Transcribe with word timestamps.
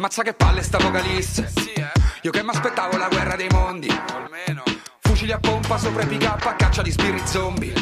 Ammazza 0.00 0.22
che 0.22 0.32
palle 0.32 0.62
sta 0.62 0.78
vocalista. 0.78 1.44
Io 2.22 2.30
che 2.30 2.42
mi 2.42 2.48
aspettavo 2.48 2.96
la 2.96 3.08
guerra 3.08 3.36
dei 3.36 3.48
mondi. 3.50 3.86
Fucili 4.98 5.30
a 5.30 5.38
pompa 5.38 5.76
sopra 5.76 6.04
i 6.04 6.06
pick 6.06 6.22
up 6.22 6.42
a 6.46 6.54
caccia 6.54 6.80
di 6.80 6.90
spiriti 6.90 7.26
zombie. 7.26 7.74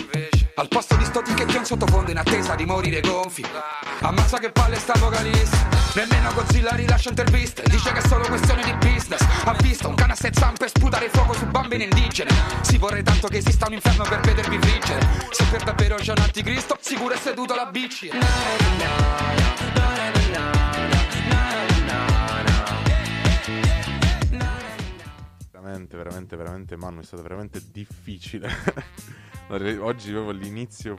Al 0.57 0.67
posto 0.67 0.97
di 0.97 1.05
sto 1.05 1.23
ticchetti 1.23 1.57
un 1.57 1.65
sottofondo 1.65 2.11
in 2.11 2.19
attesa 2.19 2.57
di 2.57 2.65
morire 2.65 3.01
gonfi. 3.03 3.47
Ammazza 4.01 4.39
che 4.41 4.51
palle 4.51 4.75
sta 4.81 4.95
vocalista 4.99 5.69
Nemmeno 5.95 6.33
Godzilla 6.35 6.75
rilascia 6.75 7.11
interviste. 7.11 7.63
Dice 7.69 7.93
che 7.93 8.01
è 8.01 8.09
solo 8.09 8.27
questione 8.27 8.65
di 8.65 8.73
business. 8.73 9.25
Ha 9.45 9.55
visto 9.61 9.89
un 9.89 9.95
cane 9.95 10.15
a 10.15 10.17
sei 10.17 10.33
zampe 10.35 10.67
sputare 10.67 11.09
fuoco 11.11 11.35
su 11.35 11.47
bambini 11.47 11.85
indigene. 11.85 12.33
Si 12.63 12.79
vorrei 12.79 13.05
tanto 13.05 13.29
che 13.29 13.37
esista 13.37 13.69
un 13.69 13.75
inferno 13.75 14.03
per 14.03 14.19
vedervi 14.23 14.59
friggere. 14.59 15.07
Se 15.31 15.45
per 15.45 15.63
davvero 15.63 15.95
c'è 15.95 16.11
un 16.11 16.23
anticristo 16.23 16.77
Sicuro 16.81 17.15
è 17.15 17.17
seduto 17.17 17.55
la 17.55 17.67
bici 17.67 18.11
Veramente, 25.79 25.97
veramente, 25.97 26.37
veramente, 26.37 26.77
Manu, 26.77 27.01
è 27.01 27.05
stato 27.05 27.23
veramente 27.23 27.61
difficile 27.71 28.49
Oggi 29.51 30.11
avevo 30.11 30.31
l'inizio 30.31 30.97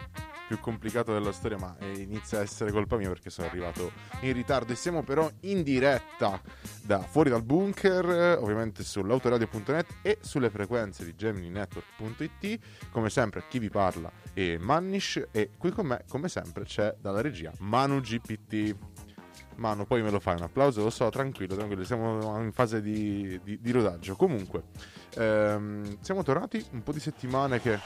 più 0.48 0.60
complicato 0.60 1.14
della 1.14 1.32
storia, 1.32 1.58
ma 1.58 1.76
inizia 1.96 2.40
a 2.40 2.42
essere 2.42 2.72
colpa 2.72 2.98
mia 2.98 3.08
perché 3.10 3.30
sono 3.30 3.48
arrivato 3.48 3.92
in 4.22 4.34
ritardo. 4.34 4.72
E 4.72 4.76
siamo 4.76 5.04
però 5.04 5.30
in 5.42 5.62
diretta 5.62 6.42
da 6.82 7.00
fuori 7.00 7.30
dal 7.30 7.44
bunker, 7.44 8.40
ovviamente 8.40 8.84
sull'autoradio.net 8.84 9.98
e 10.02 10.18
sulle 10.22 10.50
frequenze 10.50 11.06
di 11.06 11.14
GeminiNetwork.it. 11.14 12.60
Come 12.90 13.12
sempre, 13.12 13.44
chi 13.48 13.60
vi 13.60 13.70
parla 13.70 14.12
è 14.34 14.58
Mannish 14.58 15.28
e 15.32 15.52
qui 15.56 15.72
con 15.72 15.86
me, 15.86 16.04
come 16.08 16.28
sempre, 16.30 16.64
c'è 16.64 16.96
dalla 17.00 17.22
regia 17.22 17.52
Manu 17.60 18.00
GPT. 18.00 18.76
Manu, 19.60 19.86
poi 19.86 20.02
me 20.02 20.10
lo 20.10 20.20
fai 20.20 20.36
un 20.36 20.44
applauso, 20.44 20.82
lo 20.82 20.90
so, 20.90 21.10
tranquillo, 21.10 21.56
tranquillo, 21.56 21.84
siamo 21.84 22.42
in 22.42 22.52
fase 22.52 22.82
di, 22.82 23.40
di, 23.44 23.60
di 23.60 23.72
rodaggio. 23.72 24.16
Comunque, 24.16 24.64
ehm, 25.16 25.98
siamo 26.02 26.24
tornati 26.24 26.66
un 26.72 26.82
po' 26.82 26.94
di 26.94 27.00
settimane 27.00 27.60
che 27.60 27.80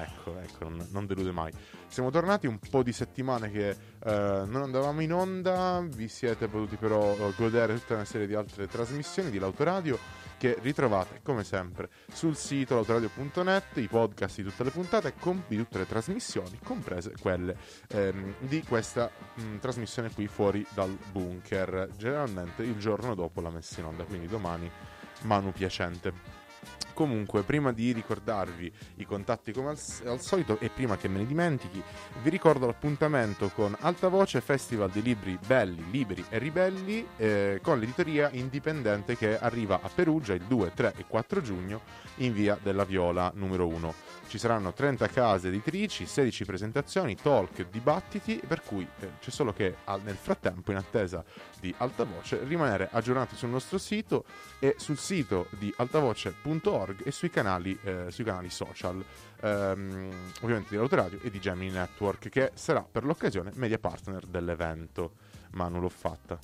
Ecco, 0.00 0.38
ecco, 0.38 0.68
non, 0.68 0.86
non, 0.90 1.06
delude 1.06 1.32
mai. 1.32 1.50
Siamo 1.88 2.10
tornati 2.10 2.46
un 2.46 2.58
po' 2.58 2.82
di 2.82 2.92
settimane 2.92 3.50
che 3.50 3.70
eh, 3.70 3.76
non 4.46 4.62
andavamo 4.62 5.00
in 5.00 5.12
onda, 5.12 5.82
vi 5.84 6.08
siete 6.08 6.46
potuti 6.46 6.76
però 6.76 7.14
eh, 7.14 7.32
godere 7.36 7.74
tutta 7.74 7.94
una 7.94 8.04
serie 8.04 8.26
di 8.26 8.34
altre 8.34 8.68
trasmissioni 8.68 9.30
di 9.30 9.38
L'Autoradio 9.38 9.98
che 10.38 10.56
ritrovate 10.62 11.20
come 11.22 11.44
sempre 11.44 11.90
sul 12.12 12.36
sito 12.36 12.74
l'autoradio.net, 12.76 13.76
i 13.76 13.88
podcast 13.88 14.36
di 14.36 14.44
tutte 14.44 14.64
le 14.64 14.70
puntate 14.70 15.14
com- 15.18 15.42
di 15.46 15.56
tutte 15.56 15.78
le 15.78 15.86
trasmissioni, 15.86 16.58
comprese 16.64 17.12
quelle 17.20 17.56
ehm, 17.88 18.34
di 18.38 18.62
questa 18.62 19.10
mh, 19.34 19.58
trasmissione 19.58 20.10
qui 20.10 20.26
fuori 20.28 20.64
dal 20.70 20.96
bunker, 21.12 21.90
generalmente 21.96 22.62
il 22.62 22.78
giorno 22.78 23.14
dopo 23.14 23.40
la 23.40 23.50
messa 23.50 23.80
in 23.80 23.86
onda, 23.86 24.04
quindi 24.04 24.26
domani 24.26 24.70
Manu 25.22 25.52
Piacente. 25.52 26.12
Comunque, 26.98 27.44
prima 27.44 27.70
di 27.70 27.92
ricordarvi 27.92 28.72
i 28.96 29.06
contatti 29.06 29.52
come 29.52 29.68
al, 29.68 29.78
al, 30.06 30.20
solito 30.20 30.58
e 30.58 30.68
prima 30.68 30.96
che 30.96 31.06
me 31.06 31.18
ne 31.18 31.26
dimentichi, 31.26 31.80
vi 32.22 32.28
ricordo 32.28 32.66
l'appuntamento 32.66 33.50
con 33.54 33.76
Alta 33.82 34.08
Voce 34.08 34.40
Festival 34.40 34.90
di 34.90 35.00
Libri 35.00 35.38
Belli, 35.46 35.88
Liberi 35.92 36.24
e 36.28 36.38
Ribelli 36.38 37.06
eh, 37.16 37.60
con 37.62 37.78
l'editoria 37.78 38.30
indipendente 38.32 39.16
che 39.16 39.38
arriva 39.38 39.78
a 39.80 39.88
Perugia 39.94 40.34
il 40.34 40.42
2, 40.42 40.72
3 40.74 40.94
e 40.96 41.04
4 41.06 41.40
giugno 41.40 41.82
in 42.16 42.32
via 42.32 42.58
della 42.60 42.82
Viola 42.82 43.30
numero 43.32 43.68
1. 43.68 43.94
Ci 44.26 44.36
saranno 44.36 44.72
30 44.72 45.06
case 45.08 45.48
editrici, 45.48 46.04
16 46.04 46.44
presentazioni, 46.44 47.14
talk, 47.14 47.66
dibattiti, 47.70 48.42
per 48.46 48.62
cui 48.62 48.86
eh, 48.98 49.12
c'è 49.20 49.30
solo 49.30 49.52
che 49.52 49.76
nel 50.02 50.16
frattempo, 50.16 50.72
in 50.72 50.76
attesa 50.76 51.24
di 51.60 51.72
Alta 51.78 52.04
Voce, 52.04 52.42
rimanere 52.44 52.88
aggiornati 52.90 53.36
sul 53.36 53.48
nostro 53.48 53.78
sito 53.78 54.24
e 54.58 54.74
sul 54.76 54.98
sito 54.98 55.46
di 55.58 55.72
altavoce.org 55.76 56.87
e 57.02 57.10
sui 57.10 57.30
canali, 57.30 57.78
eh, 57.82 58.06
sui 58.10 58.24
canali 58.24 58.50
social, 58.50 59.04
ehm, 59.40 60.10
ovviamente 60.40 60.70
di 60.70 60.76
Autoradio 60.76 61.20
e 61.22 61.30
di 61.30 61.40
Gemini 61.40 61.70
Network, 61.70 62.28
che 62.28 62.52
sarà 62.54 62.82
per 62.82 63.04
l'occasione 63.04 63.52
media 63.54 63.78
partner 63.78 64.26
dell'evento. 64.26 65.12
Ma 65.52 65.68
non 65.68 65.80
l'ho 65.80 65.88
fatta. 65.88 66.38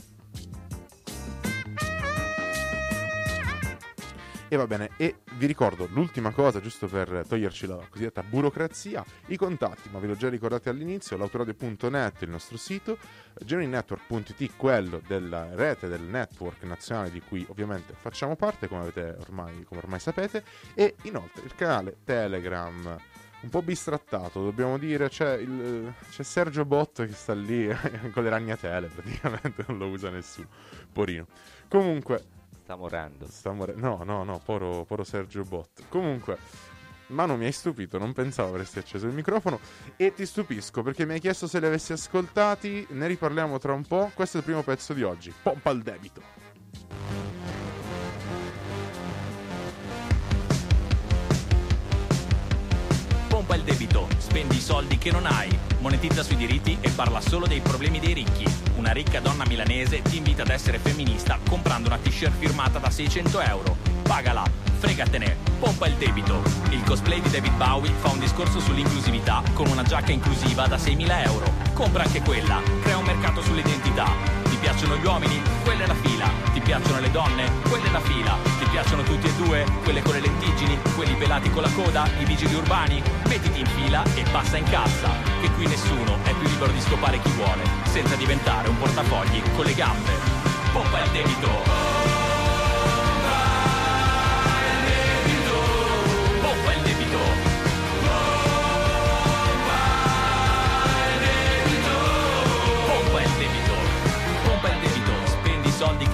E 4.55 4.57
va 4.57 4.69
bene, 4.69 4.91
e 4.99 5.17
vi 5.33 5.47
ricordo 5.47 5.89
l'ultima 5.91 6.31
cosa, 6.31 6.61
giusto 6.61 6.87
per 6.87 7.25
toglierci 7.27 7.67
la 7.67 7.85
cosiddetta 7.91 8.23
burocrazia, 8.23 9.05
i 9.27 9.37
contatti, 9.37 9.89
ma 9.91 9.99
ve 9.99 10.07
l'ho 10.07 10.15
già 10.15 10.29
ricordati 10.29 10.69
all'inizio, 10.69 11.17
l'autoradio.net, 11.17 12.23
il 12.23 12.31
nostro 12.31 12.57
sito, 12.57 12.97
geminetwork.it, 13.45 14.53
quello 14.57 15.03
della 15.09 15.57
rete 15.57 15.89
del 15.89 16.03
network 16.03 16.63
nazionale 16.63 17.11
di 17.11 17.21
cui 17.21 17.45
ovviamente 17.49 17.95
facciamo 17.99 18.37
parte, 18.37 18.69
come, 18.69 18.93
ormai, 19.19 19.65
come 19.65 19.81
ormai 19.81 19.99
sapete, 19.99 20.45
e 20.75 20.95
inoltre 21.03 21.47
il 21.47 21.55
canale 21.57 21.97
Telegram 22.05 22.97
un 23.41 23.51
po' 23.51 23.61
bistrattato, 23.61 24.41
dobbiamo 24.41 24.79
dire. 24.79 25.09
C'è, 25.09 25.37
il, 25.37 25.93
c'è, 26.11 26.23
Sergio 26.23 26.65
Bot 26.65 27.05
che 27.05 27.13
sta 27.13 27.35
lì 27.35 27.67
con 28.15 28.23
le 28.23 28.31
ragnatele, 28.31 28.87
praticamente 28.87 29.65
non 29.67 29.79
lo 29.79 29.89
usa 29.89 30.11
nessuno. 30.11 30.47
Porino. 30.93 31.27
Comunque, 31.69 32.23
Sta 32.65 32.77
morendo. 32.77 33.27
Sta 33.29 33.53
morendo. 33.53 33.87
No, 33.87 34.05
no, 34.05 34.25
no, 34.25 34.41
poro, 34.43 34.85
poro 34.85 35.05
Sergio 35.05 35.43
Bot. 35.43 35.83
Comunque, 35.91 36.39
Manu 37.09 37.37
mi 37.37 37.45
hai 37.45 37.53
stupito, 37.53 37.99
non 37.99 38.15
pensavo 38.15 38.49
avresti 38.49 38.79
acceso 38.79 39.07
il 39.07 39.13
microfono 39.13 39.61
e 39.97 40.15
ti 40.15 40.25
stupisco 40.25 40.83
perché 40.83 41.05
mi 41.05 41.13
hai 41.13 41.21
chiesto 41.21 41.47
se 41.47 41.61
li 41.61 41.67
avessi 41.67 41.93
ascoltati, 41.93 42.87
ne 42.93 43.07
riparliamo 43.07 43.59
tra 43.59 43.75
un 43.75 43.85
po'. 43.85 44.11
Questo 44.15 44.39
è 44.39 44.41
il 44.41 44.47
primo 44.47 44.63
pezzo 44.63 44.95
di 44.95 45.03
oggi. 45.03 45.31
Pompa 45.43 45.69
al 45.69 45.83
debito. 45.83 47.34
Pompa 53.45 53.61
il 53.61 53.63
debito, 53.63 54.09
spendi 54.17 54.57
i 54.57 54.61
soldi 54.61 54.97
che 54.97 55.11
non 55.11 55.27
hai, 55.27 55.51
monetizza 55.81 56.23
sui 56.23 56.37
diritti 56.37 56.79
e 56.81 56.89
parla 56.89 57.21
solo 57.21 57.47
dei 57.47 57.61
problemi 57.61 58.01
dei 58.01 58.15
ricchi 58.15 58.47
una 58.77 58.93
ricca 58.93 59.21
donna 59.21 59.45
milanese 59.47 60.03
ti 60.03 60.17
invita 60.19 60.43
ad 60.43 60.49
essere 60.49 60.79
femminista 60.79 61.39
comprando 61.49 61.89
una 61.89 61.99
t-shirt 61.99 62.33
firmata 62.39 62.79
da 62.79 62.91
600 62.91 63.41
euro. 63.41 63.77
Pagala, 64.03 64.45
fregatene, 64.79 65.37
pompa 65.59 65.87
il 65.87 65.95
debito. 65.95 66.43
Il 66.71 66.83
cosplay 66.85 67.21
di 67.21 67.31
David 67.31 67.55
Bowie 67.57 67.93
fa 68.01 68.09
un 68.09 68.19
discorso 68.19 68.61
sull'inclusività 68.61 69.43
con 69.53 69.69
una 69.69 69.83
giacca 69.83 70.13
inclusiva 70.13 70.67
da 70.67 70.77
6.000 70.77 71.25
euro. 71.27 71.53
Compra 71.73 72.03
anche 72.03 72.21
quella, 72.21 72.61
crea 72.83 72.99
un 72.99 73.05
mercato 73.05 73.43
sull'identità. 73.43 74.07
Ti 74.49 74.57
piacciono 74.57 74.97
gli 74.97 75.05
uomini? 75.05 75.41
Quella 75.63 75.85
è 75.85 75.87
la 75.87 75.95
fila. 75.95 76.44
Piacciono 76.65 76.99
le 76.99 77.11
donne? 77.11 77.53
Quella 77.69 77.89
è 77.89 77.91
la 77.91 78.01
fila. 78.01 78.39
Ti 78.59 78.65
piacciono 78.71 79.03
tutti 79.03 79.27
e 79.27 79.35
due? 79.35 79.67
Quelle 79.83 80.01
con 80.01 80.15
le 80.15 80.21
lentiggini? 80.21 80.79
Quelli 80.95 81.15
pelati 81.15 81.51
con 81.51 81.61
la 81.61 81.71
coda? 81.71 82.09
I 82.19 82.25
vigili 82.25 82.55
urbani? 82.55 83.03
Mettiti 83.29 83.61
in 83.61 83.67
fila 83.67 84.03
e 84.15 84.25
passa 84.33 84.57
in 84.57 84.65
cassa. 84.65 85.11
Che 85.43 85.51
qui 85.51 85.67
nessuno 85.67 86.17
è 86.23 86.33
più 86.33 86.49
libero 86.49 86.73
di 86.73 86.81
scopare 86.81 87.21
chi 87.21 87.31
vuole, 87.33 87.63
senza 87.85 88.17
diventare 88.17 88.69
un 88.69 88.79
portafogli 88.79 89.43
con 89.55 89.67
le 89.67 89.75
gambe. 89.75 90.13
Pompa 90.73 91.05
il 91.05 91.11
debito! 91.11 91.84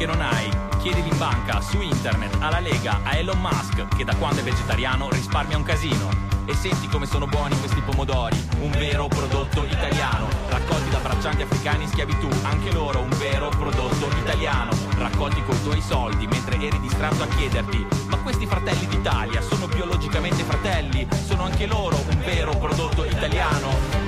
Che 0.01 0.07
non 0.07 0.23
hai. 0.23 0.49
Chiedili 0.79 1.11
in 1.11 1.19
banca, 1.19 1.61
su 1.61 1.79
internet, 1.79 2.35
alla 2.41 2.59
Lega, 2.59 3.01
a 3.03 3.17
Elon 3.17 3.39
Musk, 3.39 3.87
che 3.95 4.03
da 4.03 4.15
quando 4.17 4.41
è 4.41 4.43
vegetariano 4.43 5.11
risparmia 5.11 5.59
un 5.59 5.63
casino. 5.63 6.09
E 6.47 6.55
senti 6.55 6.89
come 6.89 7.05
sono 7.05 7.27
buoni 7.27 7.55
questi 7.59 7.83
pomodori, 7.83 8.49
un 8.63 8.71
vero 8.71 9.09
prodotto 9.09 9.63
italiano, 9.65 10.27
raccolti 10.49 10.89
da 10.89 11.01
braccianti 11.01 11.43
africani 11.43 11.83
in 11.83 11.91
schiavitù, 11.91 12.29
anche 12.45 12.73
loro 12.73 13.01
un 13.01 13.15
vero 13.19 13.51
prodotto 13.51 14.09
italiano, 14.17 14.71
raccolti 14.97 15.43
coi 15.45 15.63
tuoi 15.63 15.83
soldi 15.83 16.27
mentre 16.27 16.57
eri 16.57 16.81
distratto 16.81 17.23
a 17.23 17.27
chiederti, 17.27 17.87
ma 18.09 18.17
questi 18.21 18.47
fratelli 18.47 18.87
d'Italia 18.87 19.43
sono 19.43 19.67
biologicamente 19.67 20.43
fratelli, 20.45 21.07
sono 21.27 21.45
anche 21.45 21.67
loro 21.67 21.97
un 22.09 22.19
vero 22.25 22.57
prodotto 22.57 23.05
italiano? 23.05 24.01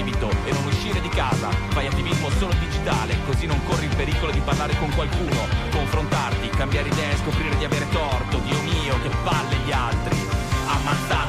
debito 0.00 0.30
e 0.44 0.52
non 0.52 0.64
uscire 0.66 1.00
di 1.00 1.08
casa. 1.08 1.50
Fai 1.70 1.86
attivismo 1.86 2.30
solo 2.30 2.54
digitale, 2.54 3.16
così 3.26 3.46
non 3.46 3.62
corri 3.64 3.79
il 3.79 3.79
pericolo 4.00 4.32
di 4.32 4.40
parlare 4.40 4.74
con 4.78 4.90
qualcuno, 4.94 5.46
confrontarti, 5.70 6.48
cambiare 6.48 6.88
idee, 6.88 7.18
scoprire 7.18 7.54
di 7.58 7.64
avere 7.64 7.86
torto. 7.90 8.38
Dio 8.38 8.58
mio, 8.62 8.98
che 9.02 9.10
palle 9.22 9.56
gli 9.56 9.72
altri. 9.72 10.16
Ammazzatevi. 10.66 11.19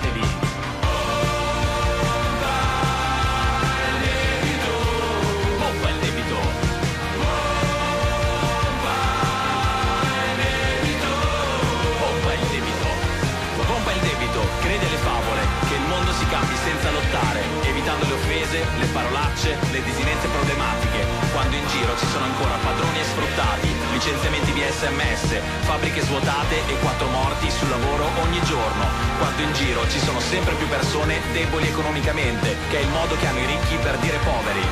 Evitando 18.51 18.79
le 18.79 18.85
parolacce, 18.87 19.57
le 19.71 19.83
disinenze 19.83 20.27
problematiche, 20.27 21.05
quando 21.31 21.55
in 21.55 21.67
giro 21.67 21.97
ci 21.97 22.05
sono 22.07 22.25
ancora 22.25 22.55
padroni 22.63 22.99
e 22.99 23.03
sfruttati 23.03 23.67
licenziamenti 23.93 24.51
via 24.51 24.71
sms, 24.71 25.39
fabbriche 25.61 26.01
svuotate 26.01 26.55
e 26.67 26.77
quattro 26.79 27.07
morti 27.07 27.49
sul 27.49 27.69
lavoro 27.69 28.09
ogni 28.21 28.41
giorno, 28.43 28.85
quando 29.19 29.41
in 29.41 29.53
giro 29.53 29.87
ci 29.89 29.99
sono 29.99 30.19
sempre 30.19 30.53
più 30.55 30.67
persone 30.67 31.21
deboli 31.31 31.67
economicamente, 31.67 32.55
che 32.69 32.79
è 32.79 32.81
il 32.81 32.89
modo 32.89 33.15
che 33.17 33.27
hanno 33.27 33.39
i 33.39 33.45
ricchi 33.45 33.75
per 33.81 33.97
dire 33.97 34.17
poveri. 34.17 34.65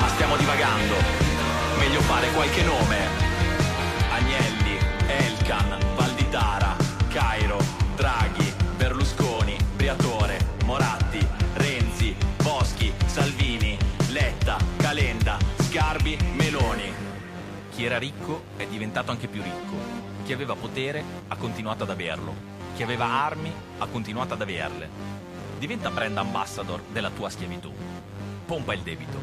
Ma 0.00 0.08
stiamo 0.08 0.36
divagando, 0.36 0.94
meglio 1.78 2.00
fare 2.02 2.30
qualche 2.32 2.62
nome. 2.62 2.96
Agnelli, 4.10 4.78
Elkan, 5.06 5.78
Valditara, 5.94 6.76
Cairo, 7.08 7.58
Draghi, 7.94 8.47
era 17.88 17.98
ricco 17.98 18.42
è 18.56 18.66
diventato 18.66 19.10
anche 19.10 19.28
più 19.28 19.42
ricco. 19.42 19.74
Chi 20.24 20.34
aveva 20.34 20.54
potere 20.54 21.02
ha 21.28 21.36
continuato 21.36 21.84
ad 21.84 21.90
averlo. 21.90 22.34
Chi 22.74 22.82
aveva 22.82 23.06
armi 23.06 23.50
ha 23.78 23.86
continuato 23.86 24.34
ad 24.34 24.42
averle. 24.42 24.88
Diventa 25.58 25.90
brand 25.90 26.18
ambassador 26.18 26.82
della 26.92 27.08
tua 27.08 27.30
schiavitù. 27.30 27.72
Pompa 28.44 28.74
il 28.74 28.82
debito. 28.82 29.18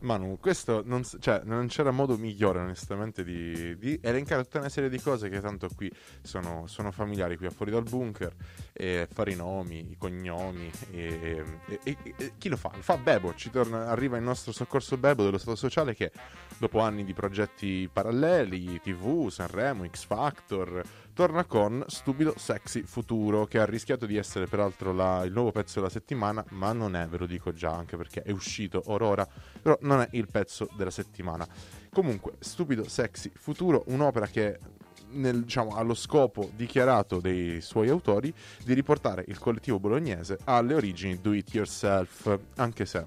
Manu, 0.00 0.38
questo 0.40 0.82
non, 0.84 1.02
cioè, 1.02 1.42
non 1.44 1.66
c'era 1.66 1.90
modo 1.90 2.16
migliore 2.16 2.60
onestamente 2.60 3.24
di, 3.24 3.76
di 3.78 3.98
elencare 4.00 4.44
tutta 4.44 4.58
una 4.58 4.68
serie 4.68 4.88
di 4.88 5.00
cose 5.00 5.28
che 5.28 5.40
tanto 5.40 5.68
qui 5.74 5.90
sono, 6.22 6.66
sono 6.66 6.92
familiari 6.92 7.36
qui 7.36 7.46
a 7.46 7.50
fuori 7.50 7.72
dal 7.72 7.82
bunker, 7.82 8.32
e 8.72 9.08
fare 9.12 9.32
i 9.32 9.36
nomi, 9.36 9.90
i 9.90 9.96
cognomi, 9.96 10.70
e, 10.92 11.42
e- 11.66 11.80
e- 11.82 12.14
e 12.16 12.32
chi 12.38 12.48
lo 12.48 12.56
fa? 12.56 12.70
Lo 12.74 12.82
fa 12.82 12.96
Bebo, 12.96 13.34
ci 13.34 13.50
torna, 13.50 13.88
arriva 13.88 14.16
il 14.16 14.22
nostro 14.22 14.52
soccorso 14.52 14.96
Bebo 14.96 15.24
dello 15.24 15.38
Stato 15.38 15.56
Sociale 15.56 15.94
che 15.94 16.12
dopo 16.58 16.80
anni 16.80 17.04
di 17.04 17.12
progetti 17.12 17.88
paralleli, 17.92 18.80
TV, 18.80 19.28
Sanremo, 19.28 19.84
X 19.88 20.06
Factor, 20.06 20.82
torna 21.18 21.44
con 21.46 21.82
Stupido 21.88 22.34
Sexy 22.36 22.82
Futuro, 22.82 23.44
che 23.46 23.58
ha 23.58 23.64
rischiato 23.64 24.06
di 24.06 24.16
essere 24.16 24.46
peraltro 24.46 24.92
la- 24.92 25.24
il 25.24 25.32
nuovo 25.32 25.50
pezzo 25.50 25.80
della 25.80 25.90
settimana, 25.90 26.44
ma 26.50 26.72
non 26.72 26.94
è, 26.94 27.08
ve 27.08 27.18
lo 27.18 27.26
dico 27.26 27.52
già, 27.52 27.72
anche 27.72 27.96
perché 27.96 28.22
è 28.22 28.30
uscito 28.30 28.84
orora, 28.86 29.26
però 29.60 29.76
non 29.80 30.00
è 30.00 30.08
il 30.12 30.28
pezzo 30.30 30.68
della 30.76 30.92
settimana. 30.92 31.44
Comunque, 31.90 32.34
Stupido 32.38 32.88
Sexy 32.88 33.32
Futuro, 33.34 33.82
un'opera 33.88 34.28
che 34.28 34.60
nel- 35.08 35.42
diciamo, 35.42 35.70
ha 35.74 35.82
lo 35.82 35.94
scopo 35.94 36.52
dichiarato 36.54 37.18
dei 37.18 37.60
suoi 37.62 37.88
autori 37.88 38.32
di 38.62 38.72
riportare 38.72 39.24
il 39.26 39.40
collettivo 39.40 39.80
bolognese 39.80 40.38
alle 40.44 40.74
origini 40.74 41.20
do 41.20 41.32
it 41.32 41.52
yourself, 41.52 42.38
anche 42.58 42.86
se 42.86 43.04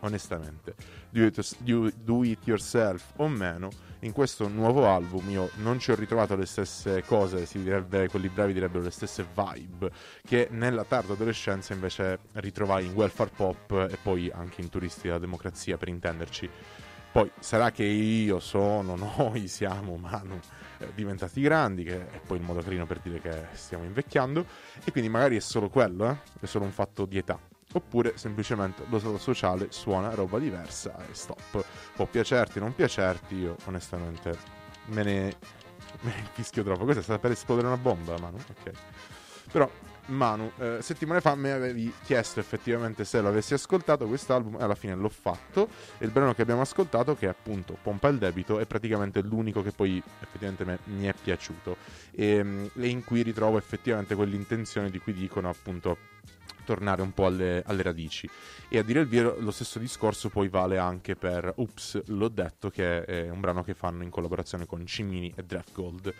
onestamente 0.00 0.74
do 1.10 1.24
it, 1.24 1.92
do- 2.04 2.24
it 2.24 2.46
yourself 2.46 3.12
o 3.16 3.28
meno 3.28 3.70
in 4.00 4.12
questo 4.12 4.46
nuovo 4.46 4.86
album 4.86 5.28
io 5.28 5.50
non 5.56 5.80
ci 5.80 5.90
ho 5.90 5.96
ritrovato 5.96 6.36
le 6.36 6.46
stesse 6.46 7.02
cose, 7.02 7.46
si 7.46 7.60
direbbe, 7.60 8.08
quelli 8.08 8.28
bravi 8.28 8.52
direbbero 8.52 8.84
le 8.84 8.92
stesse 8.92 9.26
vibe 9.34 9.90
che 10.24 10.46
nella 10.52 10.84
tarda 10.84 11.14
adolescenza 11.14 11.72
invece 11.72 12.20
ritrovai 12.34 12.86
in 12.86 12.92
welfare 12.92 13.30
pop 13.34 13.88
e 13.90 13.98
poi 14.00 14.30
anche 14.32 14.60
in 14.60 14.68
turisti 14.68 15.08
della 15.08 15.18
democrazia 15.18 15.76
per 15.76 15.88
intenderci. 15.88 16.48
Poi 17.10 17.30
sarà 17.40 17.72
che 17.72 17.84
io 17.84 18.38
sono, 18.38 18.94
noi 19.18 19.48
siamo, 19.48 19.96
Manu, 19.96 20.38
eh, 20.78 20.92
diventati 20.94 21.40
grandi, 21.40 21.82
che 21.82 22.08
è 22.08 22.20
poi 22.24 22.36
il 22.38 22.44
modo 22.44 22.60
carino 22.60 22.86
per 22.86 23.00
dire 23.00 23.20
che 23.20 23.46
stiamo 23.54 23.84
invecchiando, 23.84 24.44
e 24.84 24.92
quindi 24.92 25.10
magari 25.10 25.36
è 25.36 25.40
solo 25.40 25.68
quello, 25.68 26.08
eh? 26.08 26.18
è 26.38 26.46
solo 26.46 26.66
un 26.66 26.72
fatto 26.72 27.06
di 27.06 27.18
età. 27.18 27.40
Oppure 27.74 28.16
semplicemente 28.16 28.84
lo 28.88 28.98
stato 28.98 29.18
sociale 29.18 29.66
suona 29.70 30.14
roba 30.14 30.38
diversa 30.38 30.96
e 31.10 31.14
stop. 31.14 31.64
Può 31.94 32.06
piacerti, 32.06 32.58
non 32.58 32.74
piacerti, 32.74 33.34
io 33.34 33.56
onestamente 33.66 34.36
me 34.86 35.02
ne, 35.02 35.36
me 36.00 36.14
ne 36.14 36.28
fischio 36.32 36.62
troppo. 36.62 36.84
Questa 36.84 37.00
è 37.00 37.04
stata 37.04 37.18
per 37.18 37.32
esplodere 37.32 37.66
una 37.66 37.76
bomba, 37.76 38.16
Manu. 38.18 38.36
Ok. 38.36 38.72
Però, 39.52 39.70
Manu, 40.06 40.50
eh, 40.58 40.78
settimane 40.80 41.20
fa 41.20 41.34
mi 41.34 41.50
avevi 41.50 41.92
chiesto 42.04 42.40
effettivamente 42.40 43.04
se 43.04 43.20
l'avessi 43.20 43.52
ascoltato 43.52 44.06
quest'album 44.06 44.56
e 44.58 44.62
alla 44.62 44.74
fine 44.74 44.94
l'ho 44.94 45.10
fatto. 45.10 45.68
E 45.98 46.06
il 46.06 46.10
brano 46.10 46.32
che 46.32 46.40
abbiamo 46.40 46.62
ascoltato, 46.62 47.14
che 47.16 47.26
è 47.26 47.28
appunto 47.28 47.76
Pompa 47.82 48.08
il 48.08 48.16
debito, 48.16 48.58
è 48.58 48.66
praticamente 48.66 49.20
l'unico 49.20 49.62
che 49.62 49.72
poi 49.72 50.02
effettivamente 50.22 50.64
me- 50.64 50.78
mi 50.84 51.04
è 51.04 51.12
piaciuto. 51.12 51.76
E, 52.12 52.42
mm, 52.42 52.66
e 52.76 52.88
in 52.88 53.04
cui 53.04 53.22
ritrovo 53.22 53.58
effettivamente 53.58 54.14
quell'intenzione 54.14 54.88
di 54.90 54.98
cui 54.98 55.12
dicono 55.12 55.50
appunto 55.50 56.16
tornare 56.68 57.00
un 57.00 57.12
po' 57.12 57.24
alle, 57.24 57.62
alle 57.64 57.82
radici. 57.82 58.28
E 58.68 58.76
a 58.76 58.82
dire 58.82 59.00
il 59.00 59.08
vero, 59.08 59.36
lo 59.38 59.50
stesso 59.50 59.78
discorso 59.78 60.28
poi 60.28 60.48
vale 60.48 60.76
anche 60.76 61.16
per 61.16 61.50
Ups, 61.56 62.02
l'ho 62.08 62.28
detto, 62.28 62.68
che 62.68 63.04
è 63.04 63.30
un 63.30 63.40
brano 63.40 63.64
che 63.64 63.72
fanno 63.72 64.02
in 64.02 64.10
collaborazione 64.10 64.66
con 64.66 64.84
Cimini 64.84 65.32
e 65.34 65.44
Draft 65.44 65.72
Gold. 65.72 66.14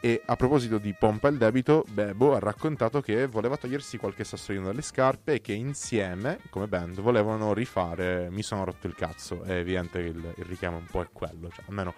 E 0.00 0.20
a 0.26 0.34
proposito 0.34 0.78
di 0.78 0.92
pompa 0.92 1.28
il 1.28 1.38
debito, 1.38 1.84
Bebo 1.88 2.34
ha 2.34 2.40
raccontato 2.40 3.00
che 3.00 3.26
voleva 3.28 3.56
togliersi 3.56 3.96
qualche 3.96 4.24
sassolino 4.24 4.66
dalle 4.66 4.82
scarpe 4.82 5.34
e 5.34 5.40
che 5.40 5.52
insieme, 5.52 6.40
come 6.50 6.66
band, 6.66 7.00
volevano 7.00 7.54
rifare 7.54 8.28
Mi 8.30 8.42
sono 8.42 8.64
rotto 8.64 8.88
il 8.88 8.94
cazzo. 8.96 9.44
È 9.44 9.52
evidente 9.52 10.02
che 10.02 10.08
il, 10.08 10.34
il 10.36 10.44
richiamo 10.44 10.76
un 10.76 10.86
po' 10.90 11.02
è 11.02 11.08
quello, 11.12 11.48
cioè 11.50 11.64
almeno 11.68 11.94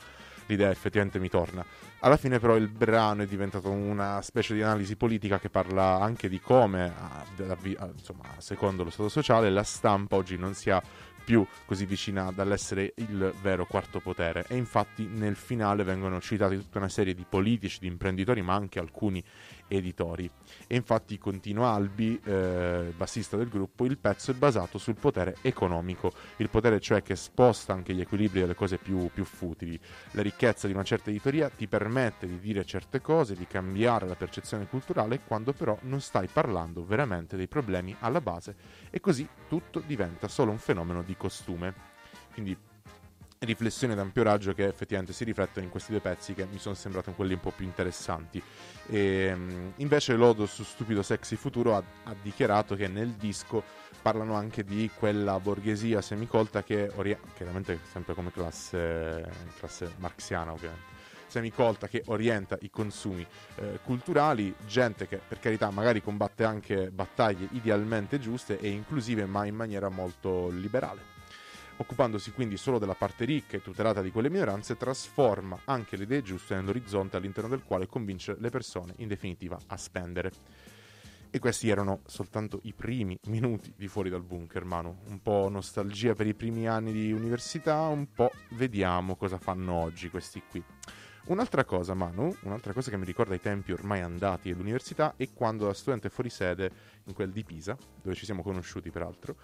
l'idea 0.47 0.71
effettivamente 0.71 1.19
mi 1.19 1.29
torna. 1.29 1.65
Alla 2.01 2.17
fine 2.17 2.39
però 2.39 2.57
il 2.57 2.69
brano 2.69 3.23
è 3.23 3.27
diventato 3.27 3.71
una 3.71 4.21
specie 4.23 4.55
di 4.55 4.63
analisi 4.63 4.97
politica 4.97 5.39
che 5.39 5.49
parla 5.49 5.99
anche 6.01 6.29
di 6.29 6.41
come, 6.41 6.85
a- 6.97 7.25
della 7.35 7.57
vi- 7.61 7.77
a- 7.79 7.89
insomma, 7.93 8.25
secondo 8.39 8.85
lo 8.85 8.91
Stato 8.91 9.09
sociale, 9.09 9.51
la 9.51 9.63
stampa 9.65 10.17
oggi 10.17 10.37
non 10.37 10.55
sia 10.55 10.81
più 11.25 11.45
così 11.65 11.87
vicina 11.87 12.31
dall'essere 12.31 12.93
il 12.99 13.35
vero 13.43 13.67
quarto 13.67 13.99
potere 13.99 14.45
e 14.47 14.55
infatti 14.55 15.07
nel 15.07 15.35
finale 15.35 15.83
vengono 15.83 16.21
citati 16.21 16.57
tutta 16.57 16.79
una 16.79 16.89
serie 16.89 17.15
di 17.15 17.27
politici, 17.29 17.81
di 17.81 17.89
imprenditori 17.89 18.43
ma 18.43 18.55
anche 18.55 18.79
alcuni 18.79 19.21
editori 19.69 20.31
e 20.67 20.77
infatti 20.77 21.19
continua 21.19 21.71
Albi, 21.71 22.21
eh, 22.25 22.93
bassista 22.97 23.37
del 23.37 23.49
gruppo, 23.49 23.85
il 23.85 23.99
pezzo 23.99 24.31
è 24.31 24.35
basato 24.35 24.79
sul 24.79 24.97
potere 24.97 25.37
economico, 25.43 26.13
il 26.37 26.49
potere 26.49 26.81
cioè 26.81 27.03
che 27.03 27.17
sposta 27.17 27.73
anche 27.73 27.95
gli 27.95 28.01
equilibri 28.01 28.41
delle 28.41 28.55
cose 28.55 28.79
più, 28.79 29.11
più 29.13 29.25
futili. 29.25 29.79
La 30.13 30.23
ricchezza 30.23 30.67
di 30.67 30.73
una 30.73 30.85
certa 30.85 31.11
editoria 31.11 31.49
ti 31.49 31.67
permette 31.67 32.27
di 32.27 32.39
dire 32.39 32.65
certe 32.65 33.01
cose, 33.01 33.35
di 33.35 33.47
cambiare 33.47 34.07
la 34.07 34.17
percezione 34.17 34.67
culturale 34.67 35.21
quando 35.27 35.53
però 35.53 35.77
non 35.83 36.01
stai 36.01 36.29
parlando 36.29 36.85
veramente 36.85 37.37
dei 37.37 37.49
problemi 37.49 37.95
alla 38.01 38.21
base 38.21 38.57
e 38.91 39.01
così 39.01 39.29
tutto 39.49 39.83
diventa 39.85 40.29
solo 40.29 40.51
un 40.51 40.59
fenomeno 40.59 41.03
di 41.03 41.17
costume. 41.17 41.95
Quindi 42.33 42.57
riflessione 43.41 43.95
d'ampio 43.95 44.23
raggio 44.23 44.55
che 44.55 44.67
effettivamente 44.67 45.13
si 45.13 45.25
riflettono 45.25 45.65
in 45.65 45.71
questi 45.71 45.91
due 45.91 46.01
pezzi 46.01 46.35
che 46.35 46.47
mi 46.51 46.59
sono 46.59 46.75
sembrati 46.75 47.13
quelli 47.13 47.35
un 47.35 47.41
po' 47.41 47.53
più 47.55 47.65
interessanti. 47.65 48.43
E, 48.89 49.33
mm, 49.35 49.69
invece 49.77 50.15
Lodo 50.15 50.47
su 50.47 50.63
Stupido 50.65 51.03
Sexy 51.03 51.37
Futuro 51.37 51.77
ha, 51.77 51.83
ha 52.05 52.15
dichiarato 52.23 52.75
che 52.75 52.89
nel 52.89 53.11
disco 53.11 53.63
parlano 54.01 54.35
anche 54.35 54.65
di 54.65 54.91
quella 54.95 55.39
borghesia 55.41 56.01
semicolta 56.01 56.63
che 56.63 56.91
ori- 56.95 57.17
chiaramente 57.35 57.81
sempre 57.91 58.15
come 58.15 58.31
classe, 58.31 59.29
classe 59.59 59.93
marxiana 59.99 60.53
ovviamente 60.53 60.95
semicolta 61.27 61.89
che 61.89 62.03
orienta 62.07 62.57
i 62.61 62.71
consumi 62.71 63.27
eh, 63.57 63.81
culturali, 63.83 64.55
gente 64.65 65.09
che 65.09 65.21
per 65.27 65.41
carità 65.41 65.71
magari 65.71 66.01
combatte 66.01 66.45
anche 66.45 66.91
battaglie 66.91 67.49
idealmente 67.51 68.21
giuste 68.21 68.61
e 68.61 68.69
inclusive 68.69 69.27
ma 69.27 69.45
in 69.45 69.57
maniera 69.57 69.89
molto 69.89 70.49
liberale 70.51 71.16
occupandosi 71.79 72.33
quindi 72.33 72.57
solo 72.57 72.79
della 72.79 72.95
parte 72.95 73.25
ricca 73.25 73.57
e 73.57 73.63
tutelata 73.63 74.03
di 74.03 74.11
quelle 74.11 74.31
minoranze, 74.31 74.77
trasforma 74.77 75.61
anche 75.65 75.97
le 75.97 76.05
idee 76.05 76.23
giuste 76.23 76.55
nell'orizzonte 76.55 77.17
all'interno 77.17 77.51
del 77.51 77.63
quale 77.65 77.87
convince 77.87 78.37
le 78.39 78.51
persone, 78.51 78.95
in 78.99 79.09
definitiva, 79.09 79.59
a 79.67 79.77
spendere. 79.77 80.33
E 81.31 81.39
questi 81.39 81.69
erano 81.69 82.01
soltanto 82.07 82.61
i 82.63 82.73
primi 82.73 83.19
minuti 83.27 83.73
di 83.77 83.89
fuori 83.89 84.09
dal 84.09 84.23
bunker, 84.23 84.65
Manu. 84.65 84.97
Un 85.09 85.21
po' 85.21 85.49
nostalgia 85.51 86.15
per 86.15 86.27
i 86.27 86.35
primi 86.35 86.67
anni 86.67 86.93
di 86.93 87.13
università, 87.13 87.81
un 87.89 88.11
po' 88.13 88.31
vediamo 88.51 89.17
cosa 89.17 89.37
fanno 89.37 89.75
oggi 89.75 90.09
questi 90.09 90.43
qui. 90.49 90.65
Un'altra 91.27 91.65
cosa, 91.65 91.93
Manu, 91.93 92.33
un'altra 92.43 92.73
cosa 92.73 92.89
che 92.89 92.97
mi 92.97 93.05
ricorda 93.05 93.35
i 93.35 93.41
tempi 93.41 93.73
ormai 93.73 94.01
andati 94.01 94.49
dell'università 94.49 95.15
è 95.17 95.29
quando 95.33 95.67
da 95.67 95.75
studente 95.75 96.09
fuori 96.09 96.31
sede, 96.31 96.71
in 97.07 97.15
quel 97.15 97.33
di 97.33 97.43
Pisa, 97.43 97.77
dove 98.01 98.15
ci 98.15 98.25
siamo 98.25 98.43
conosciuti 98.45 98.91
peraltro, 98.91 99.35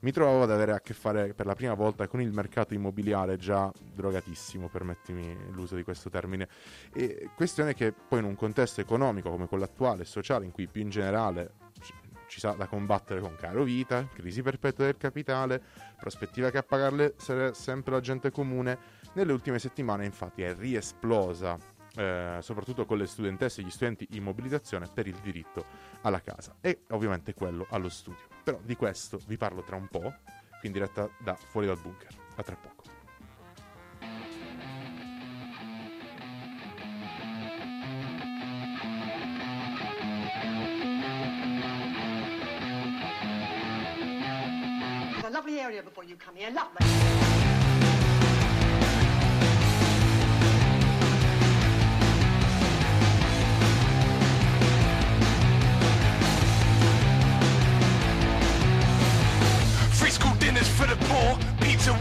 mi 0.00 0.12
trovavo 0.12 0.42
ad 0.42 0.50
avere 0.50 0.72
a 0.72 0.80
che 0.80 0.94
fare 0.94 1.34
per 1.34 1.46
la 1.46 1.54
prima 1.54 1.74
volta 1.74 2.06
con 2.08 2.20
il 2.20 2.32
mercato 2.32 2.74
immobiliare 2.74 3.36
già 3.36 3.70
drogatissimo, 3.94 4.68
permettimi 4.68 5.36
l'uso 5.50 5.76
di 5.76 5.82
questo 5.82 6.08
termine. 6.08 6.48
E 6.94 7.30
questione 7.34 7.74
che 7.74 7.92
poi 7.92 8.20
in 8.20 8.24
un 8.24 8.34
contesto 8.34 8.80
economico 8.80 9.30
come 9.30 9.46
quello 9.46 9.64
attuale 9.64 10.02
e 10.02 10.06
sociale, 10.06 10.44
in 10.44 10.52
cui 10.52 10.66
più 10.66 10.80
in 10.80 10.90
generale 10.90 11.54
ci- 11.80 11.94
ci 12.28 12.40
sa 12.40 12.52
da 12.52 12.66
combattere 12.66 13.20
con 13.20 13.36
caro 13.36 13.62
vita, 13.62 14.08
crisi 14.12 14.42
perpetua 14.42 14.84
del 14.84 14.96
capitale, 14.96 15.62
prospettiva 15.98 16.50
che 16.50 16.58
a 16.58 16.62
pagarle 16.62 17.14
sarà 17.18 17.52
sempre 17.52 17.92
la 17.92 18.00
gente 18.00 18.30
comune, 18.30 18.78
nelle 19.14 19.32
ultime 19.32 19.58
settimane 19.58 20.04
infatti 20.04 20.42
è 20.42 20.54
riesplosa 20.54 21.58
eh, 21.96 22.38
soprattutto 22.40 22.84
con 22.86 22.98
le 22.98 23.06
studentesse 23.06 23.60
e 23.60 23.64
gli 23.64 23.70
studenti 23.70 24.08
in 24.12 24.22
mobilitazione 24.22 24.88
per 24.92 25.06
il 25.06 25.16
diritto 25.16 25.64
alla 26.02 26.20
casa 26.20 26.56
e 26.60 26.82
ovviamente 26.90 27.34
quello 27.34 27.66
allo 27.70 27.88
studio. 27.88 28.26
Però 28.42 28.58
di 28.62 28.76
questo 28.76 29.18
vi 29.26 29.36
parlo 29.36 29.62
tra 29.62 29.76
un 29.76 29.88
po', 29.88 30.14
qui 30.58 30.68
in 30.68 30.72
diretta 30.72 31.08
da 31.18 31.34
fuori 31.34 31.66
dal 31.66 31.78
bunker. 31.78 32.14
A 32.36 32.42
tra 32.42 32.56
poco. 32.56 32.98
Area 45.70 45.82
before 45.82 46.04
you 46.04 46.16
come 46.16 46.36
here, 46.36 46.50
lovely. 46.50 47.39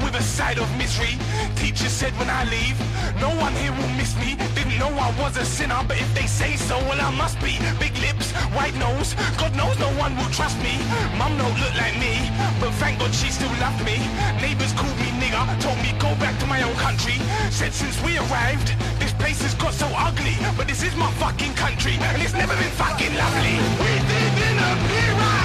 With 0.04 0.16
a 0.16 0.22
side 0.22 0.58
of 0.60 0.68
misery. 0.78 1.18
Teacher 1.56 1.90
said 1.90 2.14
when 2.20 2.30
I 2.30 2.44
leave, 2.46 2.78
no 3.20 3.30
one 3.36 3.54
here 3.62 3.72
will 3.72 3.94
miss 4.00 4.16
me. 4.18 4.36
Didn't 4.56 4.78
know 4.78 4.90
I 4.90 5.10
was 5.20 5.38
a 5.38 5.46
sinner, 5.46 5.82
but 5.88 5.98
if 6.00 6.10
they 6.14 6.28
say 6.28 6.56
so, 6.56 6.78
well 6.88 7.00
I 7.00 7.12
must 7.12 7.40
be. 7.42 7.58
Big 7.80 7.96
lips, 8.00 8.32
white 8.58 8.76
nose, 8.76 9.16
God 9.38 9.56
knows 9.56 9.78
no 9.80 9.90
one 9.98 10.16
will 10.18 10.30
trust 10.30 10.58
me. 10.62 10.76
Mum 11.18 11.38
don't 11.38 11.58
look 11.60 11.76
like 11.76 11.98
me, 12.00 12.30
but 12.60 12.72
thank 12.82 13.00
God 13.00 13.14
she 13.14 13.30
still 13.32 13.52
loved 13.60 13.84
me. 13.86 13.98
Neighbors 14.42 14.74
called 14.74 14.98
me 15.00 15.10
nigger, 15.22 15.44
told 15.62 15.78
me 15.80 15.92
go 16.00 16.12
back 16.20 16.38
to 16.40 16.46
my 16.46 16.62
own 16.62 16.76
country. 16.76 17.18
Said 17.50 17.74
since 17.74 17.98
we 18.04 18.18
arrived, 18.18 18.74
this 19.00 19.14
place 19.14 19.42
has 19.42 19.54
got 19.56 19.74
so 19.74 19.88
ugly, 19.96 20.36
but 20.58 20.68
this 20.68 20.84
is 20.84 20.96
my 20.96 21.12
fucking 21.24 21.54
country, 21.56 21.96
and 22.00 22.22
it's 22.22 22.34
never 22.34 22.56
been 22.56 22.74
fucking 22.78 23.14
lovely. 23.16 23.56
We 23.82 23.92
live 24.12 24.38
in 24.50 24.58
a 24.60 25.39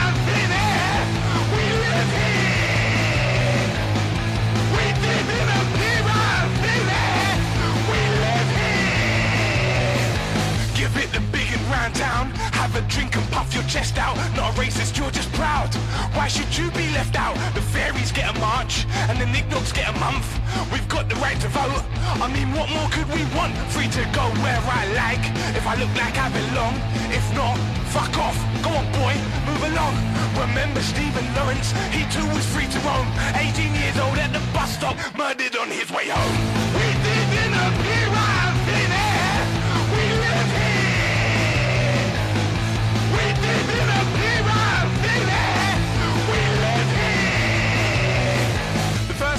round 11.85 11.95
town. 11.97 12.31
Have 12.61 12.75
a 12.77 12.83
drink 12.89 13.17
and 13.17 13.27
puff 13.31 13.53
your 13.53 13.65
chest 13.65 13.99
out. 13.99 14.17
Not 14.37 14.57
a 14.57 14.61
racist, 14.61 14.97
you're 14.97 15.11
just 15.11 15.31
proud. 15.33 15.69
Why 16.17 16.29
should 16.29 16.53
you 16.57 16.71
be 16.71 16.87
left 16.97 17.15
out? 17.17 17.37
The 17.55 17.61
fairies 17.61 18.11
get 18.13 18.35
a 18.35 18.39
march 18.41 18.87
and 19.09 19.19
the 19.21 19.27
knickknacks 19.27 19.73
get 19.73 19.89
a 19.95 19.97
month. 19.99 20.27
We've 20.73 20.89
got 20.89 21.09
the 21.09 21.17
right 21.17 21.39
to 21.41 21.49
vote. 21.49 21.85
I 22.25 22.27
mean, 22.33 22.49
what 22.57 22.69
more 22.71 22.89
could 22.89 23.09
we 23.13 23.23
want? 23.37 23.53
Free 23.75 23.89
to 23.99 24.03
go 24.17 24.25
where 24.45 24.63
I 24.81 24.83
like. 25.03 25.25
If 25.59 25.67
I 25.67 25.75
look 25.77 25.93
like 26.03 26.17
I 26.17 26.29
belong. 26.33 26.75
If 27.13 27.27
not, 27.35 27.57
fuck 27.93 28.17
off. 28.17 28.39
Go 28.65 28.71
on, 28.71 28.87
boy, 28.97 29.15
move 29.45 29.63
along. 29.71 29.95
Remember 30.41 30.81
Stephen 30.81 31.27
Lawrence? 31.37 31.69
He 31.93 32.03
too 32.09 32.27
was 32.33 32.47
free 32.55 32.69
to 32.75 32.79
roam. 32.81 33.09
18 33.37 33.75
years 33.75 33.99
old 34.01 34.17
at 34.17 34.33
the 34.33 34.43
bus 34.57 34.73
stop, 34.73 34.97
murdered 35.19 35.57
on 35.57 35.69
his 35.69 35.91
way 35.93 36.09
home. 36.09 36.37
We 36.73 36.87
live 37.07 37.33
in 37.45 37.53
a 37.53 37.69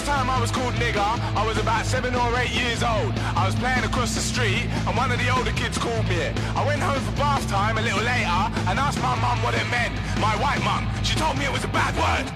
Time 0.05 0.29
I 0.29 0.39
was 0.39 0.51
called 0.51 0.75
nigger, 0.75 1.01
I 1.35 1.43
was 1.47 1.57
about 1.57 1.83
seven 1.83 2.13
or 2.13 2.29
eight 2.37 2.51
years 2.51 2.83
old. 2.83 3.11
I 3.35 3.47
was 3.47 3.55
playing 3.55 3.83
across 3.83 4.13
the 4.13 4.21
street, 4.21 4.69
and 4.85 4.95
one 4.95 5.11
of 5.11 5.17
the 5.17 5.29
older 5.35 5.49
kids 5.53 5.79
called 5.79 6.07
me. 6.07 6.17
it. 6.17 6.37
I 6.55 6.63
went 6.63 6.79
home 6.79 7.01
for 7.01 7.17
bath 7.17 7.49
time 7.49 7.79
a 7.79 7.81
little 7.81 8.05
later 8.05 8.39
and 8.69 8.77
asked 8.77 9.01
my 9.01 9.15
mum 9.19 9.41
what 9.41 9.55
it 9.55 9.65
meant. 9.71 9.95
My 10.21 10.37
white 10.37 10.61
mum, 10.63 10.85
she 11.03 11.15
told 11.15 11.39
me 11.39 11.45
it 11.45 11.51
was 11.51 11.63
a 11.63 11.73
bad 11.73 11.97
word. 11.97 12.29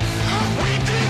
We 0.65 0.71
live 0.81 1.09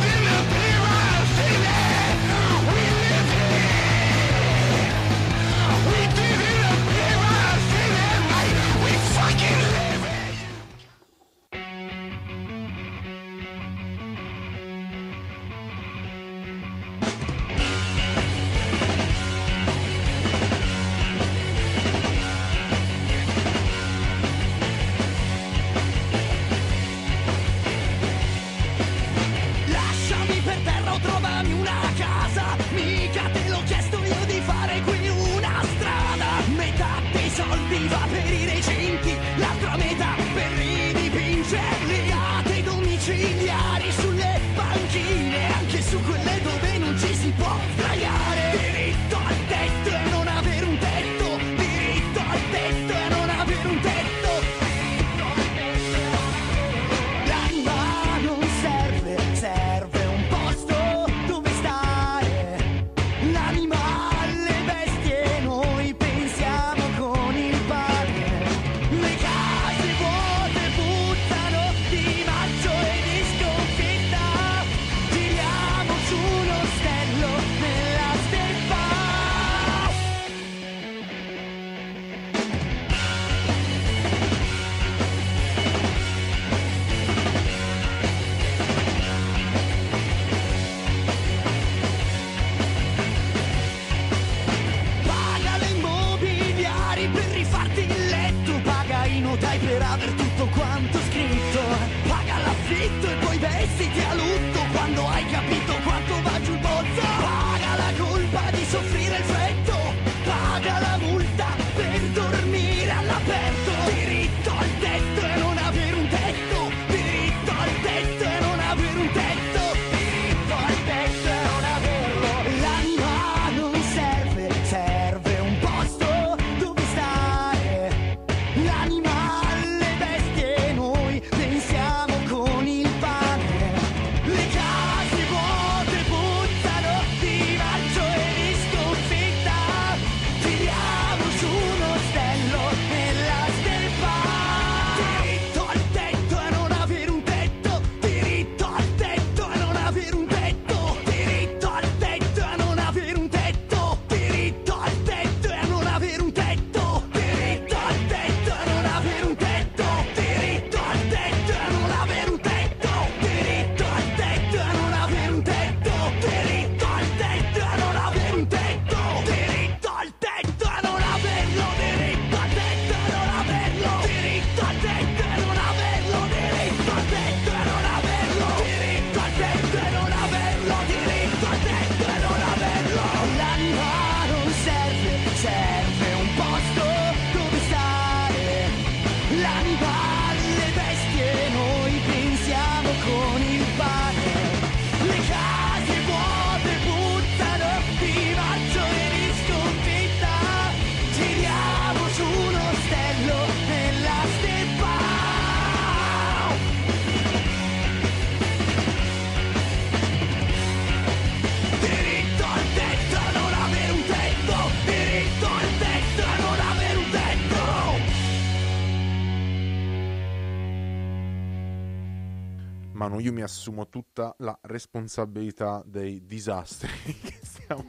mi 223.39 223.45
assumo 223.45 223.87
tutta 223.87 224.35
la 224.39 224.57
responsabilità 224.63 225.81
dei 225.85 226.25
disastri 226.25 226.89
che 227.23 227.39
stiamo, 227.41 227.85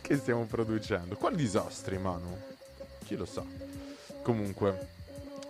che 0.00 0.16
stiamo 0.16 0.44
producendo. 0.46 1.16
Quali 1.16 1.34
disastri, 1.34 1.98
Manu? 1.98 2.36
Chi 3.04 3.16
lo 3.16 3.24
sa? 3.24 3.44
Comunque, 4.22 4.88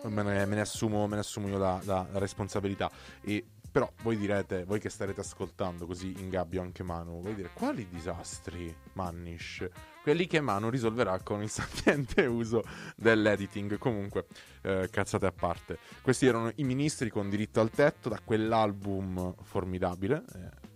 me 0.04 0.22
ne, 0.22 0.46
me 0.46 0.54
ne 0.54 0.60
assumo, 0.62 1.06
me 1.06 1.16
ne 1.16 1.20
assumo 1.20 1.48
io 1.48 1.58
la, 1.58 1.78
la- 1.84 2.06
la 2.10 2.18
responsabilità. 2.18 2.90
E 3.20 3.44
però 3.70 3.90
voi 4.02 4.16
direte, 4.16 4.64
voi 4.64 4.80
che 4.80 4.88
starete 4.88 5.20
ascoltando 5.20 5.86
così 5.86 6.14
in 6.18 6.30
gabbio 6.30 6.62
anche 6.62 6.82
Manu, 6.82 7.20
voi 7.20 7.34
dire 7.34 7.50
quali 7.52 7.86
disastri, 7.90 8.74
Mannish? 8.94 9.68
Quelli 10.02 10.26
che 10.26 10.40
Manu 10.40 10.68
risolverà 10.68 11.20
con 11.20 11.42
il 11.42 11.48
sapiente 11.50 12.26
uso 12.26 12.62
dell'editing. 12.96 13.78
Comunque, 13.78 14.26
eh, 14.62 14.88
cazzate 14.90 15.26
a 15.26 15.32
parte. 15.32 15.78
Questi 16.02 16.26
erano 16.26 16.50
i 16.56 16.64
ministri 16.64 17.08
con 17.08 17.30
diritto 17.30 17.60
al 17.60 17.70
tetto 17.70 18.08
da 18.08 18.20
quell'album 18.22 19.34
formidabile. 19.42 20.24
Eh, 20.34 20.70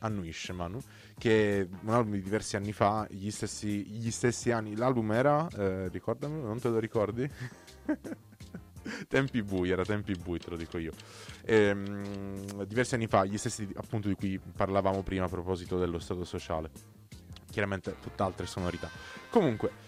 annuisce 0.00 0.52
Manu 0.52 0.78
che 1.16 1.60
è 1.60 1.68
un 1.84 1.88
album 1.88 2.12
di 2.12 2.20
diversi 2.20 2.56
anni 2.56 2.74
fa 2.74 3.06
gli 3.08 3.30
stessi, 3.30 3.86
gli 3.86 4.10
stessi 4.10 4.50
anni 4.50 4.76
l'album 4.76 5.10
era 5.12 5.48
eh, 5.48 5.88
ricordamelo 5.88 6.46
non 6.46 6.60
te 6.60 6.68
lo 6.68 6.78
ricordi 6.78 7.26
tempi 9.08 9.42
bui 9.42 9.70
era 9.70 9.82
tempi 9.82 10.12
bui 10.14 10.38
te 10.38 10.50
lo 10.50 10.56
dico 10.56 10.76
io 10.76 10.92
Ehm, 11.46 12.64
diversi 12.64 12.94
anni 12.94 13.06
fa 13.06 13.24
gli 13.24 13.36
stessi 13.36 13.68
appunto 13.76 14.08
di 14.08 14.14
cui 14.14 14.38
parlavamo 14.38 15.02
prima 15.02 15.26
a 15.26 15.28
proposito 15.28 15.78
dello 15.78 15.98
stato 15.98 16.24
sociale 16.24 16.70
chiaramente 17.54 17.94
tutt'altre 18.02 18.46
sonorità 18.46 18.90
comunque 19.30 19.84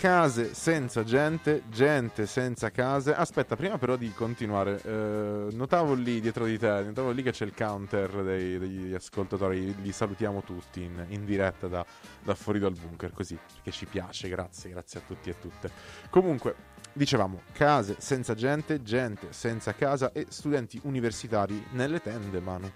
case 0.00 0.54
senza 0.54 1.04
gente, 1.04 1.64
gente 1.68 2.24
senza 2.24 2.70
case. 2.70 3.14
Aspetta, 3.14 3.54
prima 3.54 3.76
però 3.76 3.96
di 3.96 4.10
continuare, 4.12 4.80
eh, 4.82 5.48
notavo 5.52 5.92
lì 5.92 6.20
dietro 6.20 6.46
di 6.46 6.58
te, 6.58 6.84
notavo 6.84 7.10
lì 7.10 7.22
che 7.22 7.32
c'è 7.32 7.44
il 7.44 7.52
counter 7.54 8.22
dei- 8.24 8.58
degli 8.58 8.94
ascoltatori, 8.94 9.74
li 9.82 9.92
salutiamo 9.92 10.42
tutti 10.42 10.82
in, 10.82 11.04
in 11.08 11.26
diretta 11.26 11.66
da, 11.68 11.84
da 12.22 12.34
fuori 12.34 12.58
dal 12.58 12.72
bunker, 12.72 13.12
così, 13.12 13.38
perché 13.52 13.70
ci 13.72 13.84
piace, 13.84 14.30
grazie, 14.30 14.70
grazie 14.70 15.00
a 15.00 15.02
tutti 15.06 15.28
e 15.28 15.38
tutte. 15.38 15.70
Comunque, 16.08 16.54
dicevamo, 16.94 17.42
case 17.52 17.96
senza 17.98 18.34
gente, 18.34 18.82
gente 18.82 19.34
senza 19.34 19.74
casa 19.74 20.12
e 20.12 20.26
studenti 20.30 20.80
universitari 20.84 21.62
nelle 21.72 22.00
tende, 22.00 22.40
Manu 22.40 22.72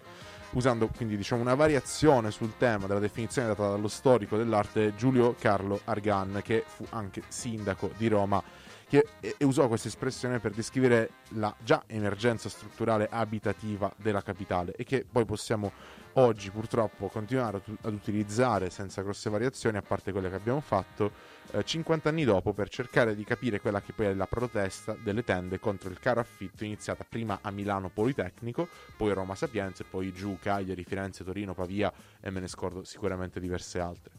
usando 0.54 0.88
quindi 0.88 1.16
diciamo 1.16 1.40
una 1.40 1.54
variazione 1.54 2.30
sul 2.30 2.56
tema 2.56 2.86
della 2.86 3.00
definizione 3.00 3.48
data 3.48 3.68
dallo 3.68 3.88
storico 3.88 4.36
dell'arte 4.36 4.94
Giulio 4.96 5.34
Carlo 5.38 5.80
Argan, 5.84 6.40
che 6.42 6.64
fu 6.66 6.84
anche 6.90 7.22
sindaco 7.28 7.90
di 7.96 8.08
Roma, 8.08 8.42
che 8.86 9.06
usò 9.40 9.68
questa 9.68 9.88
espressione 9.88 10.38
per 10.38 10.52
descrivere 10.52 11.10
la 11.30 11.54
già 11.62 11.84
emergenza 11.86 12.48
strutturale 12.48 13.08
abitativa 13.10 13.92
della 13.96 14.22
capitale 14.22 14.72
e 14.76 14.84
che 14.84 15.04
poi 15.10 15.24
possiamo 15.24 15.72
oggi 16.14 16.50
purtroppo 16.50 17.08
continuare 17.08 17.60
ad 17.82 17.92
utilizzare 17.92 18.70
senza 18.70 19.02
grosse 19.02 19.30
variazioni, 19.30 19.76
a 19.76 19.82
parte 19.82 20.12
quelle 20.12 20.28
che 20.28 20.36
abbiamo 20.36 20.60
fatto, 20.60 21.10
eh, 21.50 21.64
50 21.64 22.08
anni 22.08 22.24
dopo 22.24 22.52
per 22.52 22.68
cercare 22.68 23.14
di 23.14 23.24
capire 23.24 23.60
quella 23.60 23.80
che 23.80 23.92
poi 23.92 24.06
è 24.06 24.14
la 24.14 24.26
protesta 24.26 24.96
delle 25.02 25.24
tende 25.24 25.58
contro 25.58 25.90
il 25.90 25.98
caro 25.98 26.20
affitto 26.20 26.64
iniziata 26.64 27.04
prima 27.08 27.38
a 27.42 27.50
Milano 27.50 27.88
Politecnico, 27.88 28.68
poi 28.96 29.12
Roma 29.12 29.34
Sapienza 29.34 29.82
e 29.82 29.86
poi 29.88 30.12
giù 30.12 30.38
Cagliari, 30.40 30.84
Firenze, 30.84 31.24
Torino, 31.24 31.54
Pavia 31.54 31.92
e 32.20 32.30
me 32.30 32.40
ne 32.40 32.48
scordo 32.48 32.84
sicuramente 32.84 33.40
diverse 33.40 33.80
altre. 33.80 34.12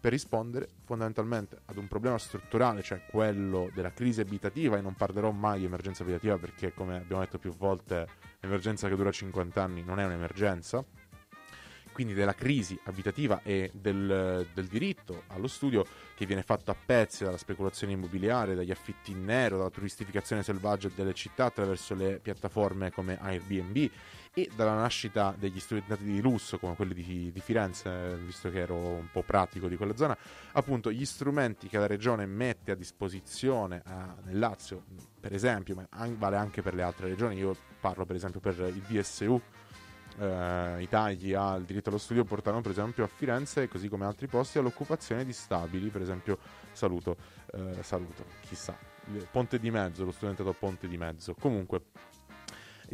Per 0.00 0.10
rispondere 0.10 0.68
fondamentalmente 0.86 1.58
ad 1.66 1.76
un 1.76 1.86
problema 1.86 2.16
strutturale, 2.16 2.82
cioè 2.82 3.02
quello 3.04 3.70
della 3.74 3.92
crisi 3.92 4.22
abitativa, 4.22 4.78
e 4.78 4.80
non 4.80 4.94
parlerò 4.94 5.30
mai 5.30 5.58
di 5.58 5.66
emergenza 5.66 6.02
abitativa 6.02 6.38
perché, 6.38 6.72
come 6.72 6.96
abbiamo 6.96 7.20
detto 7.20 7.38
più 7.38 7.54
volte, 7.54 8.08
l'emergenza 8.40 8.88
che 8.88 8.96
dura 8.96 9.10
50 9.10 9.62
anni 9.62 9.82
non 9.84 10.00
è 10.00 10.06
un'emergenza, 10.06 10.82
quindi 11.92 12.14
della 12.14 12.32
crisi 12.32 12.80
abitativa 12.84 13.42
e 13.42 13.70
del, 13.74 14.46
del 14.54 14.66
diritto 14.68 15.24
allo 15.26 15.48
studio 15.48 15.84
che 16.14 16.24
viene 16.24 16.42
fatto 16.42 16.70
a 16.70 16.76
pezzi 16.82 17.24
dalla 17.24 17.36
speculazione 17.36 17.92
immobiliare, 17.92 18.54
dagli 18.54 18.70
affitti 18.70 19.10
in 19.10 19.22
nero, 19.24 19.58
dalla 19.58 19.68
turistificazione 19.68 20.42
selvaggia 20.42 20.88
delle 20.94 21.12
città 21.12 21.44
attraverso 21.44 21.94
le 21.94 22.18
piattaforme 22.22 22.90
come 22.90 23.18
Airbnb 23.20 23.90
e 24.32 24.48
dalla 24.54 24.74
nascita 24.74 25.34
degli 25.36 25.58
studentati 25.58 26.04
di 26.04 26.20
lusso 26.20 26.58
come 26.58 26.76
quelli 26.76 26.94
di, 26.94 27.30
di 27.32 27.40
Firenze, 27.40 28.16
visto 28.16 28.50
che 28.50 28.60
ero 28.60 28.76
un 28.76 29.08
po' 29.10 29.22
pratico 29.22 29.66
di 29.66 29.76
quella 29.76 29.96
zona, 29.96 30.16
appunto 30.52 30.92
gli 30.92 31.04
strumenti 31.04 31.68
che 31.68 31.78
la 31.78 31.86
regione 31.86 32.26
mette 32.26 32.72
a 32.72 32.74
disposizione 32.74 33.82
a- 33.84 34.14
nel 34.24 34.38
Lazio, 34.38 34.84
per 35.18 35.32
esempio, 35.32 35.74
ma 35.74 35.86
an- 35.90 36.16
vale 36.18 36.36
anche 36.36 36.62
per 36.62 36.74
le 36.74 36.82
altre 36.82 37.08
regioni, 37.08 37.36
io 37.38 37.56
parlo 37.80 38.04
per 38.04 38.16
esempio 38.16 38.40
per 38.40 38.58
il 38.58 38.82
DSU, 38.86 39.40
eh, 40.18 40.82
i 40.82 40.88
tagli 40.88 41.32
al 41.32 41.64
diritto 41.64 41.88
allo 41.88 41.98
studio 41.98 42.24
portano 42.24 42.60
per 42.60 42.70
esempio 42.72 43.04
a 43.04 43.08
Firenze, 43.08 43.68
così 43.68 43.88
come 43.88 44.04
altri 44.04 44.26
posti, 44.28 44.58
all'occupazione 44.58 45.24
di 45.24 45.32
stabili, 45.32 45.88
per 45.88 46.02
esempio 46.02 46.38
saluto, 46.72 47.16
eh, 47.52 47.82
saluto, 47.82 48.24
chissà, 48.42 48.76
Ponte 49.30 49.58
di 49.58 49.70
Mezzo, 49.72 50.04
lo 50.04 50.12
studentato 50.12 50.52
Ponte 50.52 50.86
di 50.86 50.96
Mezzo. 50.96 51.34
Comunque, 51.34 51.82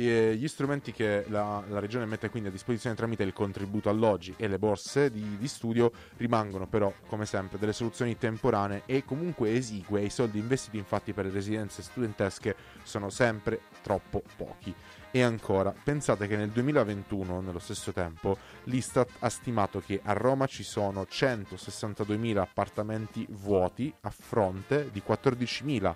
gli 0.02 0.46
strumenti 0.46 0.92
che 0.92 1.24
la, 1.28 1.62
la 1.68 1.78
regione 1.78 2.04
mette 2.04 2.28
quindi 2.28 2.50
a 2.50 2.52
disposizione 2.52 2.94
tramite 2.94 3.22
il 3.22 3.32
contributo 3.32 3.88
alloggi 3.88 4.34
e 4.36 4.46
le 4.46 4.58
borse 4.58 5.10
di, 5.10 5.38
di 5.38 5.48
studio 5.48 5.90
rimangono 6.18 6.66
però, 6.66 6.92
come 7.06 7.24
sempre, 7.24 7.58
delle 7.58 7.72
soluzioni 7.72 8.18
temporanee 8.18 8.82
e 8.84 9.04
comunque 9.04 9.54
esigue. 9.54 10.02
I 10.02 10.10
soldi 10.10 10.38
investiti 10.38 10.76
infatti 10.76 11.12
per 11.12 11.24
le 11.24 11.30
residenze 11.30 11.82
studentesche 11.82 12.54
sono 12.82 13.08
sempre 13.08 13.60
troppo 13.82 14.22
pochi. 14.36 14.74
E 15.10 15.22
ancora, 15.22 15.72
pensate 15.72 16.26
che 16.26 16.36
nel 16.36 16.50
2021, 16.50 17.40
nello 17.40 17.58
stesso 17.58 17.90
tempo, 17.92 18.36
l'Istat 18.64 19.08
ha 19.20 19.30
stimato 19.30 19.80
che 19.80 20.00
a 20.04 20.12
Roma 20.12 20.46
ci 20.46 20.62
sono 20.62 21.06
162.000 21.10 22.36
appartamenti 22.36 23.26
vuoti 23.30 23.90
a 24.02 24.10
fronte 24.10 24.90
di 24.92 25.02
14.000 25.06 25.94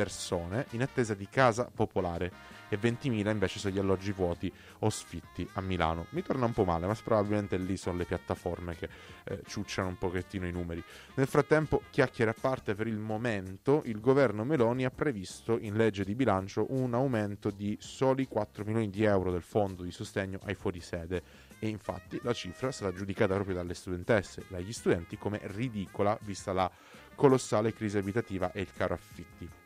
persone 0.00 0.64
in 0.70 0.80
attesa 0.80 1.12
di 1.12 1.28
casa 1.28 1.70
popolare 1.72 2.32
e 2.70 2.78
20.000 2.78 3.28
invece 3.28 3.58
sono 3.58 3.74
gli 3.74 3.78
alloggi 3.78 4.12
vuoti 4.12 4.50
o 4.78 4.88
sfitti 4.88 5.46
a 5.54 5.60
Milano. 5.60 6.06
Mi 6.10 6.22
torna 6.22 6.46
un 6.46 6.54
po' 6.54 6.64
male, 6.64 6.86
ma 6.86 6.94
probabilmente 7.04 7.58
lì 7.58 7.76
sono 7.76 7.98
le 7.98 8.06
piattaforme 8.06 8.76
che 8.76 8.88
eh, 9.24 9.42
ciucciano 9.46 9.88
un 9.88 9.98
pochettino 9.98 10.46
i 10.46 10.52
numeri. 10.52 10.82
Nel 11.16 11.26
frattempo, 11.26 11.82
chiacchiere 11.90 12.30
a 12.30 12.34
parte, 12.40 12.74
per 12.74 12.86
il 12.86 12.96
momento 12.96 13.82
il 13.84 14.00
governo 14.00 14.44
Meloni 14.44 14.86
ha 14.86 14.90
previsto 14.90 15.58
in 15.58 15.74
legge 15.74 16.04
di 16.04 16.14
bilancio 16.14 16.64
un 16.70 16.94
aumento 16.94 17.50
di 17.50 17.76
soli 17.78 18.26
4 18.26 18.64
milioni 18.64 18.88
di 18.88 19.04
euro 19.04 19.30
del 19.30 19.42
fondo 19.42 19.82
di 19.82 19.90
sostegno 19.90 20.38
ai 20.44 20.54
fuorisede 20.54 21.22
e 21.58 21.68
infatti 21.68 22.18
la 22.22 22.32
cifra 22.32 22.72
sarà 22.72 22.90
giudicata 22.90 23.34
proprio 23.34 23.56
dalle 23.56 23.74
studentesse 23.74 24.46
dagli 24.48 24.72
studenti 24.72 25.18
come 25.18 25.40
ridicola 25.42 26.18
vista 26.22 26.54
la 26.54 26.70
colossale 27.14 27.74
crisi 27.74 27.98
abitativa 27.98 28.50
e 28.52 28.62
il 28.62 28.72
caro 28.72 28.94
affitti. 28.94 29.59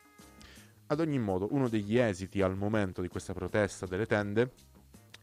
Ad 0.87 1.01
ogni 1.01 1.19
modo, 1.19 1.49
uno 1.51 1.69
degli 1.69 1.97
esiti 1.97 2.43
al 2.43 2.57
momento 2.57 3.01
di 3.01 3.09
questa 3.09 3.33
protesta 3.33 3.87
delle 3.87 4.07
tende 4.07 4.51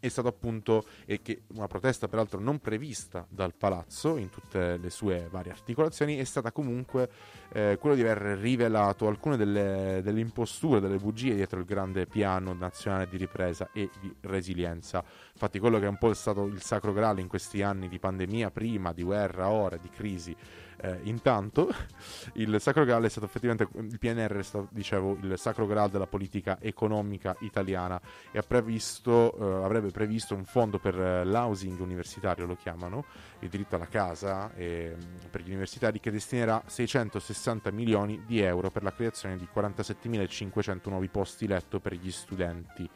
è 0.02 0.08
stato 0.08 0.28
appunto 0.28 0.84
che 1.22 1.44
una 1.54 1.68
protesta 1.68 2.08
peraltro 2.08 2.40
non 2.40 2.58
prevista 2.58 3.26
dal 3.30 3.54
palazzo 3.54 4.18
in 4.18 4.32
tutte 4.32 4.78
le 4.78 4.90
sue 4.90 5.28
varie 5.30 5.52
articolazioni 5.52 6.18
è 6.18 6.24
stata 6.24 6.52
comunque 6.52 7.08
eh, 7.54 7.78
quello 7.80 7.96
di 7.96 8.02
aver 8.02 8.40
rivelato 8.40 9.08
alcune 9.08 9.38
delle, 9.38 10.02
delle 10.04 10.20
imposture, 10.20 10.80
delle 10.80 10.98
bugie 10.98 11.36
dietro 11.36 11.60
il 11.60 11.66
grande 11.66 12.08
piano 12.08 12.54
nazionale 12.54 13.08
di 13.08 13.18
ripresa 13.18 13.70
e 13.74 13.92
di 14.00 14.12
resilienza. 14.22 15.04
Infatti 15.34 15.60
quello 15.60 15.78
che 15.78 15.86
è 15.86 15.90
un 15.90 16.00
po' 16.00 16.12
stato 16.16 16.46
il 16.46 16.64
sacro 16.64 16.94
grale 16.94 17.22
in 17.22 17.28
questi 17.28 17.62
anni 17.62 17.88
di 17.88 18.00
pandemia, 18.00 18.50
prima, 18.50 18.94
di 18.94 19.04
guerra, 19.04 19.50
ora, 19.50 19.78
di 19.78 19.90
crisi, 19.90 20.36
eh, 20.82 21.00
intanto 21.04 21.70
il 22.34 22.60
Sacro 22.60 22.84
Graal 22.84 23.04
è 23.04 23.10
stato 23.10 23.26
effettivamente 23.26 23.68
il 23.80 24.00
PNR 24.00 24.38
è 24.38 24.44
stato, 24.44 24.68
dicevo, 24.72 25.18
il 25.22 25.38
Sacro 25.38 25.68
Graal 25.68 25.90
della 25.90 26.08
politica 26.08 26.58
economica 26.60 27.36
italiana 27.42 28.02
e 28.32 28.42
previsto, 28.42 29.36
eh, 29.38 29.64
avrebbe 29.64 29.90
previsto 29.92 30.36
un 30.36 30.44
fondo 30.44 30.80
per 30.80 31.00
eh, 31.00 31.24
l'housing 31.24 31.80
universitario, 31.80 32.46
lo 32.46 32.56
chiamano, 32.56 33.06
il 33.40 33.50
diritto 33.50 33.76
alla 33.76 33.88
casa 33.88 34.54
eh, 34.56 34.96
per 35.30 35.42
gli 35.42 35.50
universitari 35.50 36.00
che 36.00 36.12
destinerà 36.12 36.62
660 36.66 37.72
milioni 37.72 38.24
di 38.26 38.40
euro 38.40 38.72
per 38.72 38.84
la 38.84 38.94
creazione 38.94 39.38
di 39.38 39.48
47.500 39.54 40.90
nuovi 40.90 41.10
posti 41.10 41.48
letto 41.48 41.80
per 41.80 41.94
gli 41.94 42.12
studenti. 42.12 42.90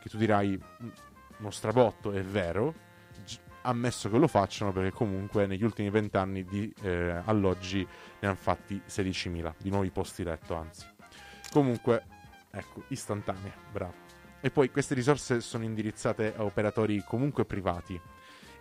Che 0.00 0.08
tu 0.08 0.16
dirai 0.16 0.58
"Mm, 0.82 0.88
uno 1.38 1.50
strabotto, 1.50 2.12
è 2.12 2.22
vero, 2.22 2.86
ammesso 3.68 4.08
che 4.08 4.18
lo 4.18 4.26
facciano 4.26 4.72
perché 4.72 4.90
comunque 4.90 5.46
negli 5.46 5.62
ultimi 5.62 5.90
vent'anni 5.90 6.44
di 6.44 6.72
eh, 6.82 7.22
alloggi 7.24 7.86
ne 8.20 8.28
hanno 8.28 8.36
fatti 8.36 8.80
16.000 8.86 9.54
di 9.58 9.70
nuovi 9.70 9.90
posti 9.90 10.24
letto 10.24 10.54
anzi. 10.54 10.86
Comunque 11.52 12.04
ecco 12.50 12.84
istantanea 12.88 13.52
bravo. 13.70 14.06
E 14.40 14.50
poi 14.50 14.70
queste 14.70 14.94
risorse 14.94 15.40
sono 15.40 15.64
indirizzate 15.64 16.34
a 16.36 16.44
operatori 16.44 17.02
comunque 17.04 17.44
privati 17.44 18.00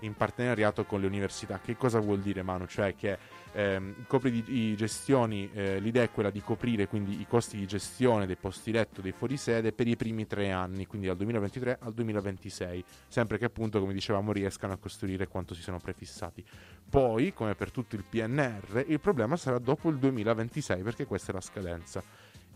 in 0.01 0.13
partenariato 0.13 0.85
con 0.85 1.01
le 1.01 1.07
università. 1.07 1.59
Che 1.59 1.75
cosa 1.75 1.99
vuol 1.99 2.19
dire, 2.19 2.43
Manu? 2.43 2.65
Cioè 2.65 2.95
che 2.95 3.17
ehm, 3.53 4.05
copri 4.07 4.43
di, 4.43 4.75
gestioni, 4.75 5.49
eh, 5.53 5.79
l'idea 5.79 6.03
è 6.03 6.11
quella 6.11 6.29
di 6.29 6.41
coprire 6.41 6.87
quindi 6.87 7.19
i 7.19 7.27
costi 7.27 7.57
di 7.57 7.65
gestione 7.65 8.25
dei 8.25 8.35
posti 8.35 8.71
letto, 8.71 9.01
dei 9.01 9.11
fuorisede 9.11 9.71
per 9.71 9.87
i 9.87 9.95
primi 9.95 10.27
tre 10.27 10.51
anni, 10.51 10.85
quindi 10.85 11.07
dal 11.07 11.17
2023 11.17 11.79
al 11.81 11.93
2026, 11.93 12.83
sempre 13.07 13.37
che 13.37 13.45
appunto, 13.45 13.79
come 13.79 13.93
dicevamo, 13.93 14.31
riescano 14.31 14.73
a 14.73 14.77
costruire 14.77 15.27
quanto 15.27 15.53
si 15.53 15.61
sono 15.61 15.79
prefissati. 15.79 16.43
Poi, 16.89 17.33
come 17.33 17.55
per 17.55 17.71
tutto 17.71 17.95
il 17.95 18.03
PNR, 18.07 18.85
il 18.87 18.99
problema 18.99 19.35
sarà 19.35 19.59
dopo 19.59 19.89
il 19.89 19.97
2026, 19.97 20.83
perché 20.83 21.05
questa 21.05 21.31
è 21.31 21.33
la 21.33 21.41
scadenza. 21.41 22.03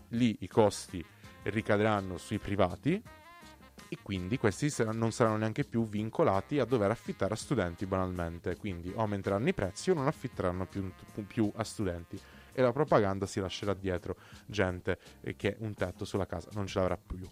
Lì 0.08 0.36
i 0.40 0.48
costi 0.48 1.04
ricadranno 1.44 2.18
sui 2.18 2.38
privati, 2.38 3.02
e 3.88 3.98
quindi 4.02 4.38
questi 4.38 4.72
non 4.92 5.12
saranno 5.12 5.36
neanche 5.36 5.64
più 5.64 5.86
vincolati 5.86 6.58
a 6.58 6.64
dover 6.64 6.90
affittare 6.90 7.34
a 7.34 7.36
studenti 7.36 7.86
banalmente, 7.86 8.56
quindi 8.56 8.92
aumenteranno 8.96 9.48
i 9.48 9.54
prezzi 9.54 9.90
o 9.90 9.94
non 9.94 10.06
affitteranno 10.06 10.66
più, 10.66 10.90
più 11.26 11.50
a 11.56 11.64
studenti. 11.64 12.18
E 12.54 12.62
la 12.62 12.72
propaganda 12.72 13.26
si 13.26 13.40
lascerà 13.40 13.74
dietro. 13.74 14.16
Gente 14.46 14.98
che 15.36 15.56
un 15.60 15.74
tetto 15.74 16.04
sulla 16.04 16.26
casa 16.26 16.50
non 16.52 16.66
ce 16.66 16.78
l'avrà 16.78 16.98
più. 16.98 17.28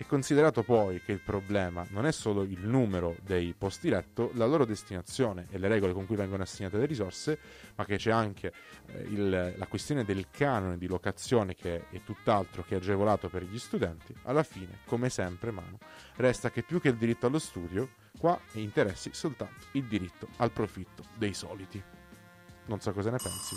E 0.00 0.06
considerato 0.06 0.62
poi 0.62 1.02
che 1.02 1.10
il 1.10 1.18
problema 1.18 1.84
non 1.90 2.06
è 2.06 2.12
solo 2.12 2.44
il 2.44 2.60
numero 2.60 3.16
dei 3.20 3.52
posti 3.58 3.88
letto, 3.88 4.30
la 4.34 4.46
loro 4.46 4.64
destinazione 4.64 5.48
e 5.50 5.58
le 5.58 5.66
regole 5.66 5.92
con 5.92 6.06
cui 6.06 6.14
vengono 6.14 6.44
assegnate 6.44 6.78
le 6.78 6.86
risorse, 6.86 7.36
ma 7.74 7.84
che 7.84 7.96
c'è 7.96 8.12
anche 8.12 8.52
eh, 8.86 9.00
il, 9.00 9.54
la 9.56 9.66
questione 9.66 10.04
del 10.04 10.28
canone 10.30 10.78
di 10.78 10.86
locazione 10.86 11.56
che 11.56 11.88
è 11.90 12.00
tutt'altro 12.04 12.62
che 12.62 12.76
agevolato 12.76 13.28
per 13.28 13.42
gli 13.42 13.58
studenti, 13.58 14.14
alla 14.22 14.44
fine, 14.44 14.78
come 14.86 15.10
sempre, 15.10 15.50
mano, 15.50 15.78
resta 16.14 16.52
che 16.52 16.62
più 16.62 16.80
che 16.80 16.90
il 16.90 16.96
diritto 16.96 17.26
allo 17.26 17.40
studio, 17.40 17.88
qua 18.16 18.38
interessi 18.52 19.10
soltanto 19.12 19.66
il 19.72 19.82
diritto 19.86 20.28
al 20.36 20.52
profitto 20.52 21.02
dei 21.16 21.34
soliti. 21.34 21.82
Non 22.66 22.80
so 22.80 22.92
cosa 22.92 23.10
ne 23.10 23.18
pensi, 23.20 23.56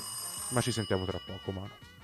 ma 0.56 0.62
ci 0.62 0.72
sentiamo 0.72 1.06
tra 1.06 1.20
poco, 1.24 1.52
mano. 1.52 2.01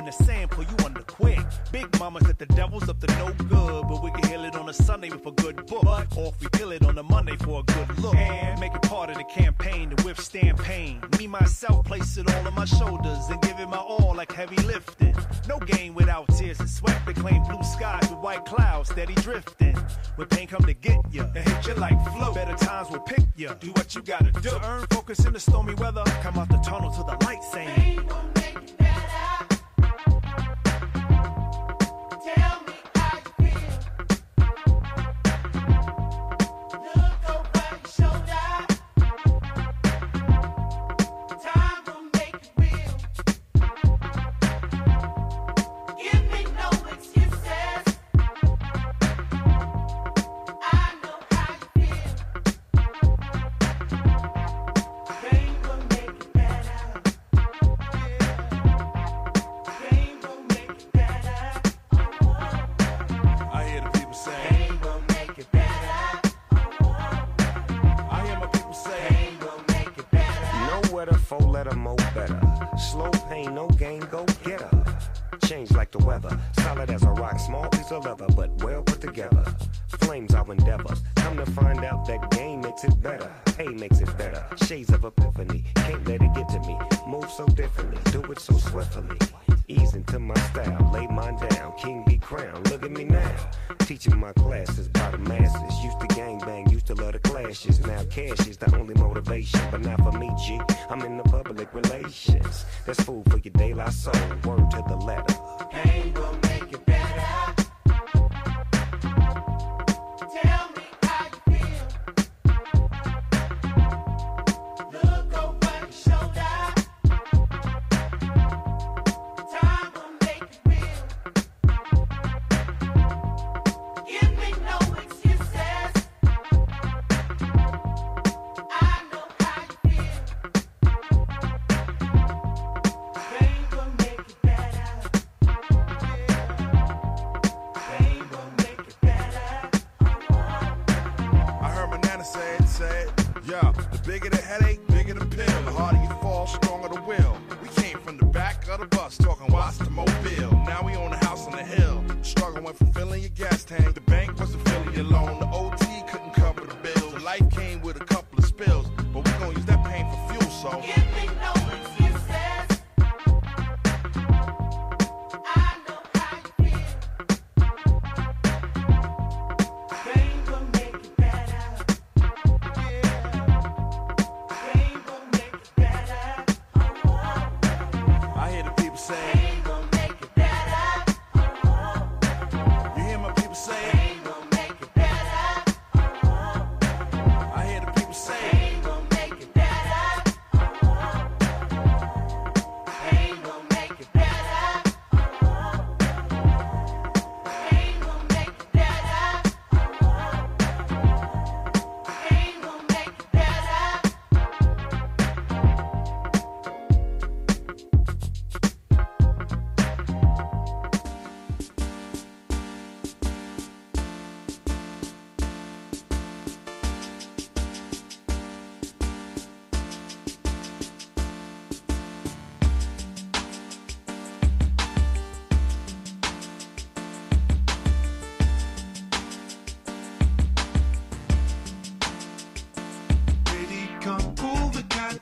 in 0.00 0.06
the 0.06 0.12
sand 0.12 0.50
for 0.50 0.62
you 0.62 0.76
on 0.84 0.94
the 0.94 1.02
quick. 1.02 1.38
Big 1.72 1.86
mama 1.98 2.20
said 2.24 2.38
the 2.38 2.46
devil's 2.46 2.88
up 2.88 2.98
to 3.00 3.06
no 3.18 3.32
good, 3.48 3.86
but 3.86 4.02
we 4.02 4.10
can 4.12 4.26
heal 4.30 4.44
it 4.44 4.56
on 4.56 4.66
a 4.68 4.72
Sunday 4.72 5.10
with 5.10 5.26
a 5.26 5.30
good 5.32 5.56
book. 5.66 5.82
But, 5.82 6.16
or 6.16 6.28
if 6.28 6.40
we 6.40 6.48
kill 6.58 6.72
it 6.72 6.82
on 6.86 6.96
a 6.96 7.02
Monday 7.02 7.36
for 7.36 7.60
a 7.60 7.62
good 7.62 7.98
look. 7.98 8.14
And 8.14 8.58
make 8.58 8.74
it 8.74 8.82
part 8.82 9.10
of 9.10 9.16
the 9.18 9.24
campaign 9.24 9.90
to 9.90 10.04
withstand 10.04 10.58
pain. 10.58 11.02
Me, 11.18 11.26
myself, 11.26 11.84
place 11.84 12.16
it 12.16 12.32
all 12.32 12.46
on 12.48 12.54
my 12.54 12.64
shoulders 12.64 13.28
and 13.28 13.40
give 13.42 13.60
it 13.60 13.68
my 13.68 13.76
all 13.76 14.14
like 14.16 14.32
heavy 14.32 14.56
lifting. 14.62 15.14
No 15.46 15.58
game 15.58 15.94
without 15.94 16.28
tears 16.28 16.60
and 16.60 16.70
sweat 16.70 16.98
to 17.06 17.12
claim 17.12 17.42
blue 17.42 17.62
skies 17.62 18.08
with 18.08 18.20
white 18.20 18.46
clouds 18.46 18.88
steady 18.90 19.14
drifting. 19.16 19.76
When 20.16 20.28
pain 20.28 20.48
come 20.48 20.62
to 20.62 20.74
get 20.74 20.98
you 21.12 21.24
it 21.34 21.46
hit 21.46 21.66
you 21.66 21.74
like 21.74 21.98
flow, 22.06 22.32
better 22.32 22.56
times 22.56 22.90
will 22.90 23.00
pick 23.00 23.26
you. 23.36 23.50
Do 23.60 23.68
what 23.72 23.94
you 23.94 24.00
gotta 24.00 24.32
do. 24.32 24.48
To 24.48 24.66
earn 24.66 24.86
focus 24.90 25.26
in 25.26 25.34
the 25.34 25.40
stormy 25.40 25.74
weather, 25.74 26.04
come 26.22 26.38
out 26.38 26.48
the 26.48 26.58
tunnel 26.58 26.90
to 26.90 27.02
the 27.02 27.22
light 27.26 27.42
saying. 27.52 28.39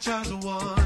child 0.00 0.44
one. 0.44 0.77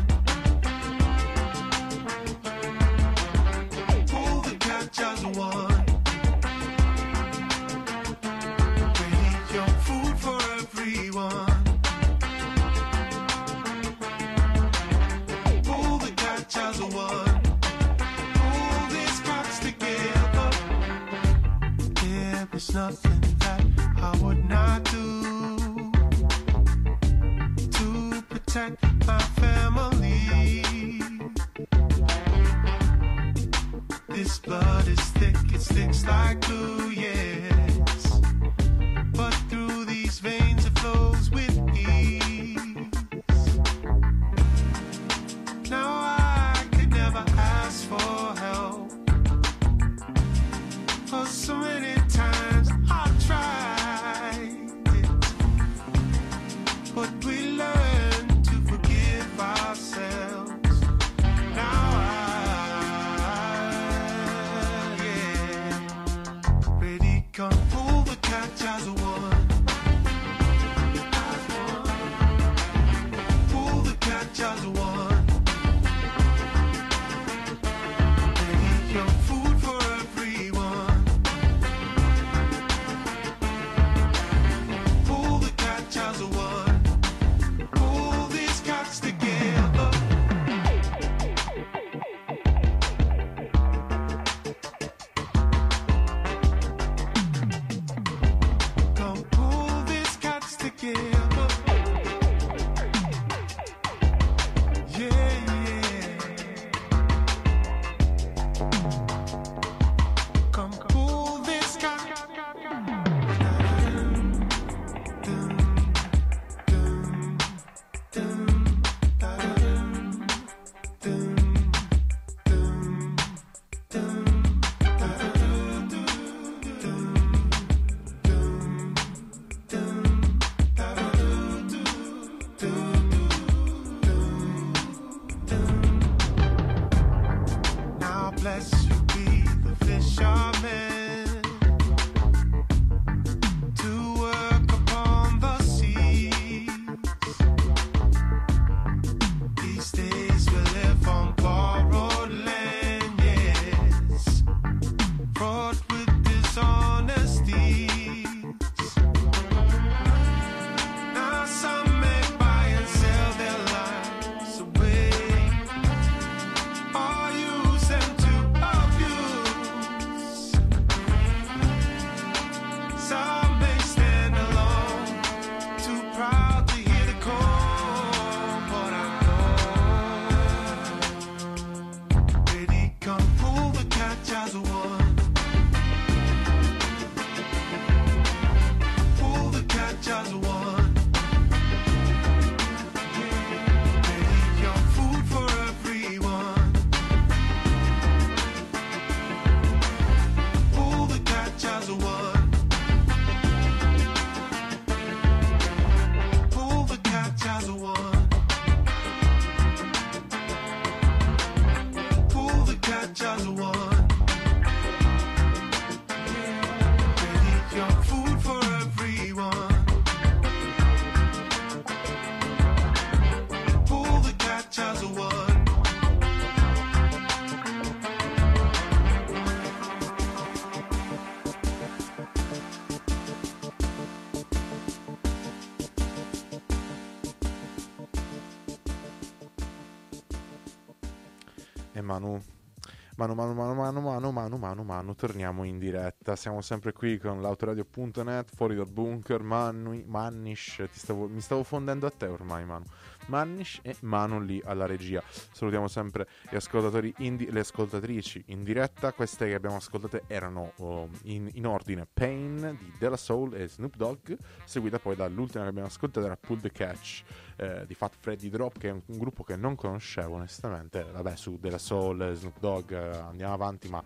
Mano, 243.22 243.36
mano, 243.36 243.54
mano, 243.54 243.74
mano, 243.74 244.00
mano, 244.00 244.32
mano, 244.32 244.58
mano, 244.58 244.82
mano, 244.82 245.14
torniamo 245.14 245.62
in 245.62 245.78
diretta. 245.78 246.34
Siamo 246.34 246.60
sempre 246.60 246.92
qui 246.92 247.18
con 247.18 247.40
l'autoradio.net, 247.40 248.52
fuori 248.52 248.74
dal 248.74 248.88
bunker, 248.88 249.44
Manui, 249.44 250.02
Mannish, 250.04 250.82
stavo, 250.90 251.28
mi 251.28 251.40
stavo 251.40 251.62
fondendo 251.62 252.08
a 252.08 252.10
te 252.10 252.26
ormai, 252.26 252.64
Manu. 252.64 252.84
Mannish 253.26 253.78
e 253.82 253.94
Manu 254.00 254.40
lì 254.40 254.60
alla 254.64 254.86
regia. 254.86 255.22
Salutiamo 255.52 255.86
sempre 255.86 256.26
gli 256.50 256.56
ascoltatori, 256.56 257.14
di, 257.16 257.48
le 257.48 257.60
ascoltatrici 257.60 258.42
in 258.46 258.64
diretta. 258.64 259.12
Queste 259.12 259.46
che 259.46 259.54
abbiamo 259.54 259.76
ascoltate 259.76 260.24
erano 260.26 260.72
um, 260.78 261.08
in, 261.22 261.48
in, 261.52 261.64
ordine 261.68 262.08
Pain 262.12 262.76
di 262.76 262.92
Della 262.98 263.16
Soul 263.16 263.54
e 263.54 263.68
Snoop 263.68 263.94
Dogg, 263.94 264.32
seguita 264.64 264.98
poi 264.98 265.14
dall'ultima 265.14 265.62
che 265.62 265.70
abbiamo 265.70 265.86
ascoltato 265.86 266.26
era 266.26 266.36
Pull 266.36 266.60
the 266.60 266.72
Catch 266.72 267.22
eh, 267.56 267.84
di 267.86 267.94
Fat 267.94 268.14
Freddy 268.18 268.48
Drop, 268.48 268.78
che 268.78 268.88
è 268.88 268.92
un, 268.92 269.00
un, 269.04 269.18
gruppo 269.18 269.42
che 269.44 269.56
non 269.56 269.74
conoscevo 269.74 270.34
onestamente. 270.36 271.04
Vabbè, 271.10 271.36
su 271.36 271.58
della 271.60 271.78
Soul, 271.78 272.34
Snoop 272.34 272.58
Dogg, 272.58 272.92
eh, 272.92 272.96
andiamo 272.96 273.54
avanti, 273.54 273.88
ma 273.88 274.02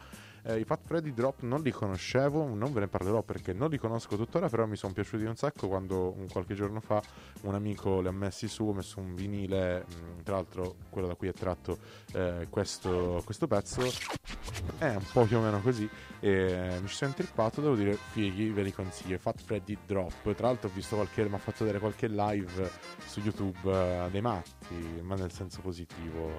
eh, 0.49 0.61
I 0.61 0.65
Fat 0.65 0.81
Freddy 0.85 1.13
Drop 1.13 1.43
non 1.43 1.61
li 1.61 1.73
conoscevo, 1.73 2.47
non 2.55 2.73
ve 2.73 2.81
ne 2.81 2.87
parlerò 2.87 3.23
perché 3.23 3.53
non 3.53 3.69
li 3.69 3.79
conosco 3.79 4.17
tuttora, 4.17 4.49
però 4.49 4.65
mi 4.67 4.77
sono 4.77 4.93
piaciuti 4.93 5.25
un 5.25 5.35
sacco 5.35 5.67
quando 5.67 6.15
un, 6.17 6.29
qualche 6.29 6.55
giorno 6.55 6.79
fa 6.81 7.03
un 7.43 7.55
amico 7.55 8.01
li 8.01 8.07
ha 8.07 8.13
messi 8.13 8.47
su, 8.47 8.65
ho 8.65 8.73
messo 8.73 9.01
un 9.01 9.17
vinile, 9.17 9.85
mm, 9.85 10.21
tra 10.23 10.37
l'altro 10.37 10.77
quello 10.89 11.09
da 11.09 11.17
cui 11.17 11.27
è 11.27 11.33
tratto 11.33 11.79
eh, 12.13 12.47
questo, 12.49 13.23
questo, 13.25 13.49
pezzo, 13.49 13.83
è 14.79 14.95
un 14.95 15.07
po' 15.13 15.25
più 15.25 15.39
o 15.39 15.41
meno 15.41 15.61
così, 15.61 15.89
e 16.21 16.79
mi 16.81 16.87
ci 16.87 16.95
sono 16.95 17.11
intrippato, 17.11 17.61
devo 17.61 17.75
dire 17.75 17.95
fighi, 17.95 18.51
ve 18.51 18.63
li 18.63 18.73
consiglio, 18.73 19.19
Fat 19.19 19.41
Freddy 19.41 19.77
Drop, 19.85 20.33
tra 20.33 20.47
l'altro 20.47 20.69
ho 20.69 20.73
visto 20.73 20.95
qualche, 20.95 21.29
mi 21.29 21.35
ha 21.35 21.39
fatto 21.39 21.65
vedere 21.65 21.81
qualche 21.81 22.07
live 22.07 22.71
su 23.05 23.19
YouTube 23.19 23.69
eh, 23.73 24.11
dei 24.13 24.21
matti, 24.21 25.01
ma 25.03 25.17
nel 25.17 25.33
senso 25.33 25.61
positivo, 25.61 26.31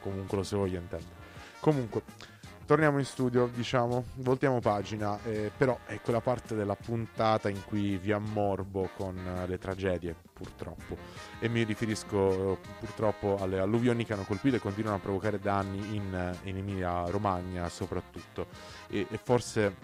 comunque 0.00 0.38
lo 0.38 0.42
se 0.42 0.56
voglio 0.56 0.78
intendere. 0.78 1.24
Comunque 1.60 2.34
torniamo 2.66 2.98
in 2.98 3.04
studio, 3.04 3.48
diciamo, 3.52 4.04
voltiamo 4.16 4.60
pagina, 4.60 5.18
eh, 5.24 5.50
però 5.56 5.78
è 5.86 6.00
quella 6.00 6.20
parte 6.20 6.54
della 6.54 6.74
puntata 6.74 7.48
in 7.48 7.64
cui 7.64 7.96
vi 7.96 8.12
ammorbo 8.12 8.90
con 8.96 9.16
eh, 9.16 9.46
le 9.46 9.58
tragedie, 9.58 10.14
purtroppo. 10.32 10.96
E 11.38 11.48
mi 11.48 11.62
riferisco 11.62 12.58
purtroppo 12.80 13.38
alle 13.38 13.60
alluvioni 13.60 14.04
che 14.04 14.12
hanno 14.12 14.24
colpito 14.24 14.56
e 14.56 14.58
continuano 14.58 14.96
a 14.96 15.00
provocare 15.00 15.38
danni 15.38 15.94
in, 15.94 16.12
eh, 16.12 16.48
in 16.48 16.56
Emilia 16.56 17.04
Romagna 17.08 17.68
soprattutto. 17.68 18.48
E, 18.88 19.06
e 19.08 19.16
forse 19.16 19.76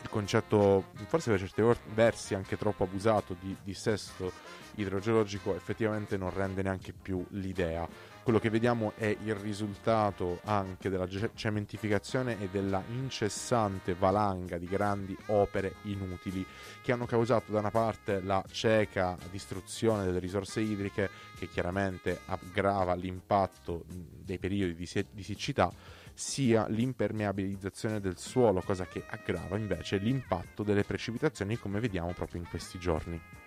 il 0.00 0.08
concetto, 0.08 0.84
forse 1.06 1.30
per 1.30 1.40
certi 1.40 1.62
versi 1.94 2.34
anche 2.34 2.56
troppo 2.56 2.84
abusato 2.84 3.34
di 3.38 3.56
dissesto 3.62 4.30
idrogeologico, 4.76 5.54
effettivamente 5.54 6.16
non 6.16 6.32
rende 6.32 6.62
neanche 6.62 6.92
più 6.92 7.24
l'idea 7.30 7.86
quello 8.24 8.38
che 8.38 8.48
vediamo 8.48 8.94
è 8.96 9.14
il 9.22 9.34
risultato 9.34 10.40
anche 10.44 10.88
della 10.88 11.06
cementificazione 11.34 12.40
e 12.40 12.48
della 12.48 12.82
incessante 12.88 13.94
valanga 13.94 14.56
di 14.56 14.66
grandi 14.66 15.14
opere 15.26 15.74
inutili 15.82 16.44
che 16.82 16.90
hanno 16.90 17.04
causato 17.04 17.52
da 17.52 17.58
una 17.58 17.70
parte 17.70 18.22
la 18.22 18.42
cieca 18.50 19.16
distruzione 19.30 20.06
delle 20.06 20.20
risorse 20.20 20.62
idriche 20.62 21.10
che 21.38 21.48
chiaramente 21.48 22.20
aggrava 22.24 22.94
l'impatto 22.94 23.84
dei 23.86 24.38
periodi 24.38 24.74
di, 24.74 25.06
di 25.10 25.22
siccità 25.22 25.70
sia 26.14 26.66
l'impermeabilizzazione 26.68 28.00
del 28.00 28.16
suolo, 28.16 28.62
cosa 28.62 28.86
che 28.86 29.04
aggrava 29.06 29.58
invece 29.58 29.98
l'impatto 29.98 30.62
delle 30.62 30.84
precipitazioni 30.84 31.58
come 31.58 31.78
vediamo 31.78 32.12
proprio 32.14 32.40
in 32.40 32.48
questi 32.48 32.78
giorni. 32.78 33.43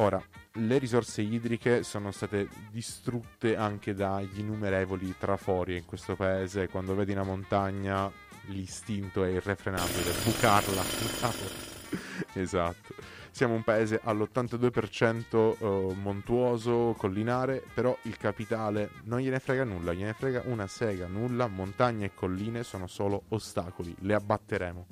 Ora, 0.00 0.22
le 0.52 0.78
risorse 0.78 1.20
idriche 1.20 1.82
sono 1.82 2.10
state 2.10 2.48
distrutte 2.70 3.54
anche 3.54 3.92
dagli 3.92 4.38
innumerevoli 4.38 5.14
trafori 5.18 5.76
in 5.76 5.84
questo 5.84 6.16
paese. 6.16 6.68
Quando 6.68 6.94
vedi 6.94 7.12
una 7.12 7.22
montagna, 7.22 8.10
l'istinto 8.46 9.24
è 9.24 9.28
irrefrenabile, 9.28 10.14
bucarla. 10.24 10.82
esatto. 12.32 12.94
Siamo 13.30 13.52
un 13.52 13.62
paese 13.62 14.00
all'82% 14.02 15.56
eh, 15.58 15.94
montuoso, 15.96 16.94
collinare, 16.96 17.62
però 17.74 17.94
il 18.04 18.16
capitale 18.16 18.92
non 19.04 19.20
gliene 19.20 19.38
frega 19.38 19.64
nulla, 19.64 19.92
gliene 19.92 20.14
frega 20.14 20.44
una 20.46 20.66
sega, 20.66 21.08
nulla, 21.08 21.46
montagne 21.46 22.06
e 22.06 22.14
colline 22.14 22.62
sono 22.62 22.86
solo 22.86 23.24
ostacoli, 23.28 23.94
le 23.98 24.14
abbatteremo. 24.14 24.86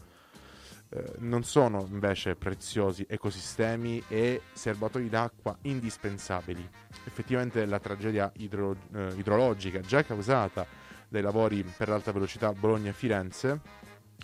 Eh, 0.90 1.04
non 1.18 1.44
sono 1.44 1.86
invece 1.90 2.34
preziosi 2.34 3.04
ecosistemi 3.06 4.02
e 4.08 4.40
serbatoi 4.52 5.08
d'acqua 5.10 5.56
indispensabili. 5.62 6.66
Effettivamente 7.04 7.66
la 7.66 7.78
tragedia 7.78 8.32
idro, 8.36 8.74
eh, 8.94 9.12
idrologica 9.16 9.80
già 9.80 10.02
causata 10.02 10.66
dai 11.06 11.20
lavori 11.20 11.62
per 11.62 11.88
l'alta 11.88 12.12
velocità 12.12 12.52
Bologna-Firenze 12.52 13.60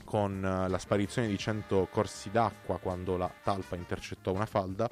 con 0.05 0.43
eh, 0.43 0.69
la 0.69 0.79
sparizione 0.79 1.29
di 1.29 1.37
100 1.37 1.89
corsi 1.91 2.31
d'acqua 2.31 2.79
quando 2.79 3.19
la 3.19 3.31
talpa 3.43 3.77
intercettò 3.77 4.33
una 4.33 4.47
falda 4.47 4.89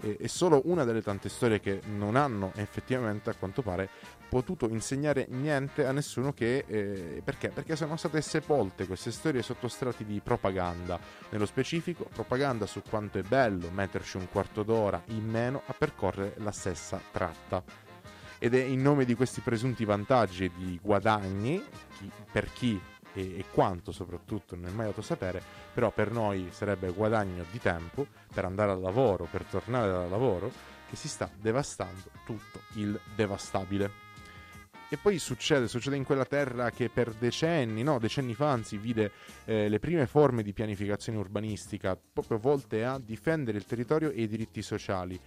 è 0.00 0.26
solo 0.28 0.62
una 0.64 0.84
delle 0.84 1.02
tante 1.02 1.28
storie 1.28 1.60
che 1.60 1.82
non 1.84 2.16
hanno 2.16 2.52
effettivamente 2.54 3.28
a 3.28 3.34
quanto 3.34 3.60
pare 3.60 3.90
potuto 4.30 4.68
insegnare 4.68 5.26
niente 5.28 5.84
a 5.84 5.90
nessuno 5.90 6.32
che... 6.32 6.64
Eh, 6.66 7.20
perché? 7.24 7.48
Perché 7.48 7.74
sono 7.74 7.96
state 7.96 8.22
sepolte 8.22 8.86
queste 8.86 9.10
storie 9.10 9.42
sotto 9.42 9.66
strati 9.66 10.04
di 10.04 10.20
propaganda. 10.22 10.98
Nello 11.30 11.46
specifico, 11.46 12.04
propaganda 12.04 12.64
su 12.64 12.80
quanto 12.88 13.18
è 13.18 13.22
bello 13.22 13.68
metterci 13.70 14.16
un 14.18 14.28
quarto 14.30 14.62
d'ora 14.62 15.02
in 15.06 15.28
meno 15.28 15.62
a 15.66 15.74
percorrere 15.76 16.34
la 16.38 16.52
stessa 16.52 17.00
tratta. 17.10 17.62
Ed 18.38 18.54
è 18.54 18.62
in 18.62 18.80
nome 18.80 19.04
di 19.04 19.14
questi 19.14 19.40
presunti 19.40 19.84
vantaggi 19.84 20.44
e 20.44 20.50
di 20.56 20.78
guadagni, 20.80 21.62
chi, 21.98 22.10
per 22.30 22.52
chi 22.52 22.80
e, 23.12 23.38
e, 23.38 23.44
quanto 23.52 23.90
soprattutto 23.90 24.54
non 24.54 24.66
è 24.66 24.70
mai 24.70 24.86
dato 24.86 25.02
sapere, 25.02 25.42
però 25.74 25.90
per 25.90 26.12
noi 26.12 26.48
sarebbe 26.52 26.92
guadagno 26.92 27.44
di 27.50 27.58
tempo 27.58 28.06
per 28.32 28.44
andare 28.44 28.70
al 28.70 28.80
lavoro, 28.80 29.26
per 29.28 29.42
tornare 29.42 29.90
dal 29.90 30.08
lavoro, 30.08 30.52
che 30.88 30.94
si 30.94 31.08
sta 31.08 31.28
devastando 31.34 32.10
tutto 32.24 32.60
il 32.74 32.98
devastabile. 33.14 34.08
E 34.92 34.96
poi 34.96 35.20
succede, 35.20 35.68
succede 35.68 35.94
in 35.94 36.02
quella 36.02 36.24
terra 36.24 36.70
che 36.70 36.88
per 36.88 37.12
decenni, 37.12 37.84
no, 37.84 38.00
decenni 38.00 38.34
fa 38.34 38.50
anzi, 38.50 38.76
vide 38.76 39.12
eh, 39.44 39.68
le 39.68 39.78
prime 39.78 40.08
forme 40.08 40.42
di 40.42 40.52
pianificazione 40.52 41.16
urbanistica 41.16 41.96
proprio 41.96 42.38
volte 42.38 42.84
a 42.84 42.98
difendere 42.98 43.56
il 43.56 43.66
territorio 43.66 44.10
e 44.10 44.22
i 44.22 44.26
diritti 44.26 44.62
sociali. 44.62 45.18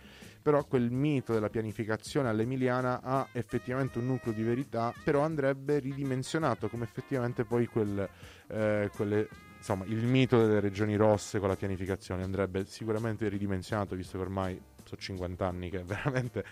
Però 0.41 0.65
quel 0.65 0.91
mito 0.91 1.31
della 1.31 1.49
pianificazione 1.49 2.27
all'emiliana 2.27 2.99
ha 3.01 3.25
effettivamente 3.31 3.99
un 3.99 4.07
nucleo 4.07 4.33
di 4.33 4.43
verità, 4.43 4.93
però 5.01 5.21
andrebbe 5.21 5.79
ridimensionato 5.79 6.67
come 6.67 6.83
effettivamente 6.83 7.45
poi 7.45 7.65
quel, 7.65 8.05
eh, 8.47 8.89
quelle, 8.93 9.29
insomma, 9.55 9.85
il 9.85 10.03
mito 10.03 10.45
delle 10.45 10.59
regioni 10.59 10.97
rosse 10.97 11.39
con 11.39 11.47
la 11.47 11.55
pianificazione 11.55 12.23
andrebbe 12.23 12.65
sicuramente 12.65 13.29
ridimensionato, 13.29 13.95
visto 13.95 14.17
che 14.17 14.23
ormai 14.25 14.61
sono 14.83 14.99
50 14.99 15.47
anni 15.47 15.69
che 15.69 15.81
veramente 15.85 16.43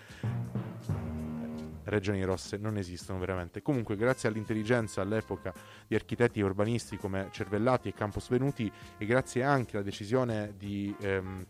regioni 1.92 2.24
rosse 2.24 2.56
non 2.56 2.76
esistono 2.76 3.18
veramente. 3.18 3.62
Comunque, 3.62 3.96
grazie 3.96 4.28
all'intelligenza 4.28 5.00
all'epoca 5.02 5.52
di 5.86 5.94
architetti 5.94 6.40
e 6.40 6.42
urbanisti 6.42 6.96
come 6.96 7.28
Cervellati 7.30 7.88
e 7.88 7.92
Campos 7.92 8.28
Venuti 8.28 8.70
e 8.98 9.06
grazie 9.06 9.42
anche 9.42 9.76
alla 9.76 9.84
decisione 9.84 10.54
di 10.56 10.94
ehm, 11.00 11.44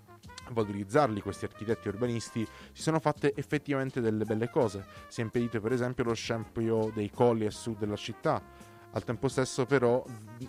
valorizzarli 0.50 1.20
questi 1.20 1.44
architetti 1.44 1.88
urbanisti 1.88 2.46
si 2.72 2.82
sono 2.82 2.98
fatte 2.98 3.32
effettivamente 3.36 4.00
delle 4.00 4.24
belle 4.24 4.50
cose. 4.50 4.84
Si 5.08 5.20
è 5.20 5.24
impedito 5.24 5.60
per 5.60 5.72
esempio 5.72 6.04
lo 6.04 6.14
scempio 6.14 6.90
dei 6.94 7.10
colli 7.10 7.46
a 7.46 7.50
sud 7.50 7.78
della 7.78 7.96
città, 7.96 8.42
al 8.94 9.04
tempo 9.04 9.28
stesso 9.28 9.64
però 9.64 10.04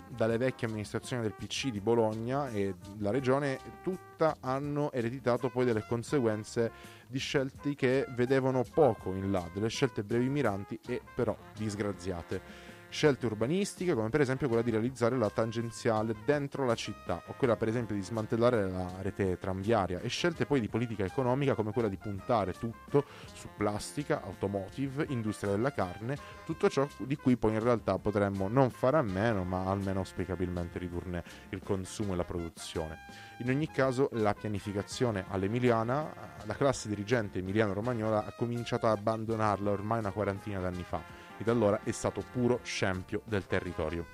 dalle 0.08 0.36
vecchie 0.36 0.66
amministrazioni 0.66 1.22
del 1.22 1.34
PC 1.34 1.68
di 1.68 1.80
Bologna 1.80 2.50
e 2.50 2.74
la 2.98 3.10
regione 3.10 3.58
tutta 3.82 4.36
hanno 4.40 4.92
ereditato 4.92 5.48
poi 5.48 5.64
delle 5.64 5.84
conseguenze 5.86 7.02
di 7.06 7.18
scelte 7.18 7.74
che 7.74 8.06
vedevano 8.10 8.64
poco 8.72 9.14
in 9.14 9.30
là, 9.30 9.48
delle 9.52 9.68
scelte 9.68 10.02
brevi 10.02 10.28
miranti 10.28 10.78
e 10.86 11.00
però 11.14 11.36
disgraziate 11.56 12.63
scelte 12.94 13.26
urbanistiche 13.26 13.92
come 13.92 14.08
per 14.08 14.20
esempio 14.20 14.46
quella 14.46 14.62
di 14.62 14.70
realizzare 14.70 15.16
la 15.16 15.28
tangenziale 15.28 16.14
dentro 16.24 16.64
la 16.64 16.76
città 16.76 17.20
o 17.26 17.34
quella 17.36 17.56
per 17.56 17.66
esempio 17.66 17.96
di 17.96 18.02
smantellare 18.02 18.70
la 18.70 18.88
rete 19.02 19.36
tranviaria 19.36 19.98
e 19.98 20.06
scelte 20.06 20.46
poi 20.46 20.60
di 20.60 20.68
politica 20.68 21.04
economica 21.04 21.54
come 21.54 21.72
quella 21.72 21.88
di 21.88 21.96
puntare 21.96 22.52
tutto 22.52 23.04
su 23.32 23.48
plastica, 23.56 24.22
automotive, 24.22 25.06
industria 25.08 25.50
della 25.50 25.72
carne, 25.72 26.16
tutto 26.46 26.70
ciò 26.70 26.86
di 26.98 27.16
cui 27.16 27.36
poi 27.36 27.54
in 27.54 27.64
realtà 27.64 27.98
potremmo 27.98 28.46
non 28.46 28.70
fare 28.70 28.96
a 28.96 29.02
meno 29.02 29.42
ma 29.42 29.64
almeno 29.66 29.98
auspicabilmente 29.98 30.78
ridurne 30.78 31.24
il 31.48 31.60
consumo 31.64 32.12
e 32.12 32.16
la 32.16 32.24
produzione. 32.24 32.98
In 33.38 33.50
ogni 33.50 33.66
caso 33.72 34.08
la 34.12 34.34
pianificazione 34.34 35.24
all'emiliana, 35.30 36.12
la 36.44 36.54
classe 36.54 36.88
dirigente 36.88 37.40
emiliano-romagnola 37.40 38.24
ha 38.24 38.32
cominciato 38.36 38.86
ad 38.86 38.96
abbandonarla 38.98 39.72
ormai 39.72 39.98
una 39.98 40.12
quarantina 40.12 40.60
d'anni 40.60 40.84
fa 40.84 41.23
da 41.44 41.52
allora 41.52 41.80
è 41.84 41.92
stato 41.92 42.24
puro 42.32 42.58
scempio 42.62 43.22
del 43.26 43.46
territorio. 43.46 44.06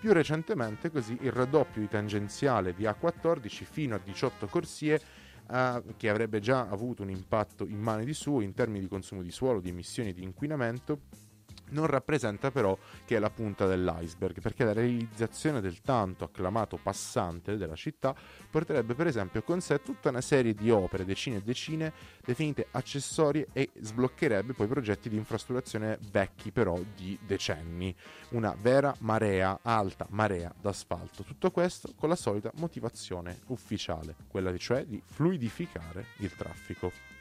Più 0.00 0.12
recentemente 0.12 0.90
così 0.90 1.18
il 1.20 1.32
raddoppio 1.32 1.80
di 1.80 1.88
tangenziale 1.88 2.74
di 2.74 2.84
A14 2.84 3.64
fino 3.64 3.94
a 3.94 4.00
18 4.02 4.46
corsie 4.46 5.00
eh, 5.50 5.82
che 5.96 6.08
avrebbe 6.08 6.40
già 6.40 6.68
avuto 6.68 7.02
un 7.02 7.10
impatto 7.10 7.66
immane 7.66 8.04
di 8.04 8.14
suo 8.14 8.40
in 8.40 8.54
termini 8.54 8.80
di 8.80 8.88
consumo 8.88 9.22
di 9.22 9.30
suolo, 9.30 9.60
di 9.60 9.68
emissioni 9.68 10.12
di 10.12 10.22
inquinamento 10.22 11.00
non 11.72 11.86
rappresenta 11.86 12.50
però 12.50 12.76
che 13.04 13.16
è 13.16 13.18
la 13.18 13.30
punta 13.30 13.66
dell'iceberg, 13.66 14.40
perché 14.40 14.64
la 14.64 14.72
realizzazione 14.72 15.60
del 15.60 15.80
tanto 15.80 16.24
acclamato 16.24 16.78
passante 16.80 17.56
della 17.56 17.74
città 17.74 18.14
porterebbe 18.50 18.94
per 18.94 19.06
esempio 19.06 19.42
con 19.42 19.60
sé 19.60 19.82
tutta 19.82 20.08
una 20.08 20.20
serie 20.20 20.54
di 20.54 20.70
opere, 20.70 21.04
decine 21.04 21.36
e 21.36 21.42
decine, 21.42 21.92
definite 22.24 22.68
accessorie 22.70 23.48
e 23.52 23.70
sbloccherebbe 23.80 24.52
poi 24.52 24.66
progetti 24.66 25.08
di 25.08 25.16
infrastrutturazione 25.16 25.98
vecchi 26.10 26.50
però 26.52 26.78
di 26.96 27.18
decenni. 27.26 27.94
Una 28.30 28.54
vera 28.58 28.94
marea, 29.00 29.58
alta 29.62 30.06
marea 30.10 30.54
d'asfalto. 30.58 31.22
Tutto 31.24 31.50
questo 31.50 31.92
con 31.96 32.08
la 32.08 32.16
solita 32.16 32.50
motivazione 32.54 33.40
ufficiale, 33.48 34.14
quella 34.28 34.50
cioè 34.56 34.84
di 34.84 35.02
fluidificare 35.04 36.06
il 36.18 36.34
traffico. 36.34 37.11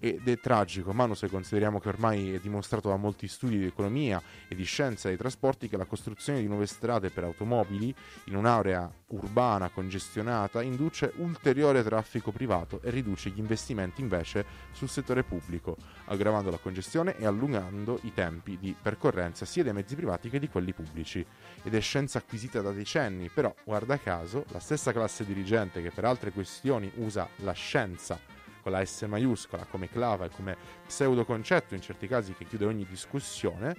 Ed 0.00 0.26
è 0.26 0.40
tragico, 0.40 0.92
Manu, 0.94 1.12
se 1.12 1.28
consideriamo 1.28 1.78
che 1.78 1.88
ormai 1.88 2.32
è 2.32 2.38
dimostrato 2.40 2.88
da 2.88 2.96
molti 2.96 3.28
studi 3.28 3.58
di 3.58 3.66
economia 3.66 4.20
e 4.48 4.54
di 4.54 4.64
scienza 4.64 5.08
dei 5.08 5.18
trasporti 5.18 5.68
che 5.68 5.76
la 5.76 5.84
costruzione 5.84 6.40
di 6.40 6.48
nuove 6.48 6.66
strade 6.66 7.10
per 7.10 7.24
automobili 7.24 7.94
in 8.24 8.36
un'area 8.36 8.90
urbana 9.08 9.68
congestionata 9.68 10.62
induce 10.62 11.12
ulteriore 11.16 11.82
traffico 11.82 12.32
privato 12.32 12.80
e 12.82 12.88
riduce 12.88 13.28
gli 13.28 13.38
investimenti 13.38 14.00
invece 14.00 14.46
sul 14.72 14.88
settore 14.88 15.22
pubblico, 15.22 15.76
aggravando 16.06 16.50
la 16.50 16.56
congestione 16.56 17.18
e 17.18 17.26
allungando 17.26 17.98
i 18.02 18.14
tempi 18.14 18.56
di 18.58 18.74
percorrenza 18.80 19.44
sia 19.44 19.62
dei 19.62 19.74
mezzi 19.74 19.96
privati 19.96 20.30
che 20.30 20.38
di 20.38 20.48
quelli 20.48 20.72
pubblici. 20.72 21.24
Ed 21.62 21.74
è 21.74 21.80
scienza 21.80 22.16
acquisita 22.16 22.62
da 22.62 22.72
decenni, 22.72 23.28
però 23.28 23.54
guarda 23.64 23.98
caso, 23.98 24.46
la 24.48 24.60
stessa 24.60 24.92
classe 24.92 25.26
dirigente 25.26 25.82
che 25.82 25.90
per 25.90 26.06
altre 26.06 26.30
questioni 26.30 26.90
usa 26.96 27.28
la 27.36 27.52
scienza 27.52 28.29
con 28.62 28.72
la 28.72 28.84
S 28.84 29.02
maiuscola 29.02 29.66
come 29.66 29.88
clava 29.88 30.26
e 30.26 30.30
come 30.30 30.56
pseudo 30.86 31.24
concetto 31.24 31.74
in 31.74 31.80
certi 31.80 32.06
casi 32.06 32.34
che 32.34 32.44
chiude 32.44 32.66
ogni 32.66 32.86
discussione, 32.88 33.76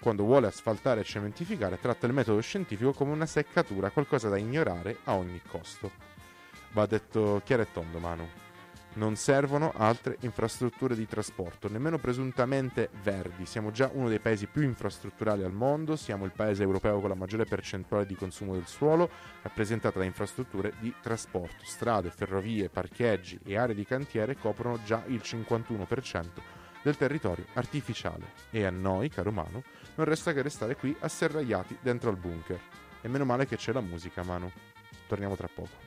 quando 0.00 0.24
vuole 0.24 0.46
asfaltare 0.46 1.00
e 1.00 1.04
cementificare, 1.04 1.80
tratta 1.80 2.06
il 2.06 2.12
metodo 2.12 2.40
scientifico 2.40 2.92
come 2.92 3.12
una 3.12 3.26
seccatura, 3.26 3.90
qualcosa 3.90 4.28
da 4.28 4.36
ignorare 4.36 4.98
a 5.04 5.14
ogni 5.14 5.40
costo. 5.48 5.90
Va 6.72 6.86
detto 6.86 7.40
chiaro 7.44 7.62
e 7.62 7.72
tondo, 7.72 7.98
Manu. 7.98 8.45
Non 8.96 9.14
servono 9.14 9.72
altre 9.76 10.16
infrastrutture 10.20 10.96
di 10.96 11.06
trasporto, 11.06 11.68
nemmeno 11.68 11.98
presuntamente 11.98 12.88
verdi. 13.02 13.44
Siamo 13.44 13.70
già 13.70 13.90
uno 13.92 14.08
dei 14.08 14.20
paesi 14.20 14.46
più 14.46 14.62
infrastrutturali 14.62 15.42
al 15.42 15.52
mondo, 15.52 15.96
siamo 15.96 16.24
il 16.24 16.32
paese 16.34 16.62
europeo 16.62 16.98
con 17.00 17.10
la 17.10 17.14
maggiore 17.14 17.44
percentuale 17.44 18.06
di 18.06 18.14
consumo 18.14 18.54
del 18.54 18.66
suolo, 18.66 19.10
rappresentata 19.42 19.98
da 19.98 20.06
infrastrutture 20.06 20.72
di 20.80 20.94
trasporto. 21.02 21.62
Strade, 21.62 22.08
ferrovie, 22.08 22.70
parcheggi 22.70 23.38
e 23.44 23.58
aree 23.58 23.74
di 23.74 23.84
cantiere 23.84 24.34
coprono 24.38 24.82
già 24.82 25.02
il 25.08 25.20
51% 25.22 26.24
del 26.82 26.96
territorio 26.96 27.44
artificiale. 27.52 28.32
E 28.50 28.64
a 28.64 28.70
noi, 28.70 29.10
caro 29.10 29.30
Manu, 29.30 29.62
non 29.96 30.06
resta 30.06 30.32
che 30.32 30.40
restare 30.40 30.74
qui 30.74 30.96
asserragliati 30.98 31.76
dentro 31.82 32.08
al 32.08 32.16
bunker. 32.16 32.60
E 33.02 33.08
meno 33.08 33.26
male 33.26 33.46
che 33.46 33.56
c'è 33.56 33.72
la 33.72 33.82
musica, 33.82 34.22
Manu. 34.22 34.50
Torniamo 35.06 35.36
tra 35.36 35.50
poco. 35.52 35.85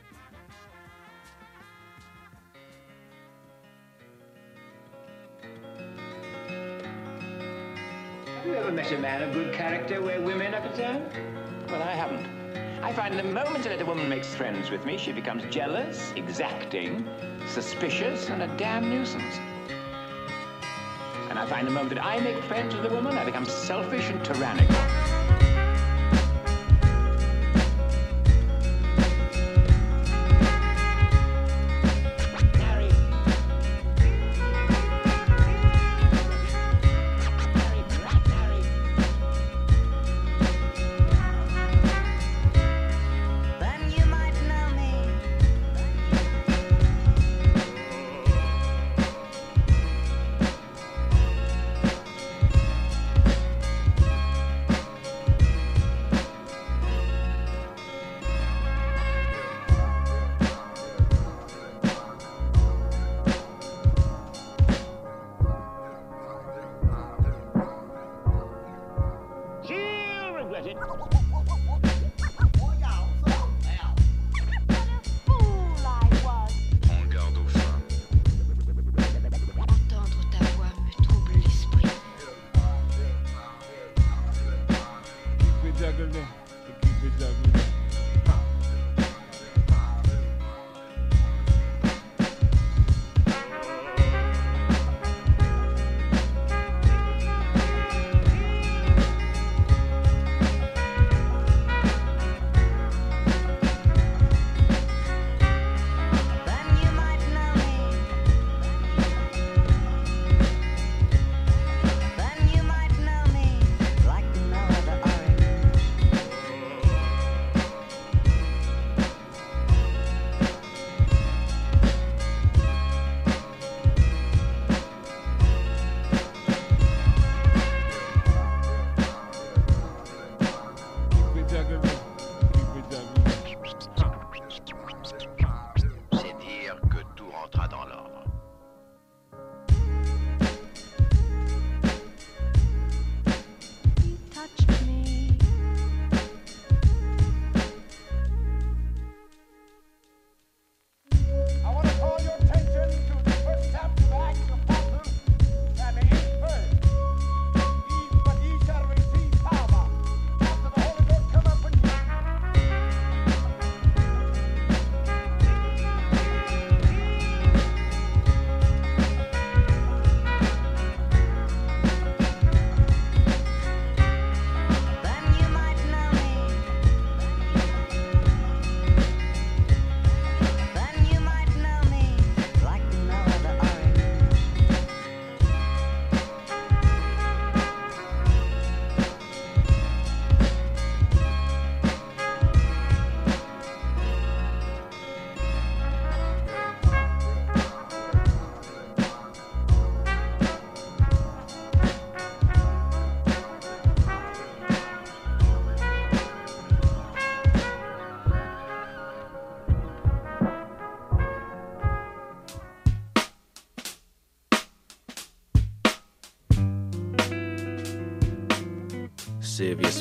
You 8.50 8.56
ever 8.56 8.72
met 8.72 8.92
a 8.92 8.98
man 8.98 9.22
of 9.22 9.32
good 9.32 9.54
character 9.54 10.02
where 10.02 10.20
women 10.20 10.56
are 10.56 10.62
concerned? 10.62 11.08
Well, 11.68 11.84
I 11.84 11.92
haven't. 11.92 12.26
I 12.82 12.92
find 12.94 13.18
the 13.18 13.22
moment 13.22 13.64
that 13.66 13.80
a 13.80 13.86
woman 13.86 14.10
makes 14.10 14.34
friends 14.34 14.72
with 14.72 14.86
me, 14.86 14.98
she 14.98 15.12
becomes 15.12 15.44
jealous, 15.54 16.12
exacting, 16.16 17.08
suspicious, 17.48 18.30
and 18.30 18.42
a 18.42 18.48
damn 18.58 18.90
nuisance. 18.90 19.36
And 21.30 21.38
I 21.38 21.46
find 21.46 21.68
the 21.68 21.72
moment 21.72 21.94
that 21.94 22.04
I 22.04 22.20
make 22.22 22.42
friends 22.46 22.74
with 22.74 22.86
a 22.86 22.90
woman, 22.90 23.20
I 23.20 23.24
become 23.24 23.46
selfish 23.46 24.10
and 24.10 24.26
tyrannical. 24.26 25.59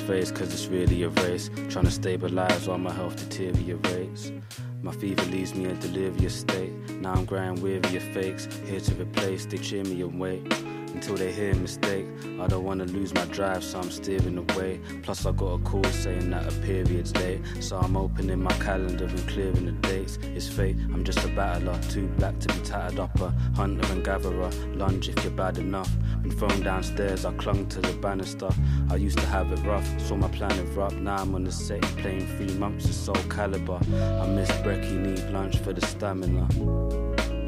Cause 0.09 0.55
it's 0.55 0.69
really 0.69 1.03
a 1.03 1.11
race. 1.11 1.51
Trying 1.69 1.85
to 1.85 1.91
stabilize 1.91 2.67
while 2.67 2.79
my 2.79 2.93
health 2.93 3.17
deteriorates. 3.17 4.33
My 4.81 4.91
fever 4.91 5.23
leaves 5.27 5.55
me 5.55 5.67
in 5.67 5.79
delirious 5.81 6.41
state. 6.41 6.73
Now 7.03 7.13
I'm 7.13 7.27
growing 7.27 7.61
weary 7.61 7.97
of 7.97 8.03
fakes. 8.15 8.49
Here 8.65 8.81
to 8.81 8.95
replace, 8.95 9.45
they 9.45 9.59
cheer 9.59 9.85
me 9.85 10.01
and 10.01 10.19
wait 10.19 10.68
until 11.09 11.27
they 11.27 11.33
hear 11.33 11.53
a 11.53 11.57
mistake. 11.57 12.07
I 12.39 12.47
don't 12.47 12.65
wanna 12.65 12.85
lose 12.85 13.15
my 13.15 13.25
drive, 13.27 13.65
so 13.65 13.79
I'm 13.79 13.91
steering 13.91 14.37
away. 14.37 14.81
Plus, 15.03 15.25
I 15.25 15.33
got 15.33 15.55
a 15.55 15.59
call 15.61 15.85
saying 15.85 16.31
that 16.31 16.47
a 16.47 16.53
period's 16.61 17.15
late. 17.17 17.41
So 17.61 17.79
I'm 17.79 17.97
opening 17.97 18.43
my 18.43 18.53
calendar 18.59 19.07
and 19.07 19.29
clearing 19.29 19.65
the 19.65 19.73
dates. 19.89 20.19
It's 20.35 20.49
fate, 20.49 20.77
I'm 20.93 21.05
just 21.05 21.25
a 21.25 21.29
battler, 21.29 21.79
too 21.89 22.09
black 22.19 22.39
to 22.41 22.49
be 22.49 22.61
tattered 22.61 23.01
up. 23.01 23.19
A 23.21 23.31
hunter 23.57 23.91
and 23.93 24.05
gatherer, 24.05 24.51
lunge 24.75 25.09
if 25.09 25.25
you're 25.25 25.33
bad 25.33 25.57
enough. 25.57 25.91
Been 26.23 26.33
thrown 26.33 26.61
downstairs, 26.63 27.25
I 27.25 27.33
clung 27.35 27.67
to 27.69 27.81
the 27.81 27.93
banister. 27.95 28.51
I 28.91 28.97
used 28.97 29.19
to 29.19 29.27
have 29.27 29.51
it 29.51 29.65
rough, 29.65 29.89
saw 30.01 30.17
my 30.17 30.29
plan 30.29 30.59
erupt. 30.59 30.97
Now 30.97 31.17
I'm 31.17 31.35
on 31.35 31.45
the 31.45 31.53
set, 31.53 31.83
playing 32.03 32.27
three 32.37 32.55
months 32.59 32.85
of 32.85 32.95
Soul 32.95 33.23
Caliber. 33.31 33.81
I 34.23 34.27
miss 34.27 34.51
brekkie, 34.61 34.99
need 34.99 35.33
lunch 35.33 35.59
for 35.59 35.73
the 35.73 35.87
stamina. 35.87 36.47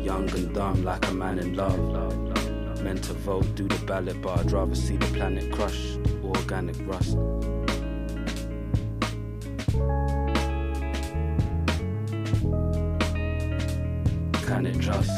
Young 0.03 0.31
and 0.31 0.55
dumb, 0.55 0.83
like 0.83 1.07
a 1.09 1.13
man 1.13 1.39
in 1.39 1.55
love. 1.55 2.30
Meant 2.83 3.05
to 3.05 3.13
vote, 3.13 3.55
do 3.55 3.69
the 3.69 3.85
ballot, 3.85 4.23
but 4.23 4.39
I'd 4.39 4.53
rather 4.53 4.75
see 4.75 4.97
the 4.97 5.07
planet 5.07 5.53
crush. 5.53 5.97
Organic 6.25 6.77
rust. 6.87 7.17
Can 14.47 14.67
it 14.67 14.81
trust? 14.81 15.11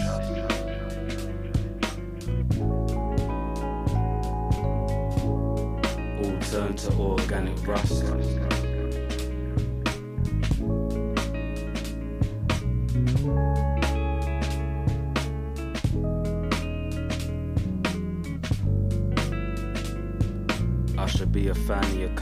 All 6.18 6.38
turn 6.50 6.74
to 6.76 6.92
organic 6.98 7.66
rust. 7.66 8.71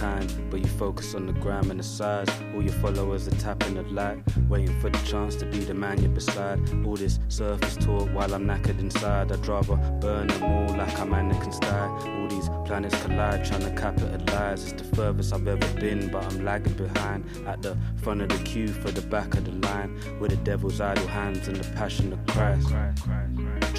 Kind, 0.00 0.50
but 0.50 0.60
you 0.60 0.66
focus 0.66 1.14
on 1.14 1.26
the 1.26 1.32
gram 1.34 1.70
and 1.70 1.78
the 1.78 1.84
size. 1.84 2.28
All 2.54 2.62
your 2.62 2.72
followers 2.84 3.28
are 3.28 3.38
tapping 3.46 3.74
the 3.74 3.82
light, 3.82 4.18
waiting 4.48 4.80
for 4.80 4.88
the 4.88 4.98
chance 4.98 5.36
to 5.36 5.46
be 5.46 5.58
the 5.58 5.74
man 5.74 6.00
you're 6.00 6.10
beside. 6.10 6.58
All 6.86 6.96
this 6.96 7.18
surface 7.28 7.76
talk 7.76 8.08
while 8.14 8.32
I'm 8.34 8.46
knackered 8.46 8.78
inside. 8.80 9.30
I'd 9.30 9.46
rather 9.46 9.76
burn 10.00 10.28
them 10.28 10.42
all 10.42 10.68
like 10.76 10.98
I'm 10.98 11.10
Anakin 11.10 11.52
style. 11.52 11.92
All 12.08 12.28
these 12.28 12.48
planets 12.66 13.00
collide, 13.02 13.44
trying 13.44 13.60
to 13.60 13.74
capitalize. 13.74 14.72
It's 14.72 14.82
the 14.82 14.96
furthest 14.96 15.34
I've 15.34 15.46
ever 15.46 15.80
been, 15.80 16.08
but 16.08 16.24
I'm 16.24 16.44
lagging 16.44 16.72
behind. 16.74 17.26
At 17.46 17.60
the 17.60 17.76
front 18.02 18.22
of 18.22 18.30
the 18.30 18.42
queue 18.44 18.68
for 18.68 18.90
the 18.90 19.02
back 19.02 19.34
of 19.34 19.44
the 19.44 19.68
line, 19.68 20.00
with 20.18 20.30
the 20.30 20.38
devil's 20.38 20.80
idle 20.80 21.06
hands 21.08 21.46
and 21.48 21.56
the 21.56 21.70
passion 21.74 22.12
of 22.14 22.26
Christ. 22.26 22.68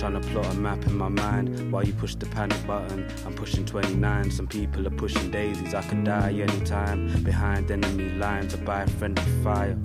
Trying 0.01 0.19
to 0.19 0.27
plot 0.29 0.51
a 0.51 0.57
map 0.57 0.83
in 0.87 0.97
my 0.97 1.09
mind 1.09 1.71
while 1.71 1.83
you 1.83 1.93
push 1.93 2.15
the 2.15 2.25
panic 2.25 2.57
button. 2.65 3.07
I'm 3.23 3.35
pushing 3.35 3.67
29. 3.67 4.31
Some 4.31 4.47
people 4.47 4.87
are 4.87 4.97
pushing 4.97 5.29
daisies. 5.29 5.75
I 5.75 5.83
could 5.83 6.03
die 6.05 6.31
anytime. 6.31 7.21
Behind 7.21 7.69
enemy 7.69 8.09
lines, 8.13 8.55
to 8.55 8.57
buy 8.57 8.87
friendly 8.87 9.21
fire. 9.43 9.75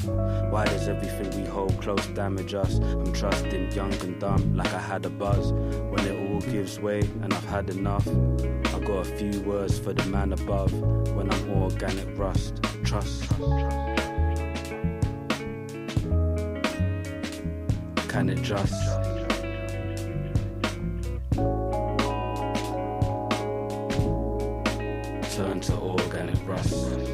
Why 0.49 0.65
does 0.65 0.89
everything 0.89 1.39
we 1.39 1.47
hold 1.47 1.79
close 1.83 2.07
damage 2.07 2.55
us? 2.55 2.77
I'm 2.79 3.13
trusting 3.13 3.73
young 3.73 3.93
and 3.93 4.19
dumb 4.19 4.57
like 4.57 4.73
I 4.73 4.79
had 4.79 5.05
a 5.05 5.11
buzz. 5.11 5.53
When 5.53 6.01
it 6.07 6.31
all 6.31 6.41
gives 6.51 6.81
way 6.81 7.01
and 7.01 7.35
I've 7.35 7.45
had 7.45 7.69
enough, 7.69 8.09
I 8.09 8.81
got 8.81 9.01
a 9.01 9.05
few 9.05 9.43
words 9.43 9.79
for 9.79 9.93
the 9.93 10.07
man 10.07 10.33
above. 10.33 10.73
When 11.13 11.31
I'm 11.31 11.51
organic 11.51 12.17
rust, 12.17 12.63
trust. 12.85 13.29
Can 18.09 18.31
it 18.31 18.41
just? 18.41 19.06
Organic 26.57 27.06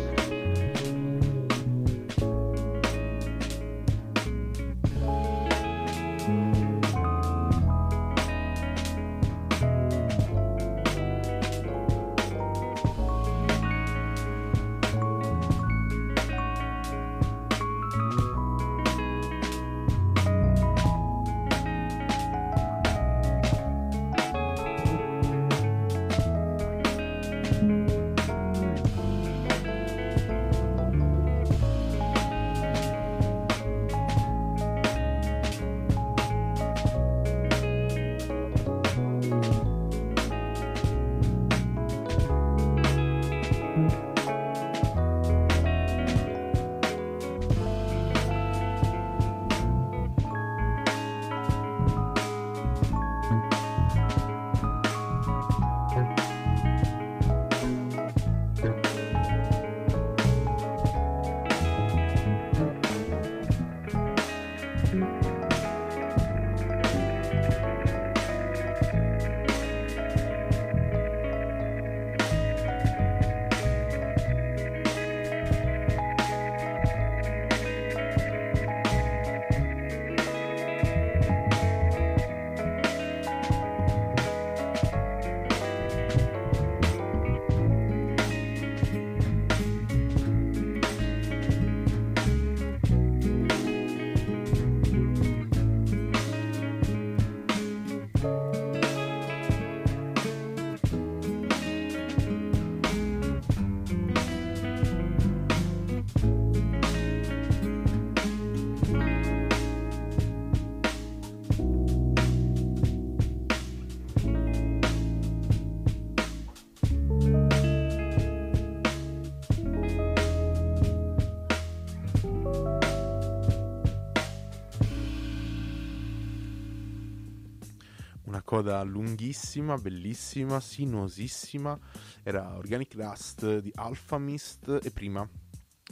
coda 128.62 128.80
lunghissima, 128.84 129.76
bellissima, 129.76 130.60
sinuosissima. 130.60 131.76
Era 132.22 132.56
Organic 132.56 132.94
Rust 132.94 133.58
di 133.58 133.72
Alpha 133.74 134.18
Mist 134.18 134.78
e 134.80 134.90
prima. 134.92 135.28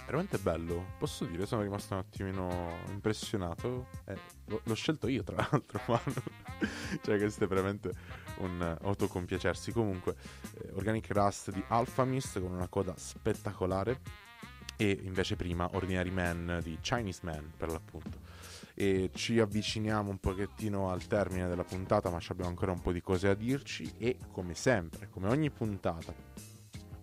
Veramente 0.07 0.39
bello, 0.39 0.95
posso 0.97 1.25
dire, 1.25 1.47
sono 1.47 1.63
rimasto 1.63 1.95
un 1.95 2.01
attimino 2.01 2.77
impressionato. 2.91 3.89
Eh, 4.07 4.17
l'ho, 4.63 4.75
scelto 4.75 5.09
io, 5.09 5.25
tra 5.25 5.49
l'altro, 5.51 5.81
Manu. 5.89 6.23
cioè, 7.03 7.19
questo 7.19 7.43
è 7.43 7.47
veramente 7.49 7.91
un 8.39 8.79
autocompiacersi. 8.83 9.73
Comunque, 9.73 10.15
eh, 10.63 10.71
Organic 10.75 11.09
Rust 11.11 11.51
di 11.51 11.63
Alpha 11.69 12.05
Mist 12.05 12.41
con 12.41 12.53
una 12.53 12.69
coda 12.69 12.95
spettacolare. 12.97 14.01
E 14.77 14.97
invece 15.03 15.35
prima 15.35 15.69
Ordinary 15.73 16.11
Man 16.11 16.61
di 16.63 16.79
Chinese 16.81 17.21
Man, 17.25 17.53
per 17.57 17.71
l'appunto 17.71 18.40
e 18.81 19.11
ci 19.13 19.39
avviciniamo 19.39 20.09
un 20.09 20.17
pochettino 20.17 20.91
al 20.91 21.07
termine 21.07 21.47
della 21.49 21.65
puntata, 21.65 22.09
ma 22.09 22.19
abbiamo 22.29 22.49
ancora 22.49 22.73
un 22.73 22.81
po' 22.81 22.93
di 22.93 23.03
cose 23.03 23.29
a 23.29 23.35
dirci 23.35 23.93
e 23.99 24.17
come 24.33 24.55
sempre, 24.55 25.11
come 25.11 25.29
ogni 25.29 25.51
puntata, 25.51 26.15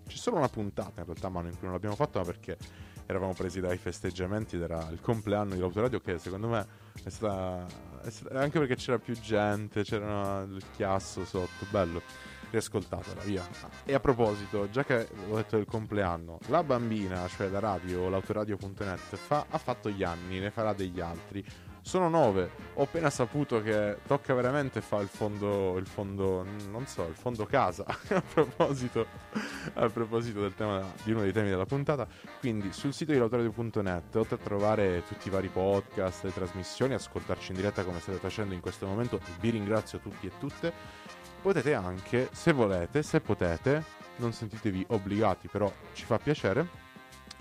c'è 0.07 0.15
solo 0.15 0.37
una 0.37 0.49
puntata 0.49 1.01
in 1.01 1.05
realtà, 1.05 1.29
mano, 1.29 1.49
in 1.49 1.53
cui 1.53 1.65
non 1.65 1.73
l'abbiamo 1.73 1.93
fatto, 1.93 2.17
ma 2.17 2.25
perché 2.25 2.57
eravamo 3.05 3.33
presi 3.33 3.59
dai 3.59 3.77
festeggiamenti 3.77 4.55
ed 4.55 4.63
era 4.63 4.89
il 4.89 4.99
compleanno 5.01 5.53
di 5.53 5.61
Autoradio 5.61 5.99
che 5.99 6.17
secondo 6.17 6.47
me 6.47 6.65
è 7.03 7.09
stata, 7.09 7.67
è 8.01 8.09
stata- 8.09 8.39
anche 8.39 8.57
perché 8.57 8.75
c'era 8.75 8.97
più 8.97 9.13
gente, 9.13 9.83
c'era 9.83 10.41
il 10.41 10.63
chiasso 10.75 11.25
sotto, 11.25 11.67
bello. 11.69 12.01
Riascoltatela, 12.49 13.21
via. 13.23 13.45
E 13.83 13.93
a 13.93 13.99
proposito, 13.99 14.69
già 14.69 14.85
che 14.85 15.09
ho 15.29 15.35
detto 15.35 15.57
del 15.57 15.65
compleanno, 15.65 16.39
la 16.47 16.63
bambina, 16.63 17.27
cioè 17.27 17.49
la 17.49 17.59
radio, 17.59 18.07
l'autoradio.net, 18.07 19.15
fa- 19.17 19.45
ha 19.49 19.57
fatto 19.57 19.89
gli 19.89 20.01
anni, 20.01 20.39
ne 20.39 20.49
farà 20.49 20.73
degli 20.73 21.01
altri. 21.01 21.45
Sono 21.87 22.09
nove. 22.09 22.49
Ho 22.73 22.83
appena 22.83 23.09
saputo 23.09 23.61
che 23.61 23.99
tocca 24.05 24.33
veramente 24.33 24.81
fare 24.81 25.03
il 25.03 25.07
fondo, 25.07 25.77
il 25.77 25.87
fondo, 25.87 26.45
non 26.69 26.85
so, 26.85 27.07
il 27.07 27.15
fondo 27.15 27.45
casa. 27.45 27.85
a, 27.87 28.21
proposito, 28.21 29.07
a 29.73 29.87
proposito 29.87 30.41
del 30.41 30.53
tema, 30.53 30.83
di 31.05 31.13
uno 31.13 31.21
dei 31.21 31.31
temi 31.31 31.47
della 31.47 31.65
puntata. 31.65 32.05
Quindi 32.41 32.73
sul 32.73 32.91
sito 32.91 33.13
di 33.13 33.17
l'autoradio.net, 33.17 34.13
oltre 34.17 34.35
a 34.35 34.37
trovare 34.37 35.03
tutti 35.07 35.29
i 35.29 35.31
vari 35.31 35.47
podcast, 35.47 36.25
le 36.25 36.33
trasmissioni, 36.33 36.93
ascoltarci 36.93 37.51
in 37.51 37.55
diretta 37.55 37.85
come 37.85 38.01
state 38.01 38.17
facendo 38.17 38.53
in 38.53 38.59
questo 38.59 38.85
momento, 38.85 39.21
vi 39.39 39.51
ringrazio 39.51 39.99
tutti 39.99 40.27
e 40.27 40.31
tutte. 40.37 40.73
Potete 41.41 41.73
anche, 41.73 42.27
se 42.33 42.51
volete, 42.51 43.01
se 43.01 43.21
potete, 43.21 43.81
non 44.17 44.33
sentitevi 44.33 44.87
obbligati, 44.89 45.47
però 45.47 45.71
ci 45.93 46.03
fa 46.03 46.17
piacere. 46.17 46.86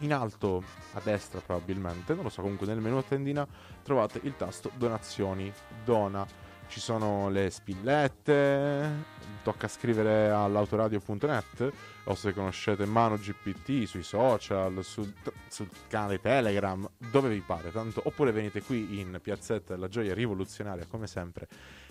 In 0.01 0.12
alto 0.12 0.62
a 0.92 1.01
destra 1.03 1.40
probabilmente, 1.40 2.14
non 2.14 2.24
lo 2.24 2.28
so, 2.28 2.42
comunque 2.42 2.66
nel 2.66 2.80
menu 2.80 2.97
a 2.97 3.03
tendina 3.03 3.47
trovate 3.82 4.20
il 4.22 4.36
tasto 4.36 4.70
donazioni, 4.76 5.53
dona. 5.84 6.44
Ci 6.68 6.80
sono 6.80 7.28
le 7.28 7.49
spillette, 7.49 9.05
tocca 9.44 9.68
scrivere 9.68 10.30
all'autoradio.net 10.30 11.72
o 12.05 12.14
se 12.16 12.34
conoscete 12.34 12.84
Mano 12.86 13.16
GPT 13.16 13.84
sui 13.84 14.03
social, 14.03 14.82
sul, 14.82 15.14
sul 15.49 15.68
canale 15.86 16.20
Telegram, 16.20 16.86
dove 16.99 17.28
vi 17.28 17.40
pare, 17.40 17.70
tanto, 17.70 18.01
oppure 18.05 18.32
venite 18.32 18.62
qui 18.62 18.99
in 18.99 19.18
Piazzetta 19.22 19.74
della 19.74 19.88
Gioia 19.88 20.12
Rivoluzionaria 20.12 20.86
come 20.86 21.07
sempre 21.07 21.47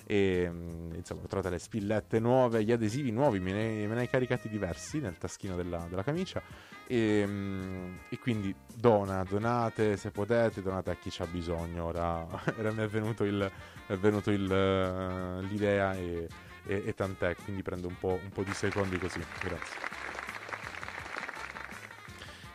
e 0.05 0.47
mm, 0.49 0.93
insomma 0.93 1.21
trovate 1.27 1.49
le 1.49 1.59
spillette 1.59 2.19
nuove, 2.19 2.63
gli 2.63 2.71
adesivi 2.71 3.11
nuovi, 3.11 3.39
me 3.39 3.51
ne, 3.51 3.87
me 3.87 3.93
ne 3.95 4.01
hai 4.01 4.09
caricati 4.09 4.47
diversi 4.49 4.99
nel 4.99 5.17
taschino 5.17 5.55
della, 5.55 5.85
della 5.89 6.03
camicia 6.03 6.41
e, 6.87 7.23
mm, 7.25 7.95
e 8.09 8.19
quindi 8.19 8.55
dona, 8.73 9.23
donate 9.23 9.97
se 9.97 10.11
potete, 10.11 10.61
donate 10.61 10.91
a 10.91 10.95
chi 10.95 11.09
c'ha 11.11 11.25
bisogno. 11.25 11.85
Ora, 11.85 12.25
ora 12.57 12.71
mi 12.71 12.83
è 12.83 12.87
venuto, 12.87 13.23
il, 13.23 13.51
è 13.87 13.95
venuto 13.95 14.31
il, 14.31 14.51
eh, 14.51 15.41
l'idea 15.47 15.95
e, 15.95 16.27
e- 16.65 16.83
e 16.85 16.93
tant'è, 16.93 17.35
quindi 17.43 17.61
prendo 17.61 17.87
un 17.87 17.97
po', 17.97 18.19
un 18.21 18.29
po' 18.29 18.43
di 18.43 18.53
secondi 18.53 18.97
così. 18.97 19.19
Grazie. 19.41 19.93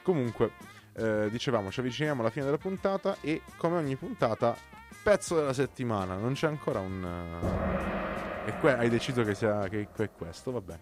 Comunque, 0.02 0.52
eh, 0.94 1.28
dicevamo, 1.30 1.70
ci 1.70 1.80
avviciniamo 1.80 2.20
alla 2.20 2.30
fine 2.30 2.44
della 2.44 2.58
puntata 2.58 3.16
e 3.20 3.42
come 3.56 3.76
ogni 3.76 3.96
puntata, 3.96 4.56
pezzo 5.02 5.34
della 5.34 5.52
settimana. 5.52 6.16
Non 6.16 6.32
c'è 6.34 6.46
ancora 6.46 6.80
un... 6.80 7.04
eh, 8.44 8.48
E 8.50 8.58
que- 8.58 8.76
hai 8.76 8.88
deciso 8.88 9.22
che 9.22 9.34
sia 9.34 9.68
che 9.68 9.86
è 9.94 10.10
questo, 10.10 10.50
vabbè. 10.50 10.78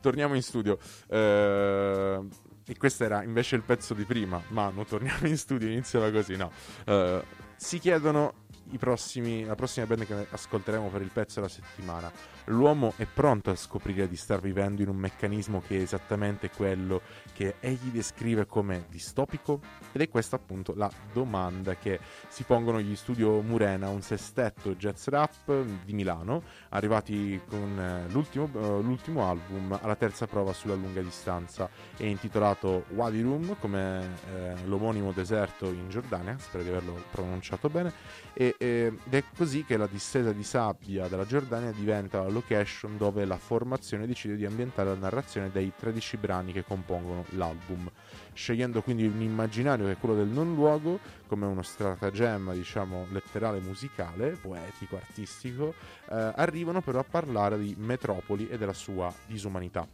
Torniamo 0.00 0.34
in 0.34 0.42
studio. 0.42 0.78
Eh, 1.08 2.20
e 2.66 2.76
questo 2.76 3.04
era 3.04 3.22
invece 3.24 3.56
il 3.56 3.62
pezzo 3.62 3.94
di 3.94 4.04
prima. 4.04 4.40
Manu, 4.48 4.84
torniamo 4.84 5.26
in 5.26 5.36
studio, 5.36 5.68
iniziava 5.68 6.10
così, 6.10 6.36
no. 6.36 6.50
Eh, 6.84 7.22
si 7.56 7.78
chiedono 7.78 8.34
prossimi, 8.78 9.44
la 9.44 9.56
prossima 9.56 9.86
band 9.86 10.06
che 10.06 10.26
ascolteremo 10.30 10.88
per 10.88 11.02
il 11.02 11.10
pezzo 11.12 11.40
della 11.40 11.48
settimana. 11.52 12.10
L'uomo 12.50 12.94
è 12.96 13.06
pronto 13.06 13.50
a 13.50 13.54
scoprire 13.54 14.08
di 14.08 14.16
star 14.16 14.40
vivendo 14.40 14.82
in 14.82 14.88
un 14.88 14.96
meccanismo 14.96 15.62
che 15.64 15.78
è 15.78 15.82
esattamente 15.82 16.50
quello 16.50 17.00
che 17.32 17.54
egli 17.60 17.90
descrive 17.92 18.44
come 18.44 18.86
distopico? 18.88 19.60
Ed 19.92 20.00
è 20.00 20.08
questa 20.08 20.34
appunto 20.34 20.74
la 20.74 20.90
domanda 21.12 21.76
che 21.76 22.00
si 22.26 22.42
pongono 22.42 22.80
gli 22.80 22.96
studio 22.96 23.40
Murena, 23.40 23.88
un 23.88 24.02
sestetto 24.02 24.74
jazz 24.74 25.06
rap 25.06 25.62
di 25.84 25.92
Milano, 25.92 26.42
arrivati 26.70 27.40
con 27.48 27.78
eh, 27.78 28.10
l'ultimo, 28.10 28.50
eh, 28.52 28.82
l'ultimo 28.82 29.28
album 29.28 29.78
alla 29.80 29.94
terza 29.94 30.26
prova 30.26 30.52
sulla 30.52 30.74
lunga 30.74 31.00
distanza. 31.02 31.70
È 31.96 32.04
intitolato 32.04 32.86
Wadi 32.94 33.22
Rum, 33.22 33.56
come 33.60 34.16
eh, 34.34 34.54
l'omonimo 34.64 35.12
deserto 35.12 35.66
in 35.66 35.88
Giordania, 35.88 36.36
spero 36.38 36.64
di 36.64 36.68
averlo 36.68 37.00
pronunciato 37.12 37.68
bene, 37.68 37.92
e, 38.32 38.56
eh, 38.58 38.92
ed 39.04 39.14
è 39.14 39.22
così 39.36 39.64
che 39.64 39.76
la 39.76 39.86
distesa 39.86 40.32
di 40.32 40.42
sabbia 40.42 41.06
della 41.06 41.26
Giordania 41.26 41.70
diventa 41.70 42.20
la 42.20 42.38
location 42.40 42.96
dove 42.96 43.24
la 43.24 43.36
formazione 43.36 44.06
decide 44.06 44.36
di 44.36 44.44
ambientare 44.44 44.88
la 44.88 44.96
narrazione 44.96 45.50
dei 45.50 45.72
13 45.76 46.16
brani 46.16 46.52
che 46.52 46.64
compongono 46.64 47.24
l'album, 47.30 47.90
scegliendo 48.32 48.82
quindi 48.82 49.06
un 49.06 49.20
immaginario 49.20 49.86
che 49.86 49.92
è 49.92 49.96
quello 49.98 50.16
del 50.16 50.28
non 50.28 50.54
luogo 50.54 50.98
come 51.26 51.46
uno 51.46 51.62
stratagemma, 51.62 52.52
diciamo, 52.52 53.06
letterale 53.10 53.60
musicale, 53.60 54.30
poetico, 54.30 54.96
artistico, 54.96 55.74
eh, 56.10 56.32
arrivano 56.34 56.80
però 56.80 57.00
a 57.00 57.04
parlare 57.08 57.58
di 57.58 57.74
metropoli 57.78 58.48
e 58.48 58.58
della 58.58 58.72
sua 58.72 59.12
disumanità. 59.26 59.86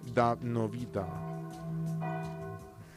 Danno 0.00 0.68
vita 0.68 2.18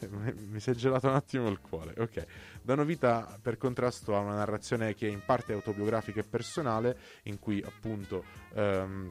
mi 0.09 0.59
si 0.59 0.69
è 0.69 0.73
gelato 0.73 1.07
un 1.07 1.15
attimo 1.15 1.47
il 1.49 1.59
cuore. 1.59 1.93
Ok, 1.97 2.25
danno 2.61 2.85
vita 2.85 3.37
per 3.41 3.57
contrasto 3.57 4.15
a 4.15 4.19
una 4.19 4.35
narrazione 4.35 4.93
che 4.93 5.07
è 5.07 5.11
in 5.11 5.21
parte 5.25 5.53
autobiografica 5.53 6.19
e 6.19 6.23
personale, 6.23 6.97
in 7.23 7.39
cui 7.39 7.61
appunto 7.65 8.23
ehm, 8.53 9.09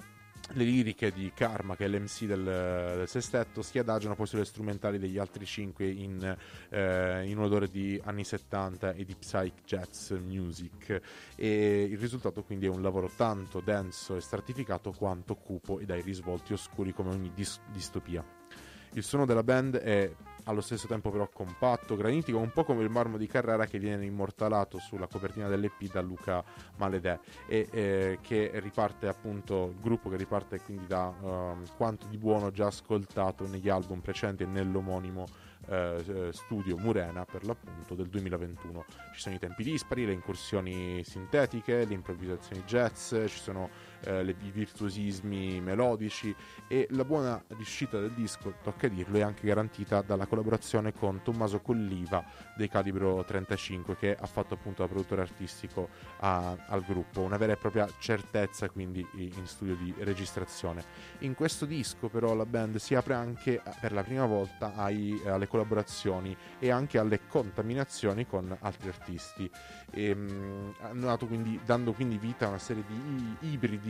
le 0.53 0.65
liriche 0.65 1.13
di 1.13 1.31
Karma, 1.35 1.77
che 1.77 1.85
è 1.85 1.89
l'MC 1.89 2.25
del, 2.25 2.43
del 2.43 3.09
sestetto, 3.09 3.63
si 3.63 3.79
adagiano 3.79 4.15
poi 4.15 4.27
sulle 4.27 4.45
strumentali 4.45 4.99
degli 4.99 5.19
altri 5.19 5.45
cinque 5.45 5.89
in, 5.89 6.37
eh, 6.71 7.25
in 7.27 7.39
un 7.39 7.45
odore 7.45 7.69
di 7.69 8.01
anni 8.05 8.25
70 8.25 8.93
e 8.93 9.05
di 9.05 9.15
psych 9.15 9.63
jazz 9.65 10.11
music. 10.13 11.01
E 11.37 11.83
il 11.89 11.99
risultato 11.99 12.43
quindi 12.43 12.67
è 12.67 12.69
un 12.69 12.83
lavoro 12.83 13.11
tanto 13.15 13.61
denso 13.61 14.17
e 14.17 14.21
stratificato 14.21 14.93
quanto 14.93 15.37
cupo 15.37 15.79
e 15.79 15.85
dai 15.85 16.03
risvolti 16.03 16.53
oscuri 16.53 16.93
come 16.93 17.11
ogni 17.11 17.31
dis- 17.33 17.61
distopia. 17.71 18.25
Il 18.95 19.05
suono 19.05 19.25
della 19.25 19.45
band 19.45 19.77
è 19.77 20.13
allo 20.51 20.61
stesso 20.61 20.87
tempo 20.87 21.11
però 21.11 21.29
compatto, 21.33 21.97
granitico, 21.97 22.39
un 22.39 22.51
po' 22.51 22.65
come 22.65 22.83
il 22.83 22.91
marmo 22.91 23.17
di 23.17 23.27
Carrara 23.27 23.67
che 23.67 23.79
viene 23.79 24.05
immortalato 24.05 24.79
sulla 24.79 25.07
copertina 25.07 25.49
dell'EP 25.49 25.91
da 25.91 26.01
Luca 26.01 26.45
Maledè 26.77 27.19
e 27.47 27.69
eh, 27.71 28.19
che 28.21 28.51
riparte 28.55 29.07
appunto, 29.07 29.73
il 29.75 29.81
gruppo 29.81 30.09
che 30.11 30.17
riparte 30.17 30.61
quindi 30.61 30.87
da 30.87 31.13
ehm, 31.23 31.65
quanto 31.77 32.07
di 32.09 32.19
buono 32.19 32.51
già 32.51 32.67
ascoltato 32.67 33.47
negli 33.47 33.69
album 33.69 34.01
precedenti 34.01 34.43
e 34.43 34.47
nell'omonimo 34.47 35.27
eh, 35.69 36.03
eh, 36.07 36.33
studio 36.33 36.77
Murena 36.79 37.25
per 37.25 37.45
l'appunto 37.45 37.95
del 37.95 38.09
2021. 38.09 38.85
Ci 39.15 39.21
sono 39.21 39.35
i 39.35 39.39
tempi 39.39 39.63
dispari, 39.63 40.07
le 40.07 40.13
incursioni 40.13 41.05
sintetiche, 41.05 41.85
le 41.85 41.95
improvvisazioni 41.95 42.63
jazz, 42.65 43.15
ci 43.27 43.39
sono 43.39 43.69
eh, 44.05 44.23
le- 44.23 44.37
i 44.43 44.51
virtuosismi 44.51 45.61
melodici 45.61 46.35
e 46.69 46.87
la 46.91 47.05
buona 47.05 47.43
riuscita 47.49 47.99
del 48.01 48.13
disco, 48.13 48.55
tocca 48.63 48.89
dirlo, 48.89 49.19
è 49.19 49.23
anche 49.23 49.47
garantita 49.47 50.03
dalla 50.03 50.27
collaborazione 50.27 50.93
con 50.93 51.23
Tommaso 51.23 51.61
Colliva 51.61 52.25
dei 52.57 52.69
Calibro 52.69 53.25
35 53.25 53.97
che 53.97 54.15
ha 54.15 54.27
fatto 54.27 54.55
appunto 54.55 54.83
da 54.83 54.89
produttore 54.89 55.23
artistico 55.23 55.89
a- 56.21 56.57
al 56.69 56.83
gruppo, 56.85 57.21
una 57.21 57.37
vera 57.37 57.53
e 57.53 57.57
propria 57.57 57.89
certezza 57.99 58.69
quindi 58.71 59.07
in 59.15 59.47
studio 59.47 59.75
di 59.77 59.95
registrazione. 59.99 60.85
In 61.21 61.35
questo 61.35 61.67
disco 61.67 62.09
però 62.09 62.35
la 62.35 62.47
band 62.47 62.77
si 62.77 62.95
apre 62.95 63.15
anche 63.15 63.55
eh, 63.55 63.63
per 63.81 63.93
la 63.93 64.03
prima 64.03 64.27
volta 64.27 64.75
ai- 64.75 65.21
alle 65.27 65.47
collaborazioni 65.47 66.37
e 66.59 66.71
anche 66.71 66.99
alle 66.99 67.21
contaminazioni 67.29 68.27
con 68.27 68.57
altri 68.61 68.89
artisti, 68.89 69.51
e, 69.93 70.15
mh, 70.15 70.75
hanno 70.83 71.07
dato 71.07 71.27
quindi- 71.27 71.59
dando 71.65 71.93
quindi 71.93 72.19
vita 72.19 72.47
a 72.47 72.49
una 72.49 72.59
serie 72.59 72.85
di 72.87 72.95
i- 72.95 73.37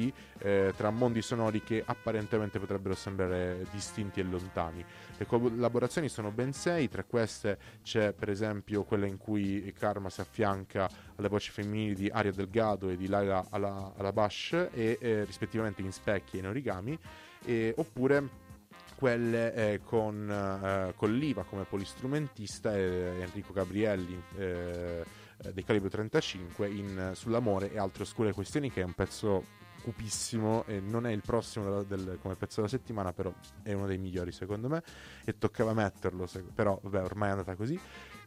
ibridi 0.00 0.12
eh, 0.38 0.72
tra 0.74 0.90
mondi 0.90 1.20
sonori 1.20 1.62
che 1.62 1.82
apparentemente 1.84 2.58
potrebbero 2.58 2.94
sembrare 2.94 3.66
distinti 3.70 4.20
e 4.20 4.22
lontani. 4.22 4.84
Le 5.16 5.26
collaborazioni 5.26 6.08
sono 6.08 6.30
ben 6.30 6.52
sei, 6.52 6.88
tra 6.88 7.04
queste 7.04 7.58
c'è 7.82 8.12
per 8.12 8.30
esempio 8.30 8.84
quella 8.84 9.06
in 9.06 9.18
cui 9.18 9.72
Karma 9.78 10.08
si 10.08 10.22
affianca 10.22 10.88
alle 11.16 11.28
voci 11.28 11.50
femminili 11.50 11.94
di 11.94 12.08
Aria 12.08 12.32
Delgado 12.32 12.88
e 12.88 12.96
di 12.96 13.06
Laila 13.06 13.46
Ala- 13.50 13.92
Alabash 13.96 14.68
e 14.72 14.98
eh, 14.98 15.24
rispettivamente 15.24 15.82
in 15.82 15.92
Specchi 15.92 16.36
e 16.36 16.38
in 16.40 16.46
Origami, 16.46 16.98
e- 17.44 17.74
oppure 17.76 18.48
quelle 18.96 19.54
eh, 19.54 19.80
con, 19.82 20.30
eh, 20.30 20.92
con 20.94 21.14
l'IVA 21.14 21.42
come 21.44 21.64
polistrumentista 21.64 22.76
e 22.76 23.20
Enrico 23.20 23.52
Gabrielli 23.52 24.22
eh, 24.36 25.04
eh, 25.42 25.52
dei 25.52 25.64
Calibro 25.64 25.88
35 25.88 26.68
in 26.68 27.10
Sull'amore 27.14 27.72
e 27.72 27.78
altre 27.78 28.02
oscure 28.02 28.32
questioni 28.32 28.70
che 28.70 28.82
è 28.82 28.84
un 28.84 28.92
pezzo 28.92 29.58
cupissimo 29.82 30.64
e 30.66 30.80
non 30.80 31.06
è 31.06 31.12
il 31.12 31.22
prossimo 31.24 31.64
della- 31.64 31.82
del- 31.82 32.18
come 32.20 32.34
pezzo 32.36 32.56
della 32.56 32.68
settimana 32.68 33.12
però 33.12 33.32
è 33.62 33.72
uno 33.72 33.86
dei 33.86 33.98
migliori 33.98 34.32
secondo 34.32 34.68
me 34.68 34.82
e 35.24 35.38
toccava 35.38 35.72
metterlo 35.74 36.26
se- 36.26 36.42
però 36.42 36.78
vabbè 36.82 37.02
ormai 37.02 37.28
è 37.28 37.32
andata 37.32 37.54
così 37.54 37.78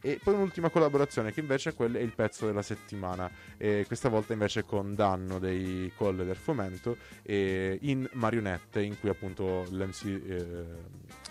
E 0.05 0.19
poi 0.21 0.33
un'ultima 0.33 0.69
collaborazione 0.69 1.31
che 1.31 1.39
invece 1.39 1.69
è, 1.69 1.73
quel- 1.73 1.93
è 1.95 2.01
il 2.01 2.13
pezzo 2.13 2.45
della 2.45 2.61
settimana, 2.61 3.31
e 3.55 3.85
questa 3.87 4.09
volta 4.09 4.33
invece 4.33 4.65
con 4.65 4.93
Danno 4.95 5.39
dei 5.39 5.93
Colle 5.95 6.25
del 6.25 6.35
Fomento 6.35 6.97
e 7.21 7.77
in 7.83 8.09
marionette 8.11 8.81
in 8.81 8.99
cui 8.99 9.07
appunto 9.07 9.63
l'MC 9.69 10.03
eh, 10.05 10.65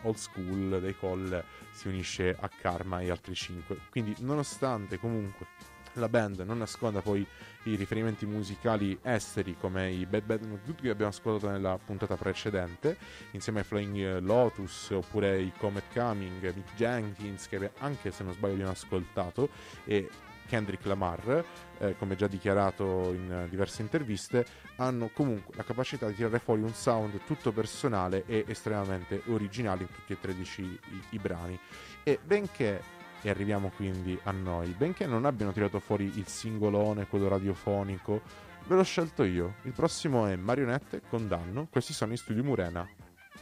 Old 0.05 0.17
School 0.17 0.81
dei 0.81 0.97
Colle 0.97 1.45
si 1.71 1.89
unisce 1.89 2.35
a 2.35 2.49
Karma 2.49 3.01
e 3.03 3.11
altri 3.11 3.35
cinque. 3.35 3.77
Quindi 3.91 4.17
nonostante 4.21 4.99
comunque 4.99 5.49
la 5.97 6.09
band 6.09 6.41
non 6.41 6.57
nasconda 6.57 7.03
poi 7.03 7.27
i 7.65 7.77
riferimenti 7.77 8.27
musicali 8.27 8.99
esteri 9.03 9.57
come 9.59 9.91
i 9.91 10.07
Bad 10.07 10.25
Bad 10.25 10.43
Not 10.43 10.75
che 10.75 10.91
abbiamo 10.91 11.11
ascoltato 11.11 11.51
nella 11.51 11.79
puntata 11.79 12.17
precedente 12.17 12.97
insieme 13.33 13.61
ai 13.61 13.65
Flying 13.65 14.19
Lotus 14.21 14.91
oppure 14.91 15.41
i 15.41 15.53
Comet 15.57 15.85
Coming, 15.93 16.43
Mick 16.43 16.75
Jenkins 16.75 17.49
che 17.49 17.71
anche 17.79 18.11
se 18.11 18.25
non 18.25 18.33
sbaglio 18.33 18.55
abbiamo 18.55 18.73
ascoltato 18.73 19.49
e 19.85 20.09
Kendrick 20.47 20.85
Lamar 20.85 21.45
eh, 21.79 21.97
come 21.97 22.17
già 22.17 22.27
dichiarato 22.27 23.13
in 23.13 23.33
eh, 23.33 23.49
diverse 23.49 23.83
interviste 23.83 24.45
hanno 24.77 25.09
comunque 25.13 25.55
la 25.57 25.63
capacità 25.63 26.07
di 26.07 26.15
tirare 26.15 26.39
fuori 26.41 26.63
un 26.63 26.75
sound 26.75 27.21
tutto 27.25 27.53
personale 27.53 28.25
e 28.27 28.45
estremamente 28.47 29.23
originale 29.29 29.83
in 29.83 29.89
tutti 29.89 30.13
e 30.13 30.21
13 30.21 30.63
i, 30.63 30.79
i 31.11 31.19
brani. 31.19 31.59
E 32.03 32.19
benché 32.23 32.83
e 33.23 33.31
arriviamo 33.31 33.73
quindi 33.75 34.19
a 34.25 34.31
noi. 34.33 34.75
Benché 34.77 35.07
non 35.07 35.25
abbiano 35.25 35.53
tirato 35.53 35.81
fuori 35.81 36.11
il 36.17 36.27
singolone, 36.27 37.07
quello 37.07 37.29
radiofonico, 37.29 38.21
ve 38.67 38.75
l'ho 38.75 38.83
scelto 38.85 39.23
io. 39.23 39.55
Il 39.63 39.73
prossimo 39.73 40.27
è 40.27 40.37
Marionette 40.37 41.03
con 41.09 41.29
Danno. 41.29 41.69
Questi 41.71 41.93
sono 41.93 42.13
i 42.13 42.17
studi 42.17 42.43
Murena. 42.43 42.87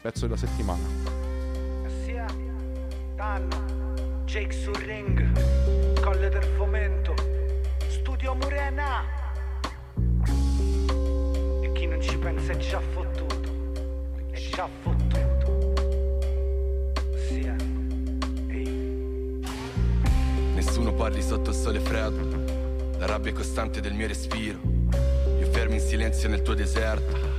Pezzo 0.01 0.27
della 0.27 0.37
settimana. 0.37 0.83
Sia 2.05 2.27
Danno, 3.15 4.25
Jake 4.25 4.53
sul 4.53 4.79
Colle 6.01 6.29
del 6.31 6.45
Fomento, 6.57 7.15
Studio 7.89 8.35
Murena. 8.35 9.05
E 11.63 11.73
chi 11.73 11.87
non 11.87 12.01
ci 12.01 12.17
pensa 12.17 12.53
è 12.53 12.57
già 12.57 12.81
fottuto, 12.81 13.73
è 14.31 14.39
già 14.39 14.69
fottuto. 14.81 15.75
Sia, 17.29 17.55
Nessuno 20.81 20.97
parli 20.97 21.21
sotto 21.21 21.51
il 21.51 21.57
sole 21.57 21.79
freddo, 21.79 22.97
la 22.97 23.05
rabbia 23.05 23.35
costante 23.35 23.83
del 23.83 23.93
mio 23.93 24.07
respiro. 24.07 24.59
Io 25.39 25.47
fermo 25.51 25.75
in 25.75 25.81
silenzio 25.81 26.27
nel 26.31 26.41
tuo 26.41 26.55
deserto, 26.55 27.30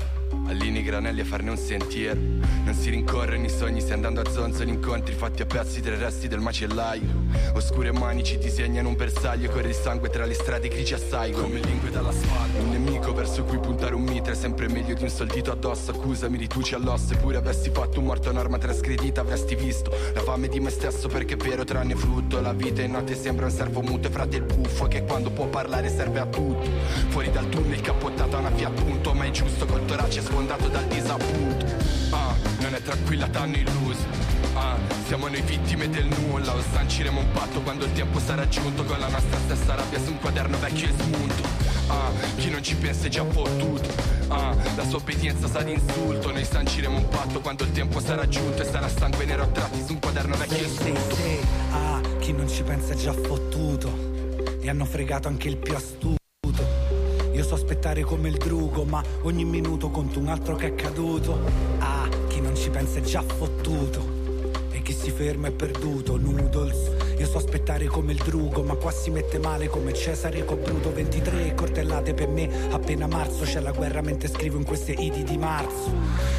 allinei 0.52 0.82
i 0.82 0.84
granelli 0.84 1.22
a 1.22 1.26
farne 1.26 1.50
un 1.50 1.58
sentiero. 1.58 2.20
Non 2.64 2.74
si 2.76 2.90
rincorrono 2.90 3.44
i 3.44 3.50
sogni, 3.50 3.82
stai 3.82 3.94
andando 3.94 4.22
a 4.22 4.30
zonzo, 4.30 4.64
gli 4.64 4.70
incontri 4.70 5.16
fatti 5.16 5.42
a 5.42 5.46
pezzi 5.46 5.82
tra 5.82 5.96
i 5.96 5.98
resti 5.98 6.28
del 6.28 6.40
macellaio. 6.40 7.30
Oscure 7.54 7.92
mani 7.92 8.24
ci 8.24 8.38
disegnano 8.38 8.90
un 8.90 8.96
bersaglio, 8.96 9.50
corre 9.50 9.70
il 9.70 9.76
sangue 9.76 10.10
tra 10.10 10.26
le 10.26 10.34
strade 10.34 10.68
grigie 10.68 10.96
assai. 10.96 11.32
Come 11.32 11.60
lingue 11.60 11.90
dall'asfalto, 11.90 12.60
un 12.60 12.70
nemico 12.70 13.14
verso 13.14 13.44
cui 13.44 13.58
puntare 13.58 13.96
un 13.96 14.04
mitra 14.04 14.34
è 14.34 14.36
sempre 14.36 14.68
meglio 14.68 14.94
di 14.94 15.04
un 15.04 15.10
soldito 15.10 15.52
addosso. 15.52 15.92
Accusami, 15.92 16.38
riduci 16.38 16.76
all'osso, 16.76 17.14
eppure 17.14 17.38
avessi 17.38 17.72
fatto 17.72 18.00
un 18.00 18.06
morto 18.06 18.30
un'arma 18.30 18.58
trasgredita, 18.58 19.22
avresti 19.22 19.56
visto 19.56 19.92
la 20.14 20.22
fame 20.22 20.48
di 20.48 20.60
me 20.60 20.70
stesso 20.70 21.08
perché 21.08 21.34
è 21.34 21.38
vero 21.38 21.64
tranne 21.64 21.96
frutto. 21.96 22.40
La 22.42 22.54
vita 22.54 22.82
in 22.82 22.92
notte 22.92 23.16
sembra 23.16 23.46
un 23.46 23.52
servo 23.52 23.82
muto 23.82 24.08
e 24.08 24.12
frate 24.12 24.38
il 24.38 24.44
buffo 24.44 24.88
che 24.88 25.04
quando 25.04 25.32
può 25.32 25.48
parlare 25.48 25.90
serve 25.90 26.20
a 26.20 26.26
tutto. 26.26 26.70
Fuori 27.10 27.32
dal 27.32 27.50
tunnel 27.50 27.82
cappottata 27.82 28.38
una 28.38 28.52
Fiat 28.52 28.82
punto, 28.84 29.14
ma 29.14 29.26
è 29.26 29.32
giusto 29.32 29.66
col 29.66 29.86
torace 29.86 30.22
sfondato 30.42 30.68
dal 30.70 30.86
disappunto. 30.86 31.66
Ah, 32.10 32.34
non 32.62 32.74
è 32.74 32.82
tranquilla, 32.82 33.28
t'hanno 33.28 33.58
illuso. 33.58 34.06
Ah, 34.54 34.76
siamo 35.06 35.28
noi 35.28 35.42
vittime 35.42 35.88
del 35.90 36.08
nulla, 36.08 36.56
o 36.56 36.62
sanciremo 36.74 37.20
un 37.20 37.32
patto 37.32 37.62
quando 37.62 37.86
il 37.86 37.94
tempo 37.94 38.20
sarà 38.20 38.48
giunto 38.48 38.84
con 38.84 39.00
la 39.00 39.08
nostra 39.08 39.38
stessa 39.46 39.76
rabbia 39.76 40.00
su 40.04 40.10
un 40.12 40.20
quaderno 40.20 40.58
vecchio 40.58 40.88
e 40.90 40.94
smunto. 41.00 41.44
Ah, 41.88 42.10
chi 42.38 42.50
non 42.50 42.64
ci 42.64 42.76
pensa 42.76 43.06
è 43.06 43.10
già 43.10 43.24
fottuto. 43.24 43.88
Ah, 44.30 44.56
la 44.76 44.86
sua 44.88 44.98
obbedienza 44.98 45.48
sa 45.48 45.62
di 45.62 45.74
insulto, 45.74 46.32
noi 46.32 46.44
sanciremo 46.44 46.98
un 46.98 47.08
patto 47.08 47.40
quando 47.40 47.64
il 47.64 47.72
tempo 47.72 48.00
sarà 48.00 48.28
giunto 48.28 48.64
e 48.64 48.66
sarà 48.66 48.90
sangue 48.90 49.26
nero 49.26 49.44
a 49.44 49.48
tratti 49.48 49.84
su 49.86 49.94
un 49.94 50.00
quaderno 50.00 50.36
vecchio 50.38 50.58
e 50.66 50.70
Sì, 50.70 50.76
smunto. 50.76 51.16
sì, 51.16 51.38
ah, 51.72 52.02
chi 52.20 52.32
non 52.34 52.50
ci 52.50 52.64
pensa 52.64 52.94
è 52.94 52.96
già 52.96 53.14
fottuto. 53.14 54.10
E 54.60 54.70
hanno 54.70 54.86
fregato 54.86 55.28
anche 55.28 55.48
il 55.50 55.58
più 55.58 55.76
astuto. 55.76 56.20
Io 57.42 57.48
so 57.48 57.56
aspettare 57.56 58.04
come 58.04 58.30
il 58.30 58.38
drugo, 58.38 58.84
ma 58.84 59.04
ogni 59.24 59.46
minuto 59.46 59.90
conto 59.90 60.20
un 60.20 60.28
altro 60.28 60.56
che 60.56 60.68
è 60.68 60.76
caduto. 60.76 61.40
Ah, 61.80 62.08
chi 62.28 62.40
non 62.40 62.56
ci 62.56 62.70
pensa 62.70 63.00
è 63.00 63.02
già 63.02 63.24
fottuto. 63.24 64.06
E 64.70 64.84
chi 64.84 64.94
si 64.94 65.10
ferma 65.10 65.48
è 65.48 65.52
perduto, 65.52 66.18
noodles. 66.18 67.01
Io 67.22 67.28
so 67.28 67.38
aspettare 67.38 67.86
come 67.86 68.14
il 68.14 68.18
drugo, 68.18 68.64
ma 68.64 68.74
qua 68.74 68.90
si 68.90 69.12
mette 69.12 69.38
male 69.38 69.68
come 69.68 69.94
Cesare 69.94 70.44
Cobruto. 70.44 70.92
23 70.92 71.54
cortellate 71.54 72.16
per 72.16 72.28
me, 72.30 72.50
appena 72.72 73.06
marzo 73.06 73.44
c'è 73.44 73.60
la 73.60 73.70
guerra 73.70 74.02
mentre 74.02 74.28
scrivo 74.28 74.58
in 74.58 74.64
queste 74.64 74.94
idi 74.94 75.24
di 75.24 75.38
marzo. 75.38 75.94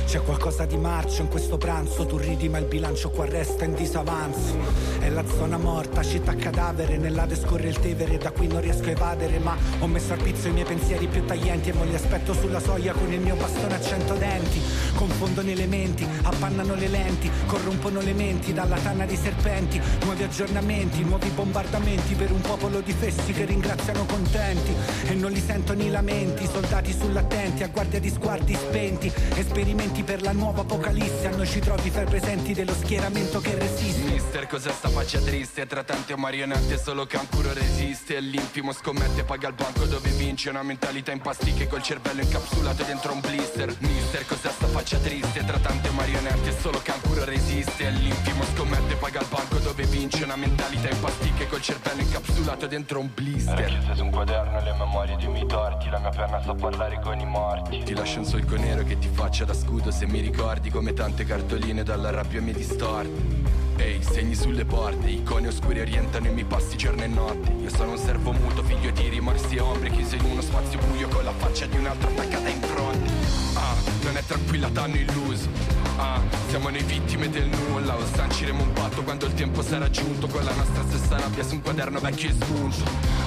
C'è 0.06 0.20
qualcosa 0.22 0.64
di 0.64 0.76
marcio 0.76 1.22
in 1.22 1.28
questo 1.28 1.56
pranzo, 1.56 2.04
tu 2.04 2.16
ridi 2.16 2.48
ma 2.48 2.58
il 2.58 2.64
bilancio 2.64 3.10
qua 3.10 3.26
resta 3.26 3.64
in 3.64 3.74
disavanzo. 3.74 4.56
È 4.98 5.08
la 5.08 5.24
zona 5.24 5.56
morta, 5.56 6.02
città 6.02 6.34
cadavere, 6.34 6.96
nell'Ade 6.96 7.36
scorre 7.36 7.68
il 7.68 7.78
Tevere, 7.78 8.18
da 8.18 8.32
qui 8.32 8.48
non 8.48 8.60
riesco 8.60 8.88
a 8.88 8.90
evadere, 8.90 9.38
ma 9.38 9.56
ho 9.78 9.86
messo 9.86 10.14
al 10.14 10.20
pizzo 10.20 10.48
i 10.48 10.50
miei 10.50 10.66
pensieri 10.66 11.06
più 11.06 11.24
taglienti 11.24 11.68
e 11.68 11.74
mo 11.74 11.84
li 11.84 11.94
aspetto 11.94 12.34
sulla 12.34 12.58
soglia 12.58 12.92
con 12.92 13.12
il 13.12 13.20
mio 13.20 13.36
bastone 13.36 13.76
a 13.76 13.80
cento 13.80 14.14
denti. 14.14 14.60
Confondono 15.02 15.50
elementi, 15.50 16.06
appannano 16.22 16.76
le 16.76 16.86
lenti, 16.86 17.28
corrompono 17.46 18.00
le 18.00 18.12
menti 18.12 18.52
dalla 18.52 18.78
tana 18.78 19.04
di 19.04 19.16
serpenti, 19.16 19.80
nuovi 20.04 20.22
aggiornamenti, 20.22 21.02
nuovi 21.02 21.28
bombardamenti 21.30 22.14
per 22.14 22.30
un 22.30 22.40
popolo 22.40 22.80
di 22.80 22.92
fessi 22.92 23.32
che 23.32 23.44
ringraziano 23.44 24.04
contenti 24.04 24.72
e 25.08 25.14
non 25.14 25.32
li 25.32 25.42
sentono 25.44 25.82
i 25.82 25.90
lamenti, 25.90 26.46
soldati 26.46 26.92
sull'attenti 26.96 27.64
a 27.64 27.66
guardia 27.66 27.98
di 27.98 28.10
sguardi 28.10 28.54
spenti, 28.54 29.12
esperimenti 29.34 30.04
per 30.04 30.22
la 30.22 30.30
nuova 30.30 30.60
apocalisse, 30.60 31.26
a 31.26 31.34
noi 31.34 31.48
ci 31.48 31.58
trovi 31.58 31.90
fra 31.90 32.04
presenti 32.04 32.54
dello 32.54 32.72
schieramento 32.72 33.40
che 33.40 33.58
resiste. 33.58 34.08
Mister, 34.08 34.46
cos'è 34.46 34.70
sta 34.70 34.88
faccia 34.88 35.18
triste? 35.18 35.66
Tra 35.66 35.82
tante 35.82 36.14
marionette 36.16 36.78
solo 36.78 37.06
Cancuro 37.06 37.52
resiste. 37.52 38.20
L'infimo 38.20 38.72
scommette, 38.72 39.24
paga 39.24 39.48
il 39.48 39.54
banco 39.54 39.84
dove 39.84 40.10
vince. 40.10 40.50
Una 40.50 40.62
mentalità 40.62 41.10
in 41.10 41.20
pasticche 41.20 41.66
col 41.66 41.82
cervello 41.82 42.20
incapsulato 42.20 42.84
dentro 42.84 43.12
un 43.12 43.18
blister. 43.20 43.74
Mister, 43.80 44.24
cos'è 44.26 44.50
sta 44.50 44.68
faccia 44.68 44.91
triste? 44.98 45.44
Tra 45.44 45.58
tante 45.58 45.90
marionette 45.90 46.52
solo 46.58 46.80
Cancuro 46.82 47.24
resiste. 47.24 47.88
L'infimo 47.90 48.42
scommette, 48.54 48.94
paga 48.96 49.20
il 49.20 49.26
banco 49.28 49.58
dove 49.58 49.84
vince. 49.84 50.24
Una 50.24 50.36
mentalità 50.36 50.88
in 50.88 51.00
pasticche 51.00 51.48
col 51.48 51.60
cervello 51.60 52.02
incapsulato 52.02 52.66
dentro 52.66 53.00
un 53.00 53.10
blister. 53.12 53.58
Racchiuse 53.58 53.94
su 53.94 54.04
un 54.04 54.10
quaderno 54.10 54.60
le 54.60 54.72
memorie 54.72 55.16
dei 55.16 55.28
miei 55.28 55.46
torti 55.46 55.88
La 55.88 55.98
mia 55.98 56.10
penna 56.10 56.42
sa 56.42 56.54
parlare 56.54 57.00
con 57.00 57.18
i 57.18 57.26
morti 57.26 57.82
Ti 57.82 57.94
lascio 57.94 58.18
un 58.18 58.24
solco 58.24 58.56
nero 58.56 58.82
che 58.84 58.98
ti 58.98 59.08
faccia 59.12 59.44
da 59.44 59.54
scudo 59.54 59.90
se 59.90 60.06
mi 60.06 60.20
ricordi 60.20 60.70
come 60.70 60.92
tante 60.92 61.24
cartoline 61.24 61.82
dalla 61.82 62.10
rabbia 62.10 62.40
mi 62.40 62.52
distorti. 62.52 63.60
Ehi, 63.76 64.02
segni 64.02 64.34
sulle 64.34 64.64
porte, 64.64 65.08
icone 65.08 65.48
oscuri 65.48 65.80
orientano 65.80 66.28
i 66.28 66.32
miei 66.32 66.44
passi 66.44 66.76
giorno 66.76 67.02
e 67.02 67.06
notte. 67.06 67.50
Io 67.52 67.70
sono 67.70 67.92
un 67.92 67.98
servo 67.98 68.32
muto, 68.32 68.62
figlio 68.62 68.90
di 68.90 69.08
rimorsi 69.08 69.56
e 69.56 69.60
ombre, 69.60 69.90
chiuso 69.90 70.14
in 70.16 70.24
uno 70.24 70.40
spazio 70.40 70.78
buio 70.78 71.08
con 71.08 71.24
la 71.24 71.32
faccia 71.32 71.66
di 71.66 71.78
un 71.78 71.86
altro 71.86 72.08
attaccata 72.08 72.48
in 72.48 72.60
fronte. 72.60 73.41
Ah, 73.54 73.74
non 74.02 74.16
è 74.16 74.24
tranquilla, 74.24 74.68
t'hanno 74.68 74.96
illuso. 74.96 75.48
Ah, 75.96 76.20
siamo 76.48 76.70
noi 76.70 76.82
vittime 76.82 77.28
del 77.28 77.46
nulla, 77.46 77.96
o 77.96 78.04
sanciremo 78.14 78.62
un 78.62 78.72
patto 78.72 79.02
quando 79.02 79.26
il 79.26 79.34
tempo 79.34 79.62
sarà 79.62 79.90
giunto 79.90 80.26
con 80.26 80.42
la 80.42 80.52
nostra 80.52 80.82
stessa 80.88 81.18
rabbia 81.18 81.44
su 81.44 81.54
un 81.54 81.62
quaderno 81.62 82.00
vecchio 82.00 82.30
e 82.30 82.32
spunto. 82.32 82.82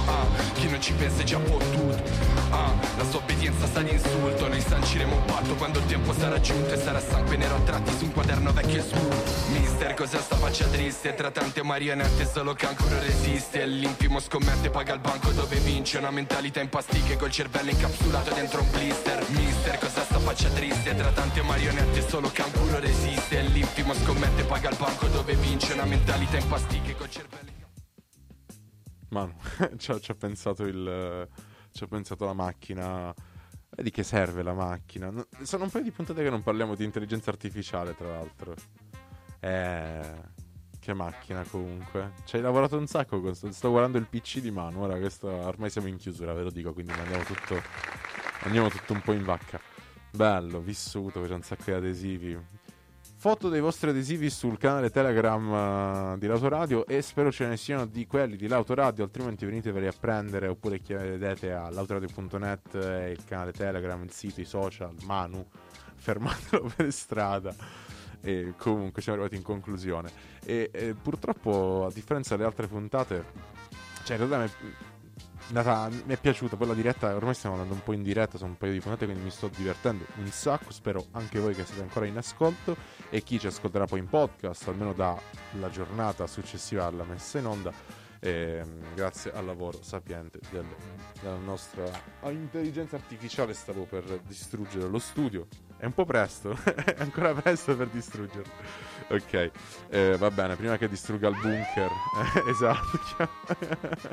Ah, 0.08 0.26
chi 0.54 0.70
non 0.70 0.82
ci 0.82 0.94
pensa 0.94 1.22
è 1.22 1.24
già 1.24 1.40
fottuto. 1.40 2.04
Ah, 2.50 2.74
la 2.98 3.06
sua 3.10 3.20
obbedienza 3.20 3.82
di 3.82 3.92
insulto, 3.92 4.48
noi 4.48 4.62
sanciremo 4.62 5.16
un 5.16 5.26
patto 5.26 5.56
quando 5.56 5.80
il 5.80 5.86
tempo 5.86 6.14
sarà 6.14 6.40
giunto 6.40 6.74
e 6.74 6.78
sarà 6.78 7.02
sangue 7.02 7.36
nero 7.36 7.56
a 7.56 7.60
tratti 7.60 7.92
su 7.98 8.06
un 8.06 8.14
quaderno 8.14 8.54
vecchio 8.54 8.80
e 8.80 8.82
spunto. 8.82 9.24
Mister, 9.52 9.94
cos'è 9.94 10.20
sta 10.20 10.36
faccia 10.38 10.66
triste? 10.68 11.14
Tra 11.14 11.30
tante 11.30 11.62
marionette 11.62 12.30
solo 12.32 12.54
cancro 12.54 12.88
resiste. 13.00 13.62
E 13.62 13.68
l'infimo 13.68 14.20
scommette, 14.20 14.70
paga 14.70 14.94
il 14.94 15.00
banco 15.00 15.32
dove 15.32 15.58
vince. 15.58 15.98
Una 15.98 16.12
mentalità 16.12 16.62
in 16.62 16.70
pasticche 16.70 17.18
col 17.18 17.32
cervello 17.32 17.70
incapsulato 17.70 18.34
dentro 18.34 18.62
un 18.62 18.72
blister. 18.72 19.26
Mister, 19.30 19.78
cos'è 19.78 20.04
sta 20.04 20.15
faccia 20.20 20.50
triste? 20.50 20.96
Tra 20.96 21.12
tante 21.12 21.42
marionette 21.42 22.02
solo 22.08 22.30
cancro 22.30 22.80
resiste. 22.80 23.42
L'infimo 23.42 23.94
scommette, 23.94 24.44
paga 24.44 24.70
il 24.70 24.78
banco 24.78 25.08
dove 25.08 25.36
vince. 25.36 25.74
Una 25.74 25.86
mentalità 25.86 26.38
in 26.38 26.48
pasticche 26.48 26.96
col 26.96 27.10
cervello 27.10 27.46
Manu, 29.10 29.34
ci 29.78 29.92
ha, 29.92 30.16
pensato 30.16 30.66
il. 30.66 31.28
Ci 31.72 31.84
ha 31.84 31.88
pensato 31.88 32.26
la 32.26 32.34
macchina. 32.34 33.14
E 33.78 33.84
di 33.84 33.92
che 33.92 34.04
serve 34.04 34.44
la 34.44 34.54
macchina? 34.54 35.10
No- 35.10 35.28
sono 35.44 35.66
un 35.66 35.70
paio 35.70 35.84
di 35.84 35.92
puntate 35.92 36.24
che 36.24 36.30
non 36.30 36.44
parliamo 36.44 36.76
di 36.76 36.84
intelligenza 36.84 37.30
artificiale, 37.30 37.96
tra 37.96 38.10
l'altro. 38.10 38.56
Eh. 39.40 40.34
Che 40.80 40.94
macchina 40.94 41.44
comunque. 41.50 42.14
Ci 42.26 42.36
hai 42.36 42.42
lavorato 42.42 42.78
un 42.78 42.88
sacco 42.88 43.20
con 43.20 43.34
sto, 43.34 43.70
guardando 43.70 43.98
il 43.98 44.08
PC 44.08 44.40
di 44.40 44.52
Manu. 44.52 44.84
Ora 44.84 44.98
questo 44.98 45.28
ormai 45.28 45.70
siamo 45.70 45.88
in 45.88 45.98
chiusura, 45.98 46.34
ve 46.34 46.44
lo 46.44 46.52
dico, 46.52 46.74
quindi 46.74 46.92
andiamo 46.92 47.24
tutto. 47.24 47.60
Andiamo 48.42 48.70
tutto 48.70 48.94
un 48.94 49.02
po' 49.02 49.14
in 49.14 49.24
vacca. 49.24 49.60
Bello, 50.16 50.62
vissuto, 50.62 51.24
c'è 51.24 51.34
un 51.34 51.42
sacco 51.42 51.64
di 51.66 51.72
adesivi. 51.74 52.40
foto 53.18 53.50
dei 53.50 53.60
vostri 53.60 53.90
adesivi 53.90 54.30
sul 54.30 54.58
canale 54.58 54.90
Telegram 54.90 56.14
eh, 56.14 56.18
di 56.20 56.28
L'Autoradio 56.28 56.86
e 56.86 57.02
spero 57.02 57.34
ce 57.34 57.48
ne 57.48 57.58
siano 57.58 57.86
di 57.86 58.08
quelli 58.08 58.38
di 58.38 58.48
L'Autoradio, 58.48 59.04
altrimenti 59.04 59.46
veniteveli 59.46 59.88
a 59.88 59.94
prendere 60.00 60.48
oppure 60.48 60.80
chiedete 60.80 61.52
a 61.52 61.70
l'autoradio.net 61.70 62.76
eh, 62.76 63.12
il 63.12 63.26
canale 63.26 63.52
Telegram, 63.52 64.02
il 64.04 64.12
sito, 64.12 64.40
i 64.40 64.46
social, 64.46 64.96
Manu, 65.04 65.46
fermatelo 65.96 66.72
per 66.74 66.94
strada. 66.94 67.54
E 68.22 68.54
comunque 68.58 69.02
siamo 69.02 69.20
arrivati 69.20 69.38
in 69.38 69.46
conclusione. 69.46 70.10
E, 70.46 70.70
e 70.72 70.94
purtroppo, 70.94 71.88
a 71.88 71.92
differenza 71.92 72.38
delle 72.38 72.48
altre 72.48 72.68
puntate, 72.68 73.26
cioè 74.06 74.18
in 74.18 74.30
realtà 74.30 74.50
andata- 75.48 75.90
mi 75.90 76.14
è 76.14 76.18
piaciuta. 76.18 76.56
Poi 76.56 76.68
la 76.68 76.74
diretta, 76.74 77.14
ormai 77.16 77.34
stiamo 77.34 77.56
andando 77.56 77.76
un 77.76 77.84
po' 77.84 77.94
in 77.94 78.04
diretta, 78.04 78.38
sono 78.38 78.52
un 78.52 78.58
paio 78.58 78.72
di 78.74 78.80
puntate, 78.80 79.06
quindi 79.06 79.24
mi 79.24 79.30
sto 79.32 79.48
divertendo 79.48 80.06
un 80.18 80.28
sacco. 80.28 80.72
Spero 80.72 81.06
anche 81.12 81.40
voi 81.40 81.54
che 81.56 81.66
siete 81.66 81.82
ancora 81.82 82.06
in 82.06 82.18
ascolto 82.18 82.76
e 83.10 83.22
chi 83.22 83.40
ci 83.40 83.48
ascolterà 83.48 83.86
poi 83.86 84.00
in 84.00 84.08
podcast, 84.08 84.68
almeno 84.68 84.94
dalla 84.94 85.70
giornata 85.72 86.28
successiva 86.28 86.86
alla 86.86 87.04
messa 87.04 87.40
in 87.40 87.46
onda. 87.46 88.04
Ehm, 88.22 88.96
grazie 88.96 89.32
al 89.34 89.46
lavoro 89.46 89.84
sapiente 89.84 90.40
del- 90.50 90.66
della 91.22 91.36
nostra 91.38 91.84
intelligenza 92.30 92.96
artificiale 92.96 93.54
stavo 93.54 93.84
per 93.84 94.04
distruggere 94.26 94.88
lo 94.88 94.98
studio. 94.98 95.46
È 95.78 95.86
un 95.86 95.94
po' 95.94 96.06
presto, 96.06 96.58
è 96.74 96.96
ancora 96.98 97.34
presto 97.34 97.76
per 97.76 97.88
distruggerlo. 97.90 98.52
Ok, 99.08 99.52
eh, 99.90 100.18
va 100.18 100.32
bene, 100.32 100.56
prima 100.56 100.78
che 100.78 100.90
distrugga 100.90 101.28
il 101.28 101.36
bunker. 101.40 101.90
esatto. 102.50 103.30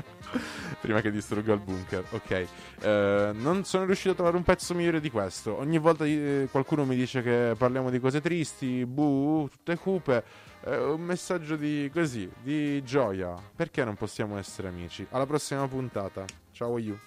prima 0.81 1.01
che 1.01 1.11
distrugga 1.11 1.55
il 1.55 1.61
bunker, 1.61 2.05
ok. 2.11 2.47
Eh, 2.81 3.31
non 3.33 3.65
sono 3.65 3.87
riuscito 3.87 4.11
a 4.11 4.15
trovare 4.15 4.37
un 4.37 4.43
pezzo 4.43 4.75
migliore 4.75 5.01
di 5.01 5.11
questo. 5.11 5.57
Ogni 5.59 5.79
volta 5.79 6.05
eh, 6.05 6.47
qualcuno 6.51 6.85
mi 6.85 6.95
dice 6.95 7.23
che 7.23 7.55
parliamo 7.57 7.89
di 7.89 8.01
cose 8.01 8.21
tristi, 8.21 8.85
buh, 8.85 9.49
tutte 9.51 9.79
cupe. 9.79 10.25
Eh, 10.65 10.77
un 10.77 11.01
messaggio 11.01 11.57
di 11.57 11.91
così, 11.93 12.31
di 12.43 12.83
gioia. 12.85 13.35
Perché 13.57 13.85
non 13.85 13.95
possiamo 13.95 14.37
essere 14.37 14.69
amici? 14.69 15.07
Alla 15.11 15.27
prossima 15.27 15.67
puntata. 15.67 16.25
Ciao 16.53 16.79
you. 16.79 16.99